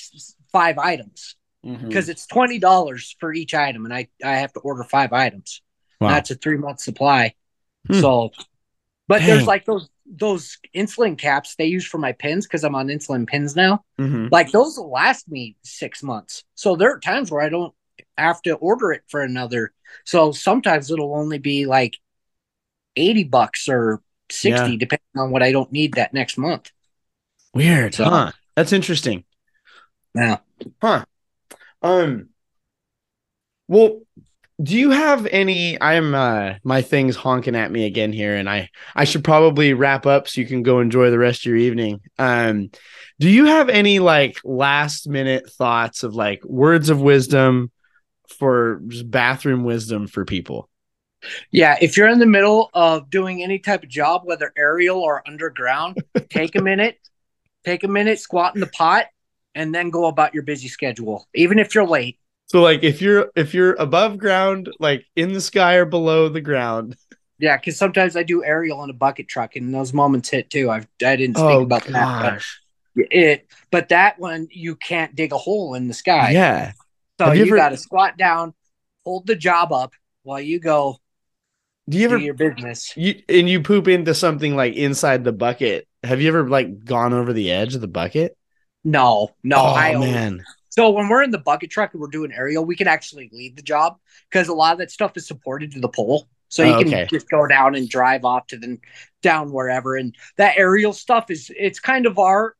five 0.52 0.78
items 0.78 1.34
Mhm. 1.64 1.88
because 1.88 2.08
it's 2.08 2.26
twenty 2.26 2.60
dollars 2.60 3.16
for 3.18 3.32
each 3.32 3.52
item, 3.54 3.84
and 3.84 3.92
I 3.92 4.08
I 4.24 4.36
have 4.36 4.52
to 4.52 4.60
order 4.60 4.84
five 4.84 5.12
items. 5.12 5.60
Wow. 6.00 6.10
That's 6.10 6.30
a 6.30 6.36
three 6.36 6.56
month 6.58 6.78
supply. 6.80 7.34
Hmm. 7.88 8.00
So, 8.00 8.30
but 9.08 9.18
Dang. 9.18 9.26
there's 9.26 9.46
like 9.46 9.64
those 9.64 9.88
those 10.06 10.58
insulin 10.74 11.18
caps 11.18 11.54
they 11.56 11.66
use 11.66 11.84
for 11.86 11.98
my 11.98 12.12
pins 12.12 12.46
because 12.46 12.62
I'm 12.64 12.74
on 12.76 12.86
insulin 12.88 13.26
pins 13.26 13.56
now. 13.56 13.84
Mhm. 13.98 14.30
Like 14.30 14.52
those 14.52 14.76
will 14.78 14.90
last 14.90 15.28
me 15.28 15.56
six 15.62 16.02
months. 16.02 16.44
So 16.54 16.76
there 16.76 16.92
are 16.94 17.00
times 17.00 17.30
where 17.30 17.42
I 17.42 17.48
don't 17.48 17.74
have 18.16 18.40
to 18.42 18.52
order 18.54 18.92
it 18.92 19.02
for 19.08 19.20
another. 19.22 19.72
So 20.04 20.30
sometimes 20.32 20.90
it'll 20.90 21.14
only 21.16 21.38
be 21.38 21.66
like 21.66 21.98
eighty 22.96 23.24
bucks 23.24 23.68
or 23.68 24.00
sixty, 24.30 24.72
Yeah. 24.72 24.76
depending 24.78 25.04
on 25.16 25.30
what 25.30 25.42
I 25.42 25.52
don't 25.52 25.70
need 25.72 25.94
that 25.94 26.12
next 26.14 26.36
month. 26.38 26.70
Weird, 27.54 27.94
So- 27.94 28.04
huh? 28.04 28.32
That's 28.56 28.72
interesting. 28.72 29.24
Yeah. 30.14 30.38
Huh. 30.82 31.04
Um 31.82 32.30
well, 33.68 34.00
do 34.60 34.76
you 34.76 34.90
have 34.90 35.26
any 35.26 35.80
I'm 35.80 36.14
uh 36.14 36.54
my 36.64 36.82
thing's 36.82 37.14
honking 37.16 37.54
at 37.54 37.70
me 37.70 37.86
again 37.86 38.12
here 38.12 38.34
and 38.34 38.48
I 38.50 38.70
I 38.96 39.04
should 39.04 39.22
probably 39.22 39.74
wrap 39.74 40.06
up 40.06 40.26
so 40.26 40.40
you 40.40 40.46
can 40.46 40.62
go 40.64 40.80
enjoy 40.80 41.10
the 41.10 41.18
rest 41.18 41.42
of 41.42 41.46
your 41.46 41.56
evening. 41.56 42.00
Um 42.18 42.70
do 43.20 43.28
you 43.30 43.44
have 43.46 43.68
any 43.68 43.98
like 44.00 44.38
last 44.44 45.08
minute 45.08 45.48
thoughts 45.50 46.02
of 46.02 46.14
like 46.14 46.42
words 46.44 46.90
of 46.90 47.00
wisdom 47.00 47.70
for 48.28 48.80
just 48.88 49.08
bathroom 49.10 49.62
wisdom 49.64 50.06
for 50.08 50.24
people? 50.24 50.68
Yeah, 51.50 51.76
if 51.80 51.96
you're 51.96 52.08
in 52.08 52.18
the 52.18 52.26
middle 52.26 52.70
of 52.74 53.10
doing 53.10 53.42
any 53.42 53.58
type 53.58 53.82
of 53.82 53.88
job, 53.88 54.22
whether 54.24 54.52
aerial 54.56 54.98
or 54.98 55.22
underground, 55.26 55.98
take 56.30 56.54
a 56.54 56.62
minute, 56.62 56.98
take 57.64 57.84
a 57.84 57.88
minute, 57.88 58.20
squat 58.20 58.54
in 58.54 58.60
the 58.60 58.66
pot, 58.68 59.06
and 59.54 59.74
then 59.74 59.90
go 59.90 60.06
about 60.06 60.34
your 60.34 60.42
busy 60.44 60.68
schedule, 60.68 61.26
even 61.34 61.58
if 61.58 61.74
you're 61.74 61.86
late. 61.86 62.18
So 62.46 62.62
like 62.62 62.82
if 62.82 63.02
you're 63.02 63.30
if 63.36 63.52
you're 63.52 63.74
above 63.74 64.16
ground, 64.18 64.70
like 64.78 65.04
in 65.16 65.32
the 65.32 65.40
sky 65.40 65.74
or 65.74 65.84
below 65.84 66.28
the 66.28 66.40
ground. 66.40 66.96
Yeah, 67.40 67.56
because 67.56 67.76
sometimes 67.76 68.16
I 68.16 68.22
do 68.24 68.42
aerial 68.42 68.82
in 68.84 68.90
a 68.90 68.94
bucket 68.94 69.28
truck, 69.28 69.54
and 69.56 69.72
those 69.74 69.92
moments 69.92 70.28
hit 70.30 70.50
too. 70.50 70.70
I've 70.70 70.86
I 71.04 71.16
didn't 71.16 71.36
speak 71.36 71.44
Oh 71.46 71.62
about 71.62 71.84
that. 71.84 71.92
gosh. 71.92 72.60
But 72.96 73.06
it, 73.10 73.46
but 73.70 73.88
that 73.90 74.18
one 74.18 74.48
you 74.50 74.76
can't 74.76 75.14
dig 75.14 75.32
a 75.32 75.38
hole 75.38 75.74
in 75.74 75.88
the 75.88 75.94
sky. 75.94 76.30
Yeah. 76.30 76.72
so 77.18 77.26
Have 77.26 77.36
you, 77.36 77.44
you 77.44 77.48
ever- 77.50 77.56
got 77.56 77.68
to 77.70 77.76
squat 77.76 78.16
down, 78.16 78.54
hold 79.04 79.26
the 79.26 79.36
job 79.36 79.72
up 79.72 79.92
while 80.22 80.40
you 80.40 80.58
go 80.58 80.98
Do 81.88 81.98
you 81.98 82.06
do 82.08 82.16
ever 82.16 82.18
your 82.18 82.34
business. 82.34 82.96
you 82.96 83.22
and 83.28 83.48
you 83.48 83.62
poop 83.62 83.88
into 83.88 84.14
something 84.14 84.56
like 84.56 84.74
inside 84.74 85.24
the 85.24 85.32
bucket? 85.32 85.88
Have 86.04 86.20
you 86.20 86.28
ever 86.28 86.48
like 86.48 86.84
gone 86.84 87.12
over 87.12 87.32
the 87.32 87.50
edge 87.50 87.74
of 87.74 87.80
the 87.80 87.88
bucket? 87.88 88.36
No, 88.84 89.30
no, 89.42 89.56
oh 89.56 89.72
I 89.74 89.94
man. 89.94 90.46
So 90.70 90.90
when 90.90 91.08
we're 91.08 91.22
in 91.22 91.30
the 91.32 91.38
bucket 91.38 91.70
truck 91.70 91.92
and 91.94 92.00
we're 92.00 92.08
doing 92.08 92.32
aerial, 92.32 92.64
we 92.64 92.76
can 92.76 92.88
actually 92.88 93.30
leave 93.32 93.56
the 93.56 93.62
job 93.62 93.96
because 94.30 94.48
a 94.48 94.54
lot 94.54 94.72
of 94.72 94.78
that 94.78 94.90
stuff 94.90 95.16
is 95.16 95.26
supported 95.26 95.72
to 95.72 95.80
the 95.80 95.88
pole. 95.88 96.28
So 96.48 96.62
you 96.62 96.74
Oh, 96.74 96.78
can 96.78 96.88
okay. 96.88 97.10
just 97.10 97.28
go 97.28 97.46
down 97.46 97.74
and 97.74 97.88
drive 97.88 98.24
off 98.24 98.46
to 98.48 98.58
the 98.58 98.78
down 99.22 99.52
wherever. 99.52 99.96
And 99.96 100.14
that 100.36 100.56
aerial 100.58 100.92
stuff 100.92 101.30
is 101.30 101.50
it's 101.56 101.80
kind 101.80 102.06
of 102.06 102.18
our 102.18 102.54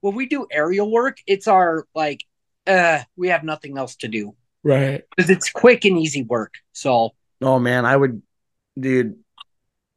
when 0.00 0.14
we 0.14 0.26
do 0.26 0.46
aerial 0.50 0.90
work, 0.90 1.18
it's 1.26 1.48
our 1.48 1.86
like 1.94 2.24
uh 2.66 3.00
we 3.16 3.28
have 3.28 3.44
nothing 3.44 3.78
else 3.78 3.96
to 3.96 4.08
do 4.08 4.34
Right. 4.64 5.04
because 5.16 5.30
it's 5.30 5.50
quick 5.50 5.84
and 5.84 5.98
easy 5.98 6.22
work. 6.22 6.54
So 6.72 7.12
Oh 7.40 7.58
man, 7.58 7.84
I 7.84 7.96
would 7.96 8.22
dude. 8.78 9.18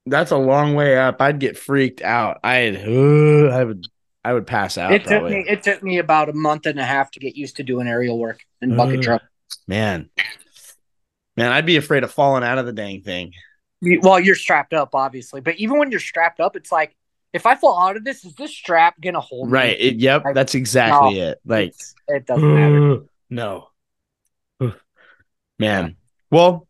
That's 0.06 0.32
a 0.32 0.38
long 0.38 0.76
way 0.76 0.98
up. 0.98 1.22
I'd 1.22 1.40
get 1.40 1.58
freaked 1.58 2.02
out. 2.02 2.40
I'd 2.44 2.76
uh, 2.76 3.48
I 3.50 3.64
would 3.64 3.88
I 4.24 4.34
would 4.34 4.46
pass 4.48 4.78
out 4.78 4.92
it 4.92 5.04
took 5.04 5.10
probably. 5.10 5.36
me 5.38 5.46
it 5.48 5.64
took 5.64 5.82
me 5.82 5.98
about 5.98 6.30
a 6.30 6.34
month 6.34 6.66
and 6.66 6.80
a 6.80 6.84
half 6.84 7.12
to 7.12 7.20
get 7.20 7.36
used 7.36 7.58
to 7.58 7.64
doing 7.64 7.88
aerial 7.88 8.20
work 8.20 8.42
in 8.62 8.76
bucket 8.76 9.00
Ugh. 9.00 9.04
truck. 9.04 9.22
Man. 9.68 10.10
Man, 11.38 11.52
I'd 11.52 11.66
be 11.66 11.78
afraid 11.78 12.04
of 12.04 12.12
falling 12.12 12.44
out 12.44 12.58
of 12.58 12.66
the 12.66 12.72
dang 12.72 13.02
thing. 13.02 13.34
Well, 13.82 14.20
you're 14.20 14.36
strapped 14.36 14.74
up, 14.74 14.96
obviously, 14.96 15.42
but 15.42 15.56
even 15.58 15.78
when 15.78 15.92
you're 15.92 16.00
strapped 16.00 16.40
up, 16.40 16.56
it's 16.56 16.72
like 16.72 16.96
if 17.34 17.46
I 17.46 17.56
fall 17.56 17.78
out 17.78 17.98
of 17.98 18.06
this, 18.06 18.24
is 18.24 18.34
this 18.36 18.52
strap 18.52 19.00
gonna 19.02 19.20
hold 19.20 19.48
me? 19.48 19.54
Right. 19.54 19.78
It, 19.80 19.96
yep, 19.98 20.24
Like, 20.24 20.36
that's 20.36 20.56
exactly 20.56 21.20
it. 21.20 21.40
Like 21.46 21.76
it 22.08 22.26
doesn't 22.26 22.56
matter. 22.56 23.04
no. 23.30 23.68
Man. 25.60 25.98
Well, 26.32 26.68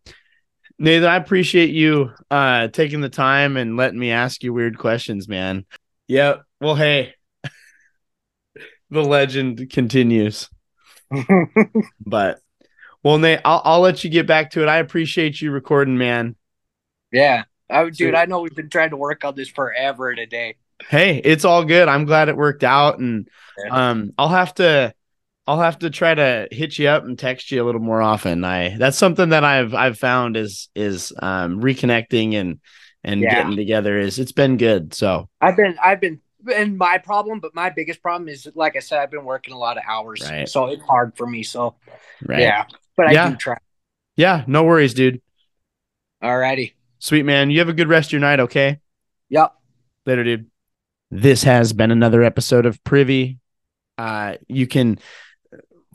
Nathan, 0.78 1.08
I 1.08 1.16
appreciate 1.16 1.70
you 1.70 2.12
uh 2.30 2.68
taking 2.68 3.02
the 3.02 3.10
time 3.10 3.58
and 3.58 3.78
letting 3.78 4.00
me 4.00 4.12
ask 4.12 4.44
you 4.44 4.54
weird 4.54 4.78
questions, 4.78 5.28
man. 5.28 5.66
Yep. 6.08 6.44
Well, 6.62 6.76
hey. 6.76 7.14
the 8.90 9.04
legend 9.04 9.70
continues. 9.70 10.50
But 12.06 12.40
well, 13.04 13.18
Nate, 13.20 13.42
I'll 13.46 13.62
I'll 13.64 13.80
let 13.82 14.04
you 14.04 14.10
get 14.10 14.28
back 14.28 14.52
to 14.52 14.64
it. 14.64 14.68
I 14.68 14.78
appreciate 14.78 15.40
you 15.42 15.52
recording, 15.52 15.98
man. 15.98 16.36
yeah, 17.12 17.44
I, 17.70 17.90
dude, 17.90 18.16
I 18.16 18.26
know 18.26 18.42
we've 18.42 18.56
been 18.56 18.70
trying 18.70 18.90
to 18.92 18.98
work 18.98 19.24
on 19.24 19.36
this 19.36 19.50
forever 19.50 20.16
today. 20.16 20.56
Hey, 20.90 21.18
it's 21.24 21.46
all 21.46 21.64
good. 21.64 21.88
I'm 21.88 22.06
glad 22.06 22.30
it 22.30 22.36
worked 22.36 22.64
out, 22.64 23.00
and 23.00 23.28
um, 23.70 24.12
I'll 24.18 24.30
have 24.30 24.54
to, 24.56 24.94
I'll 25.48 25.60
have 25.60 25.80
to 25.80 25.90
try 25.90 26.16
to 26.16 26.48
hit 26.52 26.80
you 26.80 26.88
up 26.88 27.04
and 27.04 27.18
text 27.18 27.52
you 27.52 27.64
a 27.64 27.66
little 27.66 27.82
more 27.82 28.02
often. 28.02 28.44
I 28.44 28.76
that's 28.78 28.98
something 28.98 29.30
that 29.30 29.44
I've 29.44 29.74
I've 29.74 29.98
found 29.98 30.38
is 30.38 30.70
is 30.76 31.14
um 31.22 31.62
reconnecting 31.62 32.34
and 32.34 32.60
and 33.04 33.22
Yeah. 33.22 33.36
getting 33.36 33.56
together 33.56 34.00
is 34.00 34.18
it's 34.18 34.32
been 34.32 34.58
good. 34.58 34.94
So 34.94 35.30
I've 35.40 35.56
been, 35.56 35.76
I've 35.84 36.02
been, 36.02 36.22
and 36.52 36.76
my 36.76 36.98
problem, 36.98 37.40
but 37.40 37.54
my 37.54 37.70
biggest 37.70 38.02
problem 38.02 38.28
is, 38.28 38.48
like 38.56 38.76
I 38.76 38.80
said, 38.80 39.00
I've 39.00 39.12
been 39.12 39.26
working 39.26 39.54
a 39.54 39.58
lot 39.60 39.78
of 39.78 39.84
hours, 39.88 40.24
Right. 40.24 40.50
so 40.50 40.66
it's 40.68 40.82
hard 40.84 41.16
for 41.16 41.28
me. 41.28 41.44
So 41.44 41.76
right, 42.26 42.40
yeah, 42.40 42.66
but 42.98 43.08
I 43.08 43.14
Yeah. 43.14 43.30
do 43.30 43.36
try. 43.36 43.58
yeah, 44.16 44.44
no 44.48 44.64
worries, 44.64 44.96
dude. 44.96 45.22
Alrighty. 46.24 46.74
Sweet 46.98 47.24
man, 47.24 47.52
you 47.52 47.60
have 47.60 47.70
a 47.70 47.74
good 47.74 47.90
rest 47.90 48.08
of 48.10 48.14
your 48.14 48.22
night. 48.22 48.40
Okay, 48.40 48.80
Yep. 49.30 49.54
later, 50.08 50.24
dude. 50.24 50.50
This 51.12 51.44
has 51.44 51.74
been 51.74 51.92
another 51.92 52.24
episode 52.24 52.66
of 52.66 52.84
Privy. 52.84 53.38
Uh, 54.00 54.36
you 54.48 54.66
can 54.66 54.98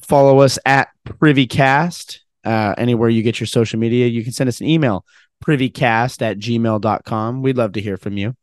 follow 0.02 0.40
us 0.40 0.58
at 0.64 0.88
PrivyCast 1.06 2.18
uh, 2.44 2.74
anywhere 2.78 3.08
you 3.08 3.22
get 3.22 3.40
your 3.40 3.46
social 3.46 3.78
media. 3.78 4.06
You 4.06 4.22
can 4.22 4.32
send 4.32 4.48
us 4.48 4.60
an 4.60 4.66
email, 4.66 5.04
privycast 5.44 6.22
at 6.22 6.38
gmail.com. 6.38 7.42
We'd 7.42 7.56
love 7.56 7.72
to 7.72 7.80
hear 7.80 7.96
from 7.96 8.16
you. 8.16 8.34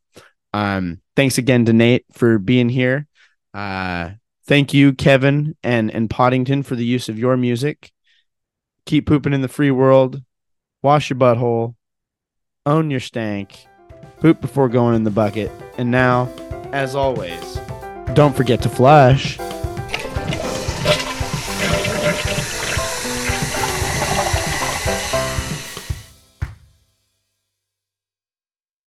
Um, 0.52 1.00
thanks 1.16 1.38
again 1.38 1.64
to 1.66 1.72
Nate 1.72 2.04
for 2.12 2.38
being 2.38 2.68
here. 2.68 3.06
Uh, 3.52 4.10
thank 4.46 4.72
you, 4.72 4.92
Kevin 4.92 5.56
and, 5.62 5.90
and 5.90 6.08
Podington, 6.08 6.62
for 6.64 6.76
the 6.76 6.84
use 6.84 7.08
of 7.08 7.18
your 7.18 7.36
music. 7.36 7.90
Keep 8.86 9.06
pooping 9.06 9.32
in 9.32 9.42
the 9.42 9.48
free 9.48 9.70
world. 9.70 10.22
Wash 10.82 11.10
your 11.10 11.18
butthole. 11.18 11.74
Own 12.64 12.90
your 12.90 13.00
stank. 13.00 13.66
Poop 14.20 14.40
before 14.40 14.68
going 14.68 14.94
in 14.94 15.04
the 15.04 15.10
bucket. 15.10 15.50
And 15.76 15.90
now, 15.90 16.28
as 16.72 16.94
always, 16.94 17.58
don't 18.14 18.36
forget 18.36 18.62
to 18.62 18.68
flush. 18.68 19.38